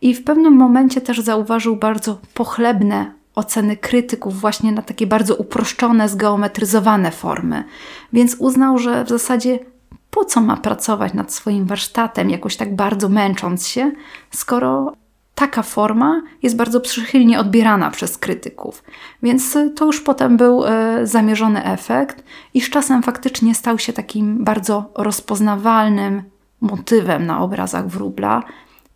I 0.00 0.14
w 0.14 0.24
pewnym 0.24 0.52
momencie 0.52 1.00
też 1.00 1.20
zauważył 1.20 1.76
bardzo 1.76 2.18
pochlebne 2.34 3.12
oceny 3.34 3.76
krytyków 3.76 4.40
właśnie 4.40 4.72
na 4.72 4.82
takie 4.82 5.06
bardzo 5.06 5.34
uproszczone, 5.34 6.08
zgeometryzowane 6.08 7.10
formy. 7.10 7.64
Więc 8.12 8.36
uznał, 8.38 8.78
że 8.78 9.04
w 9.04 9.08
zasadzie 9.08 9.58
po 10.10 10.24
co 10.24 10.40
ma 10.40 10.56
pracować 10.56 11.14
nad 11.14 11.32
swoim 11.32 11.64
warsztatem, 11.64 12.30
jakoś 12.30 12.56
tak 12.56 12.76
bardzo 12.76 13.08
męcząc 13.08 13.66
się, 13.66 13.92
skoro 14.30 14.92
taka 15.34 15.62
forma 15.62 16.22
jest 16.42 16.56
bardzo 16.56 16.80
przychylnie 16.80 17.40
odbierana 17.40 17.90
przez 17.90 18.18
krytyków. 18.18 18.82
Więc 19.22 19.56
y, 19.56 19.70
to 19.70 19.86
już 19.86 20.00
potem 20.00 20.36
był 20.36 20.64
y, 20.64 20.68
zamierzony 21.06 21.64
efekt 21.64 22.24
i 22.54 22.60
z 22.60 22.70
czasem 22.70 23.02
faktycznie 23.02 23.54
stał 23.54 23.78
się 23.78 23.92
takim 23.92 24.44
bardzo 24.44 24.90
rozpoznawalnym 24.94 26.22
motywem 26.60 27.26
na 27.26 27.40
obrazach 27.40 27.88
wróbla 27.88 28.42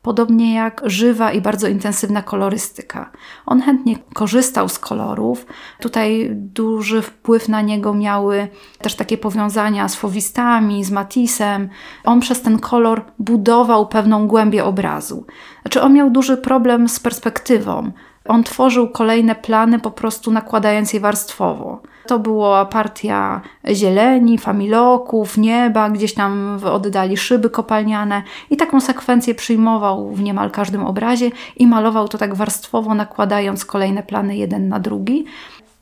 podobnie 0.08 0.54
jak 0.54 0.82
żywa 0.84 1.32
i 1.32 1.40
bardzo 1.40 1.68
intensywna 1.68 2.22
kolorystyka. 2.22 3.10
On 3.46 3.60
chętnie 3.60 3.96
korzystał 4.14 4.68
z 4.68 4.78
kolorów. 4.78 5.46
Tutaj 5.80 6.28
duży 6.32 7.02
wpływ 7.02 7.48
na 7.48 7.60
niego 7.60 7.94
miały 7.94 8.48
też 8.78 8.94
takie 8.94 9.18
powiązania 9.18 9.88
z 9.88 9.94
fowistami, 9.94 10.84
z 10.84 10.90
Matisem. 10.90 11.68
On 12.04 12.20
przez 12.20 12.42
ten 12.42 12.58
kolor 12.58 13.04
budował 13.18 13.88
pewną 13.88 14.28
głębię 14.28 14.64
obrazu. 14.64 15.26
Znaczy, 15.62 15.82
on 15.82 15.94
miał 15.94 16.10
duży 16.10 16.36
problem 16.36 16.88
z 16.88 17.00
perspektywą. 17.00 17.92
On 18.28 18.44
tworzył 18.44 18.88
kolejne 18.88 19.34
plany, 19.34 19.78
po 19.78 19.90
prostu 19.90 20.30
nakładając 20.30 20.92
je 20.92 21.00
warstwowo. 21.00 21.80
To 22.06 22.18
była 22.18 22.64
partia 22.64 23.40
zieleni, 23.72 24.38
familoków, 24.38 25.38
nieba, 25.38 25.90
gdzieś 25.90 26.14
tam 26.14 26.60
oddali 26.64 27.16
szyby 27.16 27.50
kopalniane 27.50 28.22
i 28.50 28.56
taką 28.56 28.80
sekwencję 28.80 29.34
przyjmował 29.34 30.10
w 30.12 30.22
niemal 30.22 30.50
każdym 30.50 30.86
obrazie 30.86 31.30
i 31.56 31.66
malował 31.66 32.08
to 32.08 32.18
tak 32.18 32.34
warstwowo, 32.34 32.94
nakładając 32.94 33.64
kolejne 33.64 34.02
plany 34.02 34.36
jeden 34.36 34.68
na 34.68 34.80
drugi. 34.80 35.24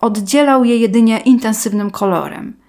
Oddzielał 0.01 0.64
je 0.64 0.76
jedynie 0.76 1.18
intensywnym 1.18 1.90
kolorem 1.90 2.66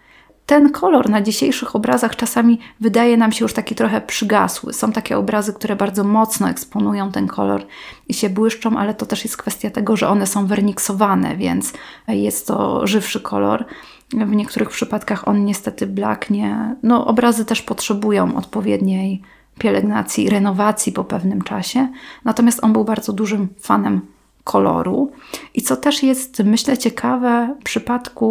ten 0.47 0.71
kolor 0.71 1.09
na 1.09 1.21
dzisiejszych 1.21 1.75
obrazach 1.75 2.15
czasami 2.15 2.59
wydaje 2.79 3.17
nam 3.17 3.31
się 3.31 3.45
już 3.45 3.53
taki 3.53 3.75
trochę 3.75 4.01
przygasły. 4.01 4.73
Są 4.73 4.91
takie 4.91 5.17
obrazy, 5.17 5.53
które 5.53 5.75
bardzo 5.75 6.03
mocno 6.03 6.49
eksponują 6.49 7.11
ten 7.11 7.27
kolor 7.27 7.65
i 8.07 8.13
się 8.13 8.29
błyszczą, 8.29 8.77
ale 8.77 8.93
to 8.93 9.05
też 9.05 9.23
jest 9.23 9.37
kwestia 9.37 9.69
tego, 9.69 9.97
że 9.97 10.09
one 10.09 10.27
są 10.27 10.47
werniksowane, 10.47 11.35
więc 11.35 11.73
jest 12.07 12.47
to 12.47 12.87
żywszy 12.87 13.21
kolor. 13.21 13.65
W 14.13 14.35
niektórych 14.35 14.69
przypadkach 14.69 15.27
on 15.27 15.45
niestety 15.45 15.87
blaknie. 15.87 16.75
No, 16.83 17.07
obrazy 17.07 17.45
też 17.45 17.61
potrzebują 17.61 18.35
odpowiedniej 18.35 19.21
pielęgnacji, 19.59 20.29
renowacji 20.29 20.91
po 20.91 21.03
pewnym 21.03 21.41
czasie. 21.41 21.87
Natomiast 22.25 22.63
on 22.63 22.73
był 22.73 22.83
bardzo 22.83 23.13
dużym 23.13 23.47
fanem 23.59 24.01
koloru. 24.47 25.11
I 25.53 25.61
co 25.61 25.75
też 25.75 26.03
jest, 26.03 26.43
myślę, 26.43 26.77
ciekawe 26.77 27.55
w 27.59 27.63
przypadku 27.63 28.27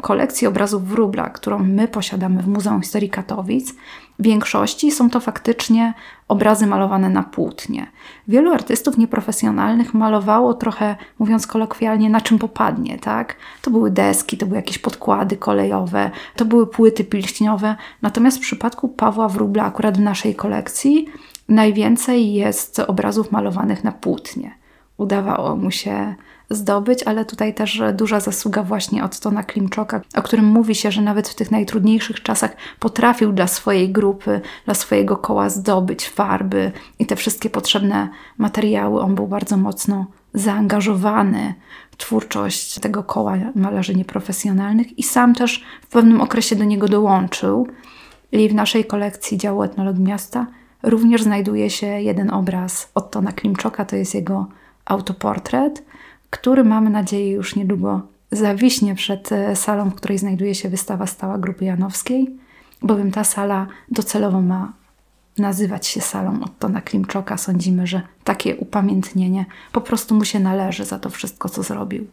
kolekcji 0.00 0.46
obrazów 0.46 0.88
Wróbla, 0.88 1.30
którą 1.30 1.58
my 1.58 1.88
posiadamy 1.88 2.42
w 2.42 2.48
Muzeum 2.48 2.82
Historii 2.82 3.10
Katowic, 3.10 3.74
w 4.18 4.22
większości 4.22 4.90
są 4.90 5.10
to 5.10 5.20
faktycznie 5.20 5.94
obrazy 6.28 6.66
malowane 6.66 7.08
na 7.08 7.22
płótnie. 7.22 7.86
Wielu 8.28 8.52
artystów 8.52 8.98
nieprofesjonalnych 8.98 9.94
malowało 9.94 10.54
trochę, 10.54 10.96
mówiąc 11.18 11.46
kolokwialnie, 11.46 12.10
na 12.10 12.20
czym 12.20 12.38
popadnie, 12.38 12.98
tak? 12.98 13.36
To 13.62 13.70
były 13.70 13.90
deski, 13.90 14.36
to 14.38 14.46
były 14.46 14.56
jakieś 14.56 14.78
podkłady 14.78 15.36
kolejowe, 15.36 16.10
to 16.36 16.44
były 16.44 16.66
płyty 16.66 17.04
pilśniowe. 17.04 17.76
Natomiast 18.02 18.36
w 18.36 18.40
przypadku 18.40 18.88
Pawła 18.88 19.28
Wróbla, 19.28 19.64
akurat 19.64 19.98
w 19.98 20.00
naszej 20.00 20.34
kolekcji, 20.34 21.06
najwięcej 21.48 22.32
jest 22.32 22.80
obrazów 22.80 23.32
malowanych 23.32 23.84
na 23.84 23.92
płótnie 23.92 24.58
udawało 24.98 25.56
mu 25.56 25.70
się 25.70 26.14
zdobyć, 26.50 27.02
ale 27.02 27.24
tutaj 27.24 27.54
też 27.54 27.82
duża 27.94 28.20
zasługa 28.20 28.62
właśnie 28.62 29.04
od 29.04 29.20
Tona 29.20 29.42
Klimczoka, 29.42 30.00
o 30.14 30.22
którym 30.22 30.44
mówi 30.44 30.74
się, 30.74 30.92
że 30.92 31.02
nawet 31.02 31.28
w 31.28 31.34
tych 31.34 31.50
najtrudniejszych 31.50 32.22
czasach 32.22 32.56
potrafił 32.78 33.32
dla 33.32 33.46
swojej 33.46 33.92
grupy, 33.92 34.40
dla 34.64 34.74
swojego 34.74 35.16
koła 35.16 35.50
zdobyć 35.50 36.08
farby 36.08 36.72
i 36.98 37.06
te 37.06 37.16
wszystkie 37.16 37.50
potrzebne 37.50 38.08
materiały. 38.38 39.00
On 39.00 39.14
był 39.14 39.26
bardzo 39.26 39.56
mocno 39.56 40.06
zaangażowany 40.34 41.54
w 41.90 41.96
twórczość 41.96 42.78
tego 42.78 43.02
koła 43.02 43.36
malarzy 43.54 43.94
nieprofesjonalnych 43.94 44.98
i 44.98 45.02
sam 45.02 45.34
też 45.34 45.64
w 45.82 45.86
pewnym 45.86 46.20
okresie 46.20 46.56
do 46.56 46.64
niego 46.64 46.88
dołączył. 46.88 47.68
I 48.32 48.48
w 48.48 48.54
naszej 48.54 48.84
kolekcji 48.84 49.38
działu 49.38 49.62
etnologii 49.62 50.04
miasta 50.04 50.46
również 50.82 51.22
znajduje 51.22 51.70
się 51.70 51.86
jeden 51.86 52.30
obraz 52.30 52.90
od 52.94 53.10
Tona 53.10 53.32
Klimczoka, 53.32 53.84
to 53.84 53.96
jest 53.96 54.14
jego 54.14 54.46
autoportret, 54.88 55.84
który 56.30 56.64
mamy 56.64 56.90
nadzieję 56.90 57.30
już 57.30 57.56
niedługo 57.56 58.02
zawiśnie 58.32 58.94
przed 58.94 59.32
e, 59.32 59.56
salą, 59.56 59.90
w 59.90 59.94
której 59.94 60.18
znajduje 60.18 60.54
się 60.54 60.68
wystawa 60.68 61.06
stała 61.06 61.38
Grupy 61.38 61.64
Janowskiej, 61.64 62.30
bowiem 62.82 63.10
ta 63.10 63.24
sala 63.24 63.66
docelowo 63.90 64.40
ma 64.40 64.72
nazywać 65.38 65.86
się 65.86 66.00
salą 66.00 66.42
Ottona 66.44 66.80
Klimczoka. 66.80 67.36
Sądzimy, 67.36 67.86
że 67.86 68.02
takie 68.24 68.56
upamiętnienie 68.56 69.46
po 69.72 69.80
prostu 69.80 70.14
mu 70.14 70.24
się 70.24 70.40
należy 70.40 70.84
za 70.84 70.98
to 70.98 71.10
wszystko, 71.10 71.48
co 71.48 71.62
zrobił. 71.62 72.06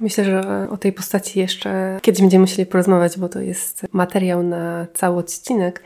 Myślę, 0.00 0.24
że 0.24 0.66
o 0.70 0.76
tej 0.76 0.92
postaci 0.92 1.38
jeszcze 1.38 1.98
kiedyś 2.02 2.20
będziemy 2.20 2.40
musieli 2.40 2.66
porozmawiać, 2.66 3.18
bo 3.18 3.28
to 3.28 3.40
jest 3.40 3.86
materiał 3.92 4.42
na 4.42 4.86
cały 4.94 5.18
odcinek, 5.18 5.82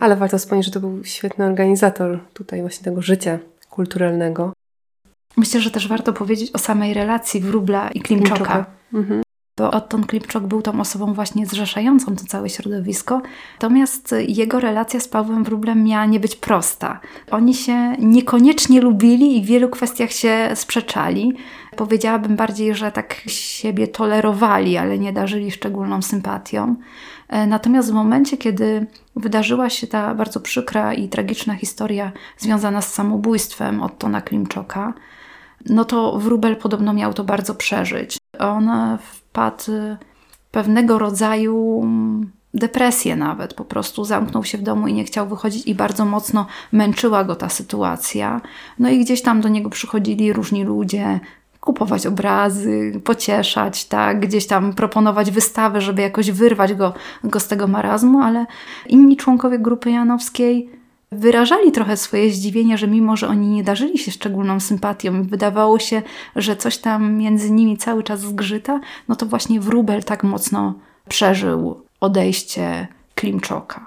ale 0.00 0.16
warto 0.16 0.38
wspomnieć, 0.38 0.66
że 0.66 0.72
to 0.72 0.80
był 0.80 1.04
świetny 1.04 1.44
organizator 1.44 2.18
tutaj 2.34 2.60
właśnie 2.60 2.84
tego 2.84 3.02
życia 3.02 3.38
kulturalnego. 3.70 4.52
Myślę, 5.36 5.60
że 5.60 5.70
też 5.70 5.88
warto 5.88 6.12
powiedzieć 6.12 6.50
o 6.52 6.58
samej 6.58 6.94
relacji 6.94 7.40
Wróbla 7.40 7.90
i 7.90 8.00
Klimczoka. 8.00 8.36
Klimczoka. 8.36 8.66
Mhm. 8.94 9.22
Bo 9.58 9.70
Otton 9.70 10.06
Klimczok 10.06 10.46
był 10.46 10.62
tą 10.62 10.80
osobą 10.80 11.14
właśnie 11.14 11.46
zrzeszającą 11.46 12.16
to 12.16 12.24
całe 12.24 12.48
środowisko. 12.48 13.22
Natomiast 13.52 14.14
jego 14.28 14.60
relacja 14.60 15.00
z 15.00 15.08
Pawłem 15.08 15.44
Wróblem 15.44 15.84
miała 15.84 16.06
nie 16.06 16.20
być 16.20 16.36
prosta. 16.36 17.00
Oni 17.30 17.54
się 17.54 17.92
niekoniecznie 17.92 18.80
lubili 18.80 19.38
i 19.38 19.42
w 19.42 19.46
wielu 19.46 19.68
kwestiach 19.68 20.12
się 20.12 20.48
sprzeczali. 20.54 21.36
Powiedziałabym 21.76 22.36
bardziej, 22.36 22.74
że 22.74 22.92
tak 22.92 23.22
siebie 23.26 23.88
tolerowali, 23.88 24.76
ale 24.76 24.98
nie 24.98 25.12
darzyli 25.12 25.50
szczególną 25.50 26.02
sympatią. 26.02 26.76
E, 27.28 27.46
natomiast 27.46 27.90
w 27.90 27.94
momencie, 27.94 28.36
kiedy 28.36 28.86
wydarzyła 29.16 29.70
się 29.70 29.86
ta 29.86 30.14
bardzo 30.14 30.40
przykra 30.40 30.94
i 30.94 31.08
tragiczna 31.08 31.54
historia 31.54 32.12
związana 32.38 32.80
z 32.82 32.92
samobójstwem 32.92 33.82
Ottona 33.82 34.20
Klimczoka, 34.20 34.94
no 35.68 35.84
to 35.84 36.18
Wróbel 36.18 36.56
podobno 36.56 36.92
miał 36.92 37.14
to 37.14 37.24
bardzo 37.24 37.54
przeżyć. 37.54 38.18
On 38.38 38.70
wpadł 38.98 39.72
pewnego 40.50 40.98
rodzaju 40.98 41.84
depresję 42.54 43.16
nawet, 43.16 43.54
po 43.54 43.64
prostu 43.64 44.04
zamknął 44.04 44.44
się 44.44 44.58
w 44.58 44.62
domu 44.62 44.88
i 44.88 44.94
nie 44.94 45.04
chciał 45.04 45.28
wychodzić 45.28 45.66
i 45.66 45.74
bardzo 45.74 46.04
mocno 46.04 46.46
męczyła 46.72 47.24
go 47.24 47.36
ta 47.36 47.48
sytuacja. 47.48 48.40
No 48.78 48.88
i 48.90 48.98
gdzieś 48.98 49.22
tam 49.22 49.40
do 49.40 49.48
niego 49.48 49.70
przychodzili 49.70 50.32
różni 50.32 50.64
ludzie, 50.64 51.20
kupować 51.60 52.06
obrazy, 52.06 53.00
pocieszać, 53.04 53.84
tak, 53.84 54.20
gdzieś 54.20 54.46
tam 54.46 54.72
proponować 54.72 55.30
wystawy, 55.30 55.80
żeby 55.80 56.02
jakoś 56.02 56.30
wyrwać 56.30 56.74
go, 56.74 56.94
go 57.24 57.40
z 57.40 57.48
tego 57.48 57.66
marazmu, 57.66 58.20
ale 58.20 58.46
inni 58.88 59.16
członkowie 59.16 59.58
grupy 59.58 59.90
janowskiej 59.90 60.70
wyrażali 61.16 61.72
trochę 61.72 61.96
swoje 61.96 62.30
zdziwienie, 62.30 62.78
że 62.78 62.88
mimo, 62.88 63.16
że 63.16 63.28
oni 63.28 63.48
nie 63.48 63.64
darzyli 63.64 63.98
się 63.98 64.10
szczególną 64.10 64.60
sympatią, 64.60 65.22
wydawało 65.22 65.78
się, 65.78 66.02
że 66.36 66.56
coś 66.56 66.78
tam 66.78 67.14
między 67.14 67.50
nimi 67.50 67.76
cały 67.76 68.02
czas 68.02 68.20
zgrzyta, 68.20 68.80
no 69.08 69.16
to 69.16 69.26
właśnie 69.26 69.60
Wróbel 69.60 70.04
tak 70.04 70.24
mocno 70.24 70.74
przeżył 71.08 71.80
odejście 72.00 72.88
Klimczoka. 73.14 73.86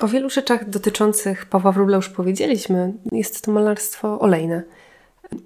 O 0.00 0.08
wielu 0.08 0.30
rzeczach 0.30 0.70
dotyczących 0.70 1.46
Pawła 1.46 1.72
Wróbla 1.72 1.96
już 1.96 2.08
powiedzieliśmy. 2.08 2.92
Jest 3.12 3.44
to 3.44 3.52
malarstwo 3.52 4.20
olejne. 4.20 4.62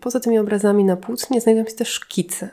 Poza 0.01 0.20
tymi 0.20 0.39
obrazami 0.39 0.85
na 0.85 0.97
płótnie 0.97 1.41
znajdują 1.41 1.66
się 1.66 1.74
też 1.74 1.89
szkice. 1.89 2.51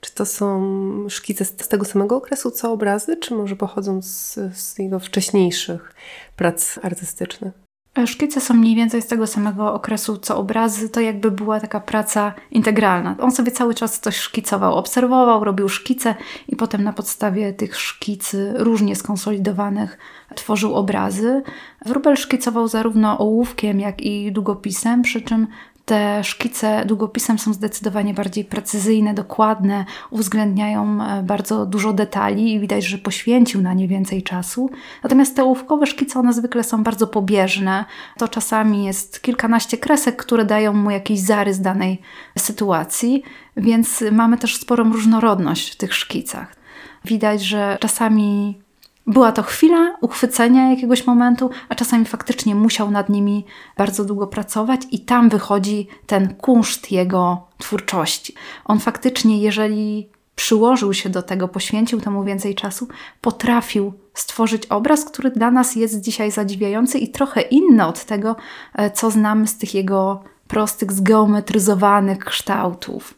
Czy 0.00 0.14
to 0.14 0.26
są 0.26 1.06
szkice 1.08 1.44
z 1.44 1.52
tego 1.56 1.84
samego 1.84 2.16
okresu 2.16 2.50
co 2.50 2.72
obrazy, 2.72 3.16
czy 3.16 3.34
może 3.34 3.56
pochodzą 3.56 4.02
z, 4.02 4.38
z 4.54 4.78
jego 4.78 4.98
wcześniejszych 4.98 5.94
prac 6.36 6.78
artystycznych? 6.82 7.63
Szkice 8.06 8.40
są 8.40 8.54
mniej 8.54 8.76
więcej 8.76 9.02
z 9.02 9.06
tego 9.06 9.26
samego 9.26 9.74
okresu 9.74 10.16
co 10.16 10.36
obrazy, 10.36 10.88
to 10.88 11.00
jakby 11.00 11.30
była 11.30 11.60
taka 11.60 11.80
praca 11.80 12.34
integralna. 12.50 13.16
On 13.20 13.32
sobie 13.32 13.50
cały 13.50 13.74
czas 13.74 14.00
coś 14.00 14.16
szkicował, 14.16 14.74
obserwował, 14.74 15.44
robił 15.44 15.68
szkice 15.68 16.14
i 16.48 16.56
potem 16.56 16.84
na 16.84 16.92
podstawie 16.92 17.52
tych 17.52 17.76
szkicy 17.80 18.52
różnie 18.56 18.96
skonsolidowanych 18.96 19.98
tworzył 20.34 20.74
obrazy. 20.74 21.42
Wróbel 21.86 22.16
szkicował 22.16 22.68
zarówno 22.68 23.18
ołówkiem, 23.18 23.80
jak 23.80 24.00
i 24.00 24.32
długopisem, 24.32 25.02
przy 25.02 25.20
czym 25.20 25.46
te 25.84 26.24
szkice 26.24 26.84
długopisem 26.86 27.38
są 27.38 27.52
zdecydowanie 27.52 28.14
bardziej 28.14 28.44
precyzyjne, 28.44 29.14
dokładne, 29.14 29.84
uwzględniają 30.10 31.02
e, 31.02 31.22
bardzo 31.22 31.66
dużo 31.66 31.92
detali 31.92 32.52
i 32.52 32.60
widać, 32.60 32.84
że 32.84 32.98
poświęcił 32.98 33.62
na 33.62 33.74
nie 33.74 33.88
więcej 33.88 34.22
czasu. 34.22 34.70
Natomiast 35.02 35.36
te 35.36 35.42
ołówkowe 35.44 35.86
szkice, 35.86 36.18
one 36.18 36.32
zwykle 36.32 36.64
są 36.64 36.82
bardzo 36.82 37.06
pobieżne. 37.06 37.84
To 38.18 38.28
czasami 38.28 38.84
jest 38.84 39.22
kilkanaście 39.22 39.78
kresek, 39.78 40.16
które 40.16 40.44
dają 40.44 40.72
mu 40.72 40.90
jakiś 40.90 41.20
zarys 41.20 41.60
danej 41.60 42.00
sytuacji, 42.38 43.22
więc 43.56 44.04
mamy 44.12 44.38
też 44.38 44.56
sporą 44.56 44.92
różnorodność 44.92 45.72
w 45.72 45.76
tych 45.76 45.94
szkicach. 45.94 46.56
Widać, 47.04 47.42
że 47.42 47.78
czasami 47.80 48.63
była 49.06 49.32
to 49.32 49.42
chwila 49.42 49.96
uchwycenia 50.00 50.70
jakiegoś 50.70 51.06
momentu, 51.06 51.50
a 51.68 51.74
czasami 51.74 52.04
faktycznie 52.04 52.54
musiał 52.54 52.90
nad 52.90 53.08
nimi 53.08 53.44
bardzo 53.76 54.04
długo 54.04 54.26
pracować, 54.26 54.80
i 54.90 55.00
tam 55.00 55.28
wychodzi 55.28 55.88
ten 56.06 56.34
kunszt 56.34 56.92
jego 56.92 57.46
twórczości. 57.58 58.34
On 58.64 58.80
faktycznie, 58.80 59.38
jeżeli 59.38 60.08
przyłożył 60.36 60.94
się 60.94 61.08
do 61.08 61.22
tego, 61.22 61.48
poświęcił 61.48 62.00
temu 62.00 62.24
więcej 62.24 62.54
czasu, 62.54 62.88
potrafił 63.20 63.92
stworzyć 64.14 64.66
obraz, 64.66 65.04
który 65.04 65.30
dla 65.30 65.50
nas 65.50 65.76
jest 65.76 66.00
dzisiaj 66.00 66.30
zadziwiający 66.30 66.98
i 66.98 67.08
trochę 67.08 67.40
inny 67.40 67.86
od 67.86 68.04
tego, 68.04 68.36
e, 68.74 68.90
co 68.90 69.10
znamy 69.10 69.46
z 69.46 69.58
tych 69.58 69.74
jego 69.74 70.22
prostych, 70.48 70.92
zgeometryzowanych 70.92 72.18
kształtów. 72.18 73.14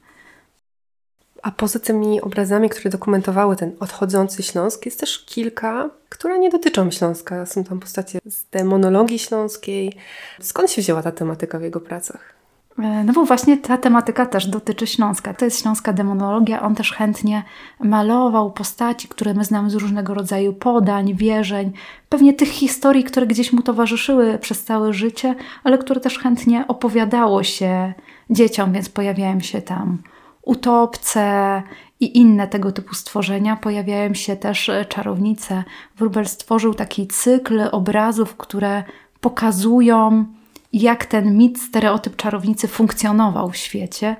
A 1.43 1.51
poza 1.51 1.79
tymi 1.79 2.21
obrazami, 2.21 2.69
które 2.69 2.91
dokumentowały 2.91 3.57
ten 3.57 3.73
odchodzący 3.81 4.43
Śląsk, 4.43 4.87
jest 4.87 5.01
też 5.01 5.25
kilka, 5.25 5.91
które 6.09 6.39
nie 6.39 6.51
dotyczą 6.51 6.91
Śląska. 6.91 7.47
Są 7.47 7.65
tam 7.65 7.81
postacie 7.81 8.19
z 8.25 8.45
demonologii 8.51 9.19
śląskiej. 9.19 9.93
Skąd 10.41 10.71
się 10.71 10.83
wzięła 10.83 11.03
ta 11.03 11.13
tematyka 11.13 11.59
w 11.59 11.63
jego 11.63 11.81
pracach? 11.81 12.37
E, 12.79 13.05
no 13.05 13.13
bo 13.13 13.25
właśnie 13.25 13.59
ta 13.59 13.79
tematyka 13.79 14.27
też 14.27 14.47
dotyczy 14.47 14.87
Śląska. 14.87 15.35
To 15.35 15.45
jest 15.45 15.63
śląska 15.63 15.93
demonologia. 15.93 16.63
On 16.63 16.75
też 16.75 16.93
chętnie 16.93 17.43
malował 17.81 18.53
postaci, 18.53 19.09
które 19.09 19.35
my 19.35 19.45
znamy 19.45 19.71
z 19.71 19.75
różnego 19.75 20.15
rodzaju 20.15 20.53
podań, 20.53 21.15
wierzeń, 21.15 21.73
pewnie 22.09 22.35
tych 22.35 22.49
historii, 22.49 23.05
które 23.05 23.27
gdzieś 23.27 23.53
mu 23.53 23.63
towarzyszyły 23.63 24.39
przez 24.39 24.65
całe 24.65 24.93
życie, 24.93 25.35
ale 25.65 25.79
które 25.79 26.01
też 26.01 26.19
chętnie 26.19 26.65
opowiadało 26.69 27.43
się 27.43 27.95
dzieciom, 28.31 28.73
więc 28.73 28.89
pojawiają 28.89 29.41
się 29.41 29.63
tam 29.63 29.99
utopce 30.47 31.63
i 32.01 32.19
inne 32.19 32.49
tego 32.49 32.73
typu 32.73 32.95
stworzenia. 32.95 33.57
Pojawiają 33.57 34.15
się 34.15 34.37
też 34.37 34.69
e, 34.69 34.85
czarownice. 34.85 35.65
Wróbel 35.97 36.27
stworzył 36.27 36.75
taki 36.75 37.07
cykl 37.07 37.63
obrazów, 37.73 38.37
które 38.37 38.85
pokazują 39.21 40.25
jak 40.73 41.07
ten 41.07 41.37
mit, 41.37 41.61
stereotyp 41.61 42.17
czarownicy 42.17 42.69
funkcjonował 42.69 43.51
w 43.51 43.57
świecie. 43.57 44.17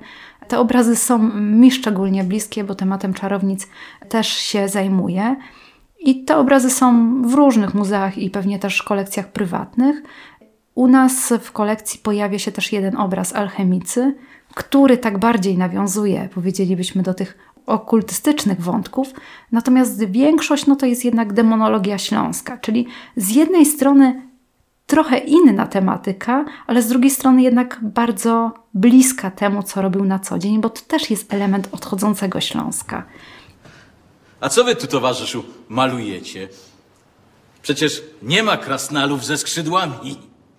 Te 0.47 0.59
obrazy 0.59 0.95
są 0.95 1.17
mi 1.33 1.71
szczególnie 1.71 2.23
bliskie, 2.23 2.63
bo 2.63 2.75
tematem 2.75 3.13
czarownic 3.13 3.67
też 4.09 4.27
się 4.27 4.67
zajmuję. 4.67 5.35
I 5.99 6.23
te 6.23 6.37
obrazy 6.37 6.69
są 6.69 7.21
w 7.21 7.33
różnych 7.33 7.73
muzeach 7.73 8.17
i 8.17 8.29
pewnie 8.29 8.59
też 8.59 8.83
kolekcjach 8.83 9.31
prywatnych. 9.31 10.03
U 10.75 10.87
nas 10.87 11.33
w 11.41 11.51
kolekcji 11.51 11.99
pojawia 12.03 12.39
się 12.39 12.51
też 12.51 12.71
jeden 12.71 12.97
obraz 12.97 13.35
alchemicy, 13.35 14.15
który 14.57 14.97
tak 14.97 15.17
bardziej 15.17 15.57
nawiązuje, 15.57 16.29
powiedzielibyśmy, 16.33 17.03
do 17.03 17.13
tych 17.13 17.37
okultystycznych 17.65 18.61
wątków, 18.61 19.13
natomiast 19.51 20.11
większość 20.11 20.65
no 20.65 20.75
to 20.75 20.85
jest 20.85 21.05
jednak 21.05 21.33
demonologia 21.33 21.97
śląska, 21.97 22.57
czyli 22.57 22.87
z 23.15 23.29
jednej 23.29 23.65
strony 23.65 24.21
trochę 24.85 25.17
inna 25.17 25.67
tematyka, 25.67 26.45
ale 26.67 26.81
z 26.81 26.87
drugiej 26.87 27.11
strony 27.11 27.41
jednak 27.41 27.79
bardzo 27.81 28.51
bliska 28.73 29.31
temu, 29.31 29.63
co 29.63 29.81
robił 29.81 30.05
na 30.05 30.19
co 30.19 30.39
dzień, 30.39 30.61
bo 30.61 30.69
to 30.69 30.81
też 30.81 31.09
jest 31.09 31.33
element 31.33 31.69
odchodzącego 31.71 32.41
Śląska. 32.41 33.03
A 34.39 34.49
co 34.49 34.63
wy 34.63 34.75
tu, 34.75 34.87
towarzyszu, 34.87 35.43
malujecie? 35.69 36.49
Przecież 37.61 38.03
nie 38.23 38.43
ma 38.43 38.57
krasnalów 38.57 39.25
ze 39.25 39.37
skrzydłami. 39.37 40.17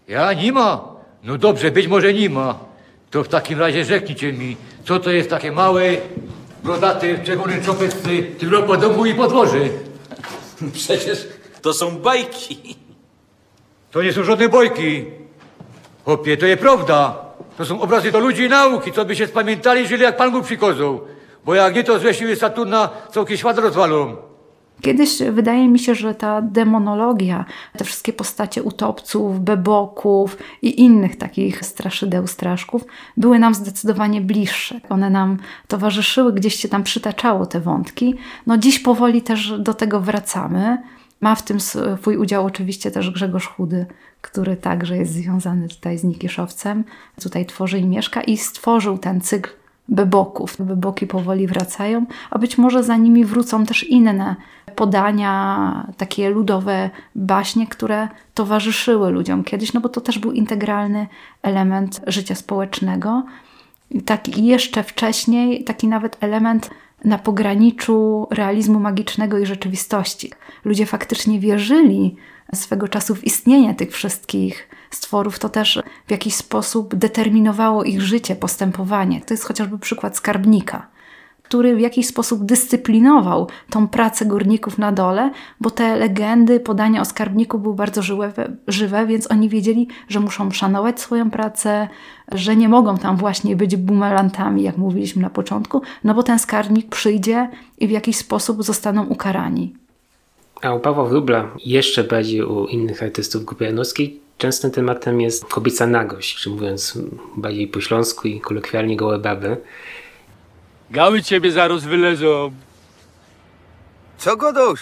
Ja 0.08 0.32
nie 0.32 0.52
ma. 0.52 0.84
No 1.24 1.38
dobrze, 1.38 1.70
być 1.70 1.86
może 1.86 2.14
nie 2.14 2.30
ma. 2.30 2.68
To 3.10 3.24
w 3.24 3.28
takim 3.28 3.58
razie 3.58 3.84
rzeknijcie 3.84 4.32
mi, 4.32 4.56
co 4.84 5.00
to 5.00 5.10
jest 5.10 5.30
takie 5.30 5.52
małe, 5.52 5.82
brodate, 6.64 7.18
czerwone 7.18 7.62
czopeccy, 7.62 8.22
tylko 8.38 8.62
po 8.62 8.76
domu 8.76 9.06
i 9.06 9.14
podłoży. 9.14 9.70
Przecież 10.74 11.28
to 11.62 11.72
są 11.72 11.98
bajki. 11.98 12.76
To 13.90 14.02
nie 14.02 14.12
są 14.12 14.24
żadne 14.24 14.48
bojki. 14.48 15.04
Chłopie, 16.04 16.36
to 16.36 16.46
jest 16.46 16.60
prawda. 16.60 17.28
To 17.58 17.64
są 17.64 17.80
obrazy 17.80 18.10
do 18.10 18.18
ludzi 18.18 18.42
i 18.42 18.48
nauki, 18.48 18.92
co 18.92 19.04
by 19.04 19.16
się 19.16 19.26
spamiętali, 19.26 19.86
żyli 19.86 20.02
jak 20.02 20.16
Pan 20.16 20.32
Bóg 20.32 20.44
przykozą. 20.44 21.00
Bo 21.44 21.54
jak 21.54 21.74
nie, 21.74 21.84
to 21.84 21.98
złe 21.98 22.14
siły 22.14 22.36
Saturna 22.36 22.88
całkiem 23.12 23.36
świat 23.36 23.58
rozwalą. 23.58 24.27
Kiedyś 24.82 25.18
wydaje 25.32 25.68
mi 25.68 25.78
się, 25.78 25.94
że 25.94 26.14
ta 26.14 26.42
demonologia, 26.42 27.44
te 27.76 27.84
wszystkie 27.84 28.12
postacie 28.12 28.62
utopców, 28.62 29.40
beboków 29.40 30.36
i 30.62 30.80
innych 30.80 31.16
takich 31.16 31.64
straszydeł, 31.64 32.26
straszków 32.26 32.84
były 33.16 33.38
nam 33.38 33.54
zdecydowanie 33.54 34.20
bliższe. 34.20 34.80
One 34.88 35.10
nam 35.10 35.38
towarzyszyły, 35.68 36.32
gdzieś 36.32 36.54
się 36.54 36.68
tam 36.68 36.82
przytaczało 36.82 37.46
te 37.46 37.60
wątki. 37.60 38.14
No 38.46 38.58
dziś 38.58 38.78
powoli 38.78 39.22
też 39.22 39.58
do 39.58 39.74
tego 39.74 40.00
wracamy. 40.00 40.78
Ma 41.20 41.34
w 41.34 41.42
tym 41.42 41.60
swój 41.60 42.16
udział 42.16 42.46
oczywiście 42.46 42.90
też 42.90 43.10
Grzegorz 43.10 43.46
Chudy, 43.46 43.86
który 44.20 44.56
także 44.56 44.96
jest 44.96 45.12
związany 45.12 45.68
tutaj 45.68 45.98
z 45.98 46.04
Nikiszowcem. 46.04 46.84
Tutaj 47.22 47.46
tworzy 47.46 47.78
i 47.78 47.86
mieszka 47.86 48.22
i 48.22 48.36
stworzył 48.36 48.98
ten 48.98 49.20
cykl 49.20 49.50
beboków. 49.88 50.56
Beboki 50.60 51.06
powoli 51.06 51.46
wracają, 51.46 52.06
a 52.30 52.38
być 52.38 52.58
może 52.58 52.82
za 52.82 52.96
nimi 52.96 53.24
wrócą 53.24 53.66
też 53.66 53.84
inne 53.84 54.36
podania, 54.78 55.86
takie 55.96 56.30
ludowe 56.30 56.90
baśnie, 57.14 57.66
które 57.66 58.08
towarzyszyły 58.34 59.10
ludziom 59.10 59.44
kiedyś, 59.44 59.72
no 59.72 59.80
bo 59.80 59.88
to 59.88 60.00
też 60.00 60.18
był 60.18 60.32
integralny 60.32 61.06
element 61.42 62.00
życia 62.06 62.34
społecznego. 62.34 63.22
Tak 64.04 64.38
jeszcze 64.38 64.82
wcześniej, 64.82 65.64
taki 65.64 65.88
nawet 65.88 66.16
element 66.20 66.70
na 67.04 67.18
pograniczu 67.18 68.26
realizmu 68.30 68.80
magicznego 68.80 69.38
i 69.38 69.46
rzeczywistości. 69.46 70.32
Ludzie 70.64 70.86
faktycznie 70.86 71.40
wierzyli 71.40 72.16
swego 72.54 72.88
czasu 72.88 73.14
w 73.14 73.24
istnienie 73.24 73.74
tych 73.74 73.92
wszystkich 73.92 74.68
stworów, 74.90 75.38
to 75.38 75.48
też 75.48 75.82
w 76.06 76.10
jakiś 76.10 76.34
sposób 76.34 76.94
determinowało 76.94 77.84
ich 77.84 78.02
życie, 78.02 78.36
postępowanie. 78.36 79.20
To 79.20 79.34
jest 79.34 79.44
chociażby 79.44 79.78
przykład 79.78 80.16
skarbnika 80.16 80.97
który 81.48 81.76
w 81.76 81.80
jakiś 81.80 82.06
sposób 82.06 82.44
dyscyplinował 82.44 83.48
tą 83.70 83.88
pracę 83.88 84.26
górników 84.26 84.78
na 84.78 84.92
dole, 84.92 85.30
bo 85.60 85.70
te 85.70 85.96
legendy, 85.96 86.60
podania 86.60 87.00
o 87.00 87.04
skarbniku 87.04 87.58
były 87.58 87.74
bardzo 87.74 88.02
żywe, 88.02 88.32
żywe, 88.66 89.06
więc 89.06 89.30
oni 89.30 89.48
wiedzieli, 89.48 89.88
że 90.08 90.20
muszą 90.20 90.50
szanować 90.50 91.00
swoją 91.00 91.30
pracę, 91.30 91.88
że 92.32 92.56
nie 92.56 92.68
mogą 92.68 92.98
tam 92.98 93.16
właśnie 93.16 93.56
być 93.56 93.76
bumelantami, 93.76 94.62
jak 94.62 94.76
mówiliśmy 94.76 95.22
na 95.22 95.30
początku, 95.30 95.82
no 96.04 96.14
bo 96.14 96.22
ten 96.22 96.38
skarbnik 96.38 96.88
przyjdzie 96.88 97.48
i 97.78 97.88
w 97.88 97.90
jakiś 97.90 98.16
sposób 98.16 98.64
zostaną 98.64 99.06
ukarani. 99.06 99.74
A 100.62 100.74
u 100.74 100.80
Pawła 100.80 101.04
Wróbla, 101.04 101.50
jeszcze 101.64 102.04
bardziej 102.04 102.42
u 102.42 102.66
innych 102.66 103.02
artystów 103.02 103.44
grupy 103.44 103.64
janowskiej, 103.64 104.20
częstym 104.38 104.70
tematem 104.70 105.20
jest 105.20 105.44
kobieca 105.44 105.86
nagość, 105.86 106.36
czy 106.36 106.50
mówiąc 106.50 106.98
bardziej 107.36 107.68
po 107.68 107.80
śląsku 107.80 108.28
i 108.28 108.40
kolokwialnie 108.40 108.96
gołe 108.96 109.18
baby. 109.18 109.56
Gały 110.90 111.22
ciebie 111.22 111.52
zaraz 111.52 111.84
wylezą. 111.84 112.52
Co 114.18 114.36
godosz? 114.36 114.80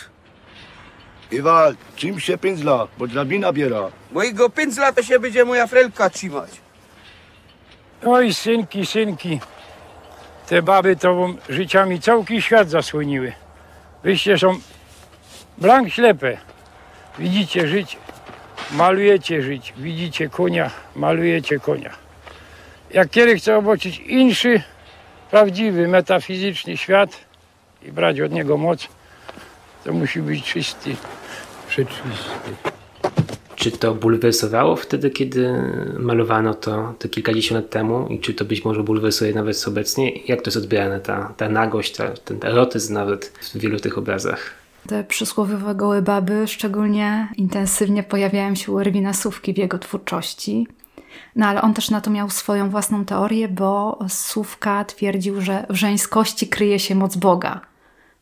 Iwal, 1.33 1.77
czym 1.97 2.21
się 2.21 2.39
pędzla, 2.39 2.89
bo 2.99 3.07
drabina 3.07 3.53
biera. 3.53 3.91
Mojego 4.13 4.51
pędzla 4.51 4.93
to 4.93 5.03
się 5.03 5.21
będzie 5.21 5.45
moja 5.45 5.67
frelka 5.67 6.11
trzymać. 6.11 6.51
Oj, 8.05 8.35
synki, 8.35 8.87
synki. 8.87 9.41
Te 10.49 10.63
baby 10.63 10.97
to 10.97 11.29
życiami 11.49 12.01
całki 12.01 12.43
świat 12.43 12.71
zasłoniły. 12.71 13.33
Wyście 14.03 14.39
są 14.39 14.59
blank 15.59 15.93
ślepe. 15.93 16.39
Widzicie 17.19 17.69
życie, 17.69 17.97
malujecie 18.73 19.43
życie. 19.43 19.73
Widzicie 19.77 20.29
konia, 20.29 20.71
malujecie 20.97 21.59
konia. 21.59 21.91
Jak 22.91 23.11
kiedy 23.11 23.37
chce 23.39 23.57
oboczyć 23.57 23.99
inszy, 23.99 24.63
prawdziwy, 25.31 25.89
metafizyczny 25.89 26.77
świat 26.77 27.11
i 27.83 27.93
brać 27.93 28.21
od 28.21 28.33
niego 28.33 28.57
moc, 28.57 28.89
to 29.85 29.93
musi 29.93 30.23
być 30.23 30.45
czysty, 30.45 30.97
przeczysty. 31.69 32.05
Czy 33.57 33.71
to 33.71 33.95
bulwersowało 33.95 34.77
wtedy, 34.77 35.11
kiedy 35.11 35.63
malowano 35.99 36.55
to, 36.55 36.95
to 36.99 37.09
kilkadziesiąt 37.09 37.65
lat 37.65 37.71
temu 37.71 38.07
i 38.09 38.21
czy 38.21 38.35
to 38.35 38.45
być 38.45 38.65
może 38.65 38.83
bulwersuje 38.83 39.35
nawet 39.35 39.65
obecnie? 39.69 40.11
Jak 40.11 40.43
to 40.43 40.51
jest 40.51 40.57
odbierane, 40.57 41.01
ta, 41.01 41.35
ta 41.37 41.49
nagość, 41.49 41.97
ta, 41.97 42.09
ten 42.09 42.39
erotyzm 42.43 42.95
nawet 42.95 43.27
w 43.27 43.59
wielu 43.59 43.81
tych 43.81 43.99
obrazach? 43.99 44.51
Te 44.89 45.05
przysłowiowe 45.05 45.75
gołe 45.75 46.03
baby 46.03 46.49
szczególnie 46.49 47.29
intensywnie 47.37 48.03
pojawiają 48.03 48.55
się 48.55 48.73
u 48.73 48.81
Erwina 48.81 49.13
Sówki 49.13 49.55
w 49.55 49.59
jego 49.59 49.79
twórczości. 49.79 50.67
No 51.37 51.47
ale 51.47 51.63
on 51.63 51.75
też 51.75 51.91
na 51.91 52.01
to 52.01 52.11
miał 52.11 52.31
swoją 52.31 52.71
własną 52.71 53.05
teorię, 53.05 53.49
bo 53.49 53.99
Słówka 54.09 54.85
twierdził, 54.85 55.41
że 55.41 55.67
w 55.71 55.75
żeńskości 55.75 56.49
kryje 56.49 56.79
się 56.79 56.95
moc 56.95 57.17
Boga. 57.17 57.61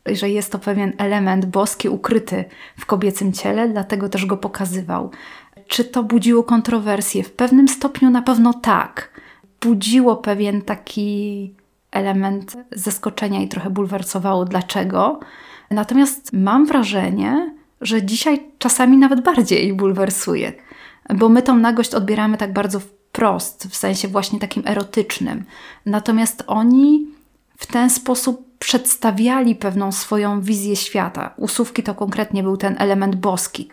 Że 0.06 0.30
jest 0.30 0.52
to 0.52 0.58
pewien 0.58 0.92
element 0.98 1.46
boski 1.46 1.88
ukryty 1.88 2.44
w 2.78 2.86
kobiecym 2.86 3.32
ciele, 3.32 3.68
dlatego 3.68 4.08
też 4.08 4.26
go 4.26 4.36
pokazywał. 4.36 5.10
Czy 5.66 5.84
to 5.84 6.02
budziło 6.02 6.42
kontrowersje? 6.42 7.22
W 7.22 7.32
pewnym 7.32 7.68
stopniu 7.68 8.10
na 8.10 8.22
pewno 8.22 8.54
tak. 8.54 9.10
Budziło 9.60 10.16
pewien 10.16 10.62
taki 10.62 11.54
element 11.90 12.56
zaskoczenia 12.72 13.40
i 13.40 13.48
trochę 13.48 13.70
bulwersowało 13.70 14.44
dlaczego. 14.44 15.20
Natomiast 15.70 16.32
mam 16.32 16.66
wrażenie, 16.66 17.54
że 17.80 18.02
dzisiaj 18.02 18.42
czasami 18.58 18.96
nawet 18.96 19.20
bardziej 19.20 19.74
bulwersuje 19.74 20.52
bo 21.14 21.28
my 21.28 21.42
tą 21.42 21.56
nagość 21.56 21.94
odbieramy 21.94 22.36
tak 22.36 22.52
bardzo 22.52 22.80
wprost, 23.14 23.66
w 23.70 23.76
sensie 23.76 24.08
właśnie 24.08 24.38
takim 24.38 24.62
erotycznym. 24.66 25.44
Natomiast 25.86 26.44
oni 26.46 27.06
w 27.56 27.66
ten 27.66 27.90
sposób 27.90 28.58
przedstawiali 28.58 29.54
pewną 29.54 29.92
swoją 29.92 30.40
wizję 30.40 30.76
świata. 30.76 31.34
Usówki 31.36 31.82
to 31.82 31.94
konkretnie 31.94 32.42
był 32.42 32.56
ten 32.56 32.76
element 32.78 33.16
boski, 33.16 33.68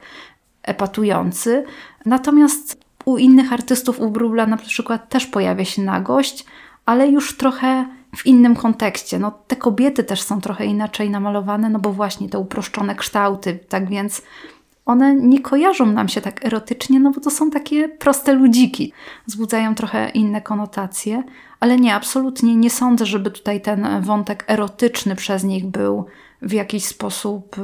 epatujący. 0.64 1.64
Natomiast 2.06 2.78
u 3.06 3.18
innych 3.18 3.54
artystów, 3.54 4.00
u 4.00 4.10
Brubla 4.10 4.46
na 4.46 4.58
przykład 4.58 5.10
też 5.10 5.26
pojawia 5.26 5.66
się 5.66 5.82
nagość, 5.82 6.46
ale 6.86 7.08
już 7.08 7.38
trochę 7.38 7.86
w 8.16 8.26
innym 8.26 8.56
kontekście. 8.56 9.20
No, 9.20 9.32
te 9.48 9.56
kobiety 9.56 10.04
też 10.04 10.22
są 10.22 10.42
trochę 10.42 10.66
inaczej 10.66 11.10
namalowane, 11.10 11.70
no 11.70 11.80
bo 11.80 11.94
właśnie 11.94 12.30
te 12.30 12.39
uproszczone 12.39 12.96
kształty, 12.96 13.60
tak 13.70 13.89
więc 13.89 14.22
one 14.86 15.16
nie 15.16 15.42
kojarzą 15.42 15.86
nam 15.86 16.08
się 16.08 16.22
tak 16.22 16.46
erotycznie, 16.46 17.00
no 17.00 17.12
bo 17.12 17.22
to 17.22 17.30
są 17.30 17.52
takie 17.52 17.90
proste 17.90 18.34
ludziki. 18.34 18.94
Wzbudzają 19.28 19.76
trochę 19.76 20.10
inne 20.10 20.42
konotacje, 20.42 21.24
ale 21.60 21.78
nie, 21.78 21.96
absolutnie 21.96 22.56
nie 22.56 22.70
sądzę, 22.70 23.06
żeby 23.06 23.32
tutaj 23.32 23.62
ten 23.62 24.02
wątek 24.02 24.46
erotyczny 24.48 25.16
przez 25.16 25.44
nich 25.44 25.66
był 25.66 26.06
w 26.42 26.52
jakiś 26.52 26.86
sposób 26.86 27.58
y, 27.58 27.62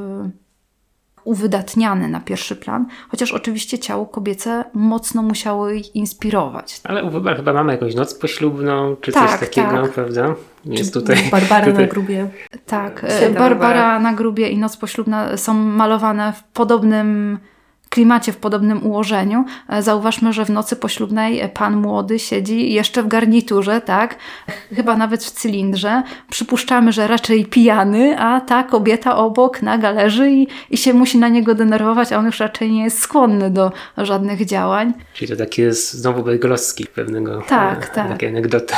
uwydatniany 1.23 2.07
na 2.07 2.19
pierwszy 2.19 2.55
plan, 2.55 2.85
chociaż 3.09 3.31
oczywiście 3.31 3.79
ciało 3.79 4.05
kobiece 4.05 4.63
mocno 4.73 5.21
musiało 5.21 5.69
ich 5.69 5.95
inspirować. 5.95 6.81
Ale 6.83 7.03
u 7.03 7.11
chyba 7.35 7.53
mamy 7.53 7.73
jakąś 7.73 7.95
noc 7.95 8.15
poślubną, 8.15 8.95
czy 9.01 9.11
tak, 9.11 9.29
coś 9.29 9.39
takiego, 9.39 9.81
tak. 9.81 9.91
prawda? 9.91 10.35
Jest 10.67 10.93
tutaj. 10.93 11.17
Barbara 11.31 11.65
tutaj... 11.65 11.85
na 11.85 11.91
grubie. 11.91 12.27
Tak, 12.65 13.01
Barbara, 13.01 13.39
Barbara 13.39 13.99
na 13.99 14.13
grubie 14.13 14.49
i 14.49 14.57
noc 14.57 14.77
poślubna 14.77 15.37
są 15.37 15.53
malowane 15.53 16.33
w 16.33 16.43
podobnym 16.43 17.39
klimacie, 17.89 18.31
w 18.31 18.37
podobnym 18.37 18.85
ułożeniu. 18.85 19.45
E, 19.69 19.81
zauważmy, 19.81 20.33
że 20.33 20.45
w 20.45 20.49
nocy 20.49 20.75
poślubnej 20.75 21.49
pan 21.53 21.75
młody 21.75 22.19
siedzi 22.19 22.73
jeszcze 22.73 23.03
w 23.03 23.07
garniturze, 23.07 23.81
tak? 23.81 24.15
Chyba 24.75 24.97
nawet 24.97 25.23
w 25.23 25.31
cylindrze. 25.31 26.03
Przypuszczamy, 26.29 26.91
że 26.91 27.07
raczej 27.07 27.45
pijany, 27.45 28.19
a 28.19 28.41
ta 28.41 28.63
kobieta 28.63 29.17
obok 29.17 29.61
naga 29.61 29.91
leży 29.91 30.31
i, 30.31 30.47
i 30.69 30.77
się 30.77 30.93
musi 30.93 31.17
na 31.17 31.27
niego 31.27 31.55
denerwować, 31.55 32.11
a 32.11 32.17
on 32.17 32.25
już 32.25 32.39
raczej 32.39 32.71
nie 32.71 32.83
jest 32.83 32.99
skłonny 32.99 33.49
do 33.49 33.71
żadnych 33.97 34.45
działań. 34.45 34.93
Czyli 35.13 35.31
to 35.31 35.35
takie 35.35 35.63
jest 35.63 35.93
znowu 35.93 36.23
bejgolowski 36.23 36.85
pewnego. 36.85 37.41
Tak, 37.41 37.89
e, 37.91 37.95
tak. 37.95 38.07
Takie 38.09 38.27
anegdoty. 38.27 38.75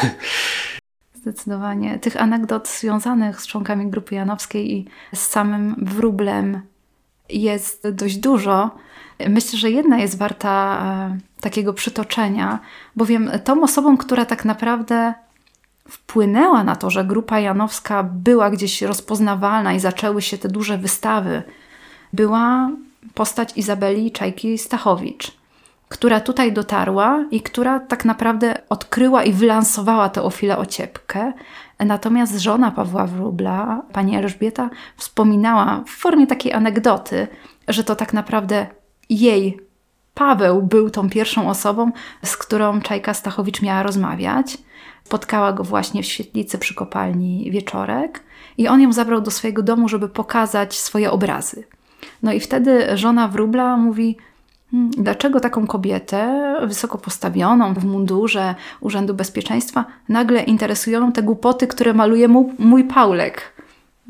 Zdecydowanie. 1.21 1.99
Tych 1.99 2.21
anegdot 2.21 2.67
związanych 2.67 3.41
z 3.41 3.47
członkami 3.47 3.87
grupy 3.87 4.15
janowskiej 4.15 4.73
i 4.73 4.87
z 5.13 5.19
samym 5.19 5.75
wróblem 5.81 6.61
jest 7.29 7.89
dość 7.89 8.17
dużo. 8.17 8.71
Myślę, 9.29 9.59
że 9.59 9.71
jedna 9.71 9.97
jest 9.97 10.17
warta 10.17 10.81
e, 10.83 11.17
takiego 11.41 11.73
przytoczenia, 11.73 12.59
bowiem 12.95 13.31
tą 13.43 13.63
osobą, 13.63 13.97
która 13.97 14.25
tak 14.25 14.45
naprawdę 14.45 15.13
wpłynęła 15.89 16.63
na 16.63 16.75
to, 16.75 16.89
że 16.89 17.05
grupa 17.05 17.39
janowska 17.39 18.03
była 18.03 18.49
gdzieś 18.49 18.81
rozpoznawalna 18.81 19.73
i 19.73 19.79
zaczęły 19.79 20.21
się 20.21 20.37
te 20.37 20.49
duże 20.49 20.77
wystawy, 20.77 21.43
była 22.13 22.71
postać 23.13 23.57
Izabeli 23.57 24.11
Czajki-Stachowicz, 24.11 25.31
która 25.89 26.19
tutaj 26.19 26.53
dotarła 26.53 27.25
i 27.31 27.41
która 27.41 27.79
tak 27.79 28.05
naprawdę 28.05 28.61
odkryła 28.69 29.23
i 29.23 29.33
wylansowała 29.33 30.09
Teofilę 30.09 30.57
Ociepkę. 30.57 31.33
Natomiast 31.79 32.39
żona 32.39 32.71
Pawła 32.71 33.07
Wróbla, 33.07 33.81
pani 33.93 34.15
Elżbieta, 34.15 34.69
wspominała 34.97 35.83
w 35.87 35.89
formie 35.89 36.27
takiej 36.27 36.53
anegdoty, 36.53 37.27
że 37.67 37.83
to 37.83 37.95
tak 37.95 38.13
naprawdę 38.13 38.67
jej 39.09 39.59
Paweł 40.13 40.61
był 40.61 40.89
tą 40.89 41.09
pierwszą 41.09 41.49
osobą, 41.49 41.91
z 42.23 42.37
którą 42.37 42.81
Czajka 42.81 43.13
Stachowicz 43.13 43.61
miała 43.61 43.83
rozmawiać. 43.83 44.57
Spotkała 45.03 45.53
go 45.53 45.63
właśnie 45.63 46.03
w 46.03 46.05
świetlicy 46.05 46.57
przy 46.57 46.75
kopalni 46.75 47.51
wieczorek 47.51 48.23
i 48.57 48.67
on 48.67 48.81
ją 48.81 48.93
zabrał 48.93 49.21
do 49.21 49.31
swojego 49.31 49.63
domu, 49.63 49.89
żeby 49.89 50.09
pokazać 50.09 50.79
swoje 50.79 51.11
obrazy. 51.11 51.63
No 52.23 52.33
i 52.33 52.39
wtedy 52.39 52.97
żona 52.97 53.27
Wróbla 53.27 53.77
mówi: 53.77 54.17
Dlaczego 54.73 55.39
taką 55.39 55.67
kobietę, 55.67 56.55
wysoko 56.63 56.97
postawioną, 56.97 57.73
w 57.73 57.85
mundurze 57.85 58.55
Urzędu 58.81 59.13
Bezpieczeństwa, 59.13 59.85
nagle 60.09 60.43
interesują 60.43 61.11
te 61.11 61.23
głupoty, 61.23 61.67
które 61.67 61.93
maluje 61.93 62.27
mu 62.27 62.53
mój 62.59 62.83
Paulek? 62.83 63.59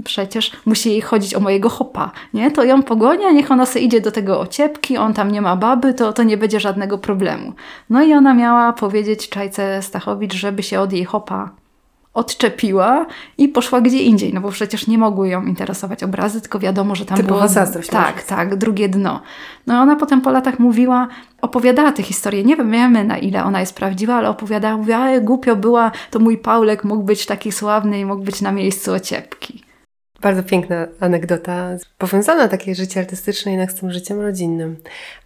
przecież 0.03 0.51
musi 0.65 0.89
jej 0.89 1.01
chodzić 1.01 1.35
o 1.35 1.39
mojego 1.39 1.69
chopa, 1.69 2.11
nie? 2.33 2.51
To 2.51 2.63
ją 2.63 2.83
pogonia, 2.83 3.31
niech 3.31 3.51
ona 3.51 3.65
sobie 3.65 3.85
idzie 3.85 4.01
do 4.01 4.11
tego 4.11 4.39
ociepki, 4.39 4.97
on 4.97 5.13
tam 5.13 5.31
nie 5.31 5.41
ma 5.41 5.55
baby, 5.55 5.93
to, 5.93 6.13
to 6.13 6.23
nie 6.23 6.37
będzie 6.37 6.59
żadnego 6.59 6.97
problemu. 6.97 7.53
No 7.89 8.03
i 8.03 8.13
ona 8.13 8.33
miała 8.33 8.73
powiedzieć 8.73 9.29
Czajce 9.29 9.81
Stachowicz, 9.81 10.33
żeby 10.33 10.63
się 10.63 10.79
od 10.79 10.93
jej 10.93 11.05
chopa 11.05 11.49
odczepiła 12.13 13.05
i 13.37 13.47
poszła 13.47 13.81
gdzie 13.81 13.97
indziej, 13.97 14.33
no 14.33 14.41
bo 14.41 14.51
przecież 14.51 14.87
nie 14.87 14.97
mogły 14.97 15.29
ją 15.29 15.45
interesować 15.45 16.03
obrazy, 16.03 16.41
tylko 16.41 16.59
wiadomo, 16.59 16.95
że 16.95 17.05
tam 17.05 17.17
Typowa 17.17 17.35
było... 17.35 17.47
zazdrość. 17.47 17.89
Tak, 17.89 18.23
tak, 18.23 18.55
drugie 18.55 18.89
dno. 18.89 19.21
No 19.67 19.73
i 19.73 19.77
ona 19.77 19.95
potem 19.95 20.21
po 20.21 20.31
latach 20.31 20.59
mówiła, 20.59 21.07
opowiadała 21.41 21.91
tę 21.91 22.03
historię, 22.03 22.43
nie 22.43 22.55
wiem, 22.55 22.71
wiemy 22.71 23.03
na 23.03 23.17
ile 23.17 23.43
ona 23.43 23.59
jest 23.59 23.75
prawdziwa, 23.75 24.15
ale 24.15 24.29
opowiadała, 24.29 24.77
mówiła, 24.77 25.19
głupio 25.19 25.55
była, 25.55 25.91
to 26.11 26.19
mój 26.19 26.37
Paulek 26.37 26.83
mógł 26.83 27.03
być 27.03 27.25
taki 27.25 27.51
sławny 27.51 27.99
i 27.99 28.05
mógł 28.05 28.23
być 28.23 28.41
na 28.41 28.51
miejscu 28.51 28.93
ociepki. 28.93 29.63
Bardzo 30.21 30.43
piękna 30.43 30.87
anegdota, 30.99 31.69
powiązana 31.97 32.47
takie 32.47 32.75
życie 32.75 32.99
artystyczne 32.99 33.51
jednak 33.51 33.71
z 33.71 33.75
tym 33.75 33.91
życiem 33.91 34.21
rodzinnym. 34.21 34.75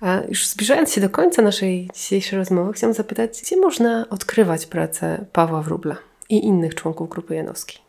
A 0.01 0.19
już 0.29 0.47
zbliżając 0.47 0.93
się 0.93 1.01
do 1.01 1.09
końca 1.09 1.41
naszej 1.41 1.89
dzisiejszej 1.93 2.39
rozmowy, 2.39 2.73
chciałam 2.73 2.93
zapytać, 2.93 3.41
gdzie 3.41 3.57
można 3.57 4.05
odkrywać 4.09 4.65
pracę 4.65 5.25
Pawła 5.31 5.61
Wróbla 5.61 5.95
i 6.34 6.45
innych 6.45 6.75
członków 6.75 7.09
Grupy 7.09 7.36
Janowskiej? 7.36 7.84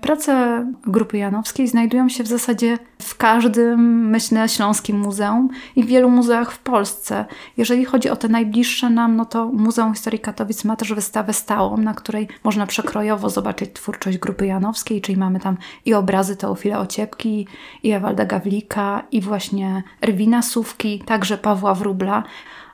Prace 0.00 0.66
Grupy 0.86 1.18
Janowskiej 1.18 1.68
znajdują 1.68 2.08
się 2.08 2.24
w 2.24 2.26
zasadzie 2.26 2.78
w 2.98 3.16
każdym, 3.16 4.08
myślę, 4.08 4.48
śląskim 4.48 4.98
muzeum 4.98 5.48
i 5.76 5.84
w 5.84 5.86
wielu 5.86 6.10
muzeach 6.10 6.52
w 6.52 6.58
Polsce. 6.58 7.24
Jeżeli 7.56 7.84
chodzi 7.84 8.10
o 8.10 8.16
te 8.16 8.28
najbliższe 8.28 8.90
nam, 8.90 9.16
no 9.16 9.24
to 9.24 9.46
Muzeum 9.46 9.94
Historii 9.94 10.20
Katowic 10.20 10.64
ma 10.64 10.76
też 10.76 10.94
wystawę 10.94 11.32
stałą, 11.32 11.76
na 11.76 11.94
której 11.94 12.28
można 12.44 12.66
przekrojowo 12.66 13.30
zobaczyć 13.30 13.70
twórczość 13.72 14.18
Grupy 14.18 14.46
Janowskiej, 14.46 15.00
czyli 15.00 15.18
mamy 15.18 15.40
tam 15.40 15.56
i 15.84 15.94
obrazy 15.94 16.36
Teofila 16.36 16.78
Ociepki, 16.78 17.46
i 17.82 17.90
Ewalda 17.90 18.24
Gawlika, 18.24 19.02
i 19.12 19.20
właśnie 19.20 19.82
Erwina 20.00 20.42
Sówki, 20.42 21.02
także 21.06 21.38
Pawła 21.38 21.74
Wróbla, 21.74 22.22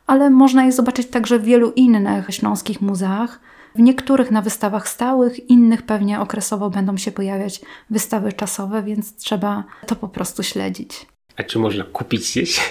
ale 0.06 0.30
można 0.30 0.64
je 0.64 0.72
zobaczyć 0.72 1.06
także 1.06 1.38
w 1.38 1.44
wielu 1.44 1.72
innych 1.72 2.26
śląskich 2.30 2.80
muzeach. 2.80 3.40
W 3.76 3.80
niektórych 3.80 4.30
na 4.30 4.42
wystawach 4.42 4.88
stałych, 4.88 5.50
innych 5.50 5.82
pewnie 5.82 6.20
okresowo 6.20 6.70
będą 6.70 6.96
się 6.96 7.12
pojawiać 7.12 7.60
wystawy 7.90 8.32
czasowe, 8.32 8.82
więc 8.82 9.16
trzeba 9.16 9.64
to 9.86 9.96
po 9.96 10.08
prostu 10.08 10.42
śledzić. 10.42 11.06
A 11.36 11.42
czy 11.42 11.58
można 11.58 11.84
kupić 11.84 12.30
gdzieś? 12.30 12.60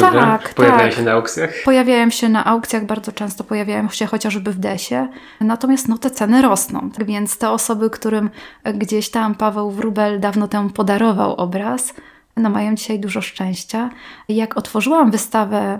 tak, 0.00 0.54
Pojawiają 0.54 0.90
tak. 0.90 0.92
się 0.92 1.02
na 1.02 1.12
aukcjach? 1.12 1.50
Pojawiają 1.64 2.10
się 2.10 2.28
na 2.28 2.44
aukcjach, 2.44 2.86
bardzo 2.86 3.12
często 3.12 3.44
pojawiają 3.44 3.88
się 3.88 4.06
chociażby 4.06 4.52
w 4.52 4.58
Desie. 4.58 5.08
Natomiast 5.40 5.88
no, 5.88 5.98
te 5.98 6.10
ceny 6.10 6.42
rosną, 6.42 6.90
tak 6.90 7.06
więc 7.06 7.38
te 7.38 7.50
osoby, 7.50 7.90
którym 7.90 8.30
gdzieś 8.74 9.10
tam 9.10 9.34
Paweł 9.34 9.70
Wrubel 9.70 10.20
dawno 10.20 10.48
temu 10.48 10.70
podarował 10.70 11.34
obraz, 11.34 11.94
no 12.36 12.50
mają 12.50 12.74
dzisiaj 12.74 13.00
dużo 13.00 13.20
szczęścia. 13.20 13.90
Jak 14.28 14.56
otworzyłam 14.56 15.10
wystawę 15.10 15.78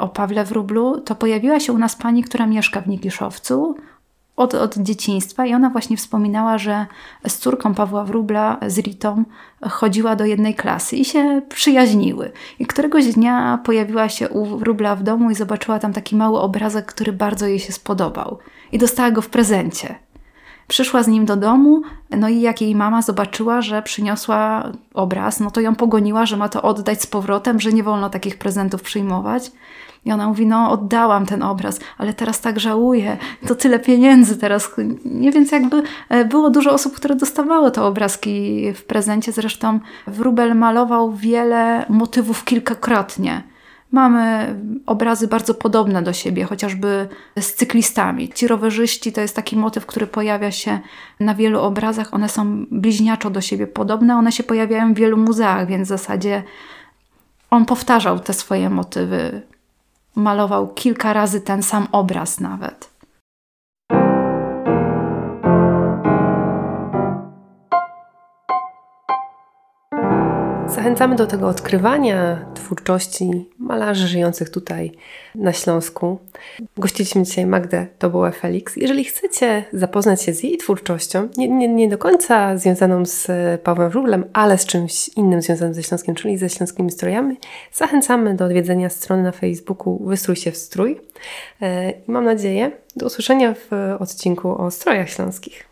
o 0.00 0.08
Pawle 0.08 0.44
Wróblu, 0.44 1.00
to 1.00 1.14
pojawiła 1.14 1.60
się 1.60 1.72
u 1.72 1.78
nas 1.78 1.96
pani, 1.96 2.22
która 2.22 2.46
mieszka 2.46 2.80
w 2.80 2.88
Nikiszowcu 2.88 3.76
od, 4.40 4.54
od 4.54 4.78
dzieciństwa 4.78 5.46
i 5.46 5.54
ona 5.54 5.70
właśnie 5.70 5.96
wspominała, 5.96 6.58
że 6.58 6.86
z 7.28 7.38
córką 7.38 7.74
Pawła 7.74 8.04
Wróbla, 8.04 8.58
z 8.66 8.78
Ritą, 8.78 9.24
chodziła 9.70 10.16
do 10.16 10.24
jednej 10.24 10.54
klasy 10.54 10.96
i 10.96 11.04
się 11.04 11.42
przyjaźniły. 11.48 12.32
I 12.58 12.66
któregoś 12.66 13.06
dnia 13.06 13.58
pojawiła 13.64 14.08
się 14.08 14.28
u 14.28 14.58
Wróbla 14.58 14.96
w 14.96 15.02
domu 15.02 15.30
i 15.30 15.34
zobaczyła 15.34 15.78
tam 15.78 15.92
taki 15.92 16.16
mały 16.16 16.40
obrazek, 16.40 16.86
który 16.86 17.12
bardzo 17.12 17.46
jej 17.46 17.58
się 17.58 17.72
spodobał. 17.72 18.38
I 18.72 18.78
dostała 18.78 19.10
go 19.10 19.22
w 19.22 19.28
prezencie. 19.28 19.94
Przyszła 20.68 21.02
z 21.02 21.08
nim 21.08 21.24
do 21.24 21.36
domu, 21.36 21.82
no 22.10 22.28
i 22.28 22.40
jak 22.40 22.60
jej 22.60 22.74
mama 22.74 23.02
zobaczyła, 23.02 23.62
że 23.62 23.82
przyniosła 23.82 24.72
obraz, 24.94 25.40
no 25.40 25.50
to 25.50 25.60
ją 25.60 25.74
pogoniła, 25.74 26.26
że 26.26 26.36
ma 26.36 26.48
to 26.48 26.62
oddać 26.62 27.02
z 27.02 27.06
powrotem, 27.06 27.60
że 27.60 27.72
nie 27.72 27.82
wolno 27.82 28.10
takich 28.10 28.38
prezentów 28.38 28.82
przyjmować. 28.82 29.52
I 30.04 30.12
ona 30.12 30.28
mówi, 30.28 30.46
no 30.46 30.70
oddałam 30.70 31.26
ten 31.26 31.42
obraz, 31.42 31.80
ale 31.98 32.14
teraz 32.14 32.40
tak 32.40 32.60
żałuję, 32.60 33.16
to 33.46 33.54
tyle 33.54 33.78
pieniędzy 33.78 34.36
teraz. 34.36 34.70
Nie 35.04 35.32
więc 35.32 35.52
jakby 35.52 35.82
e, 36.08 36.24
było 36.24 36.50
dużo 36.50 36.72
osób, 36.72 36.96
które 36.96 37.16
dostawały 37.16 37.70
te 37.70 37.82
obrazki 37.82 38.64
w 38.74 38.84
prezencie. 38.84 39.32
Zresztą 39.32 39.80
Wróbel 40.06 40.56
malował 40.56 41.12
wiele 41.12 41.86
motywów 41.88 42.44
kilkakrotnie. 42.44 43.42
Mamy 43.92 44.54
obrazy 44.86 45.28
bardzo 45.28 45.54
podobne 45.54 46.02
do 46.02 46.12
siebie, 46.12 46.44
chociażby 46.44 47.08
z 47.38 47.54
cyklistami. 47.54 48.28
Ci 48.28 48.48
rowerzyści 48.48 49.12
to 49.12 49.20
jest 49.20 49.36
taki 49.36 49.56
motyw, 49.56 49.86
który 49.86 50.06
pojawia 50.06 50.50
się 50.50 50.78
na 51.20 51.34
wielu 51.34 51.60
obrazach. 51.60 52.14
One 52.14 52.28
są 52.28 52.66
bliźniaczo 52.70 53.30
do 53.30 53.40
siebie 53.40 53.66
podobne, 53.66 54.16
one 54.16 54.32
się 54.32 54.42
pojawiają 54.42 54.94
w 54.94 54.96
wielu 54.96 55.16
muzeach, 55.16 55.66
więc 55.66 55.86
w 55.86 55.88
zasadzie 55.88 56.42
on 57.50 57.66
powtarzał 57.66 58.18
te 58.18 58.32
swoje 58.32 58.70
motywy 58.70 59.42
malował 60.20 60.68
kilka 60.68 61.12
razy 61.12 61.40
ten 61.40 61.62
sam 61.62 61.86
obraz 61.92 62.40
nawet. 62.40 62.90
Zachęcamy 70.66 71.16
do 71.16 71.26
tego 71.26 71.48
odkrywania 71.48 72.38
twórczości 72.54 73.50
malarzy 73.70 74.08
żyjących 74.08 74.50
tutaj 74.50 74.92
na 75.34 75.52
Śląsku. 75.52 76.18
Gościliśmy 76.76 77.22
dzisiaj 77.22 77.46
Magdę 77.46 77.86
Tobołę 77.98 78.32
Felix. 78.32 78.76
Jeżeli 78.76 79.04
chcecie 79.04 79.64
zapoznać 79.72 80.22
się 80.22 80.34
z 80.34 80.42
jej 80.42 80.56
twórczością, 80.56 81.28
nie, 81.36 81.48
nie, 81.48 81.68
nie 81.68 81.88
do 81.88 81.98
końca 81.98 82.58
związaną 82.58 83.06
z 83.06 83.26
Pawłem 83.62 83.90
Wróblem, 83.90 84.24
ale 84.32 84.58
z 84.58 84.66
czymś 84.66 85.08
innym 85.08 85.42
związanym 85.42 85.74
ze 85.74 85.82
Śląskiem, 85.82 86.14
czyli 86.14 86.38
ze 86.38 86.48
śląskimi 86.48 86.90
strojami, 86.90 87.36
zachęcamy 87.72 88.34
do 88.34 88.44
odwiedzenia 88.44 88.88
strony 88.88 89.22
na 89.22 89.32
Facebooku 89.32 90.04
Wystrój 90.04 90.36
się 90.36 90.50
w 90.50 90.56
strój. 90.56 91.00
E, 91.62 91.92
mam 92.06 92.24
nadzieję 92.24 92.70
do 92.96 93.06
usłyszenia 93.06 93.54
w 93.54 93.96
odcinku 93.98 94.62
o 94.62 94.70
strojach 94.70 95.10
śląskich. 95.10 95.69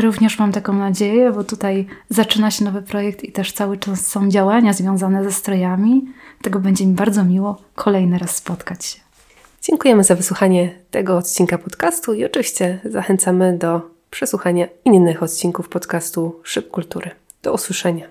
Również 0.00 0.38
mam 0.38 0.52
taką 0.52 0.72
nadzieję, 0.72 1.32
bo 1.32 1.44
tutaj 1.44 1.86
zaczyna 2.08 2.50
się 2.50 2.64
nowy 2.64 2.82
projekt 2.82 3.24
i 3.24 3.32
też 3.32 3.52
cały 3.52 3.76
czas 3.76 4.06
są 4.06 4.28
działania 4.28 4.72
związane 4.72 5.24
ze 5.24 5.32
strojami. 5.32 6.04
Tego 6.42 6.58
będzie 6.58 6.86
mi 6.86 6.94
bardzo 6.94 7.24
miło 7.24 7.56
kolejny 7.74 8.18
raz 8.18 8.36
spotkać 8.36 8.84
się. 8.84 9.00
Dziękujemy 9.62 10.04
za 10.04 10.14
wysłuchanie 10.14 10.74
tego 10.90 11.16
odcinka 11.16 11.58
podcastu 11.58 12.14
i 12.14 12.24
oczywiście 12.24 12.80
zachęcamy 12.84 13.58
do 13.58 13.90
przesłuchania 14.10 14.66
innych 14.84 15.22
odcinków 15.22 15.68
podcastu 15.68 16.40
Szyb 16.42 16.70
Kultury. 16.70 17.10
Do 17.42 17.52
usłyszenia. 17.52 18.06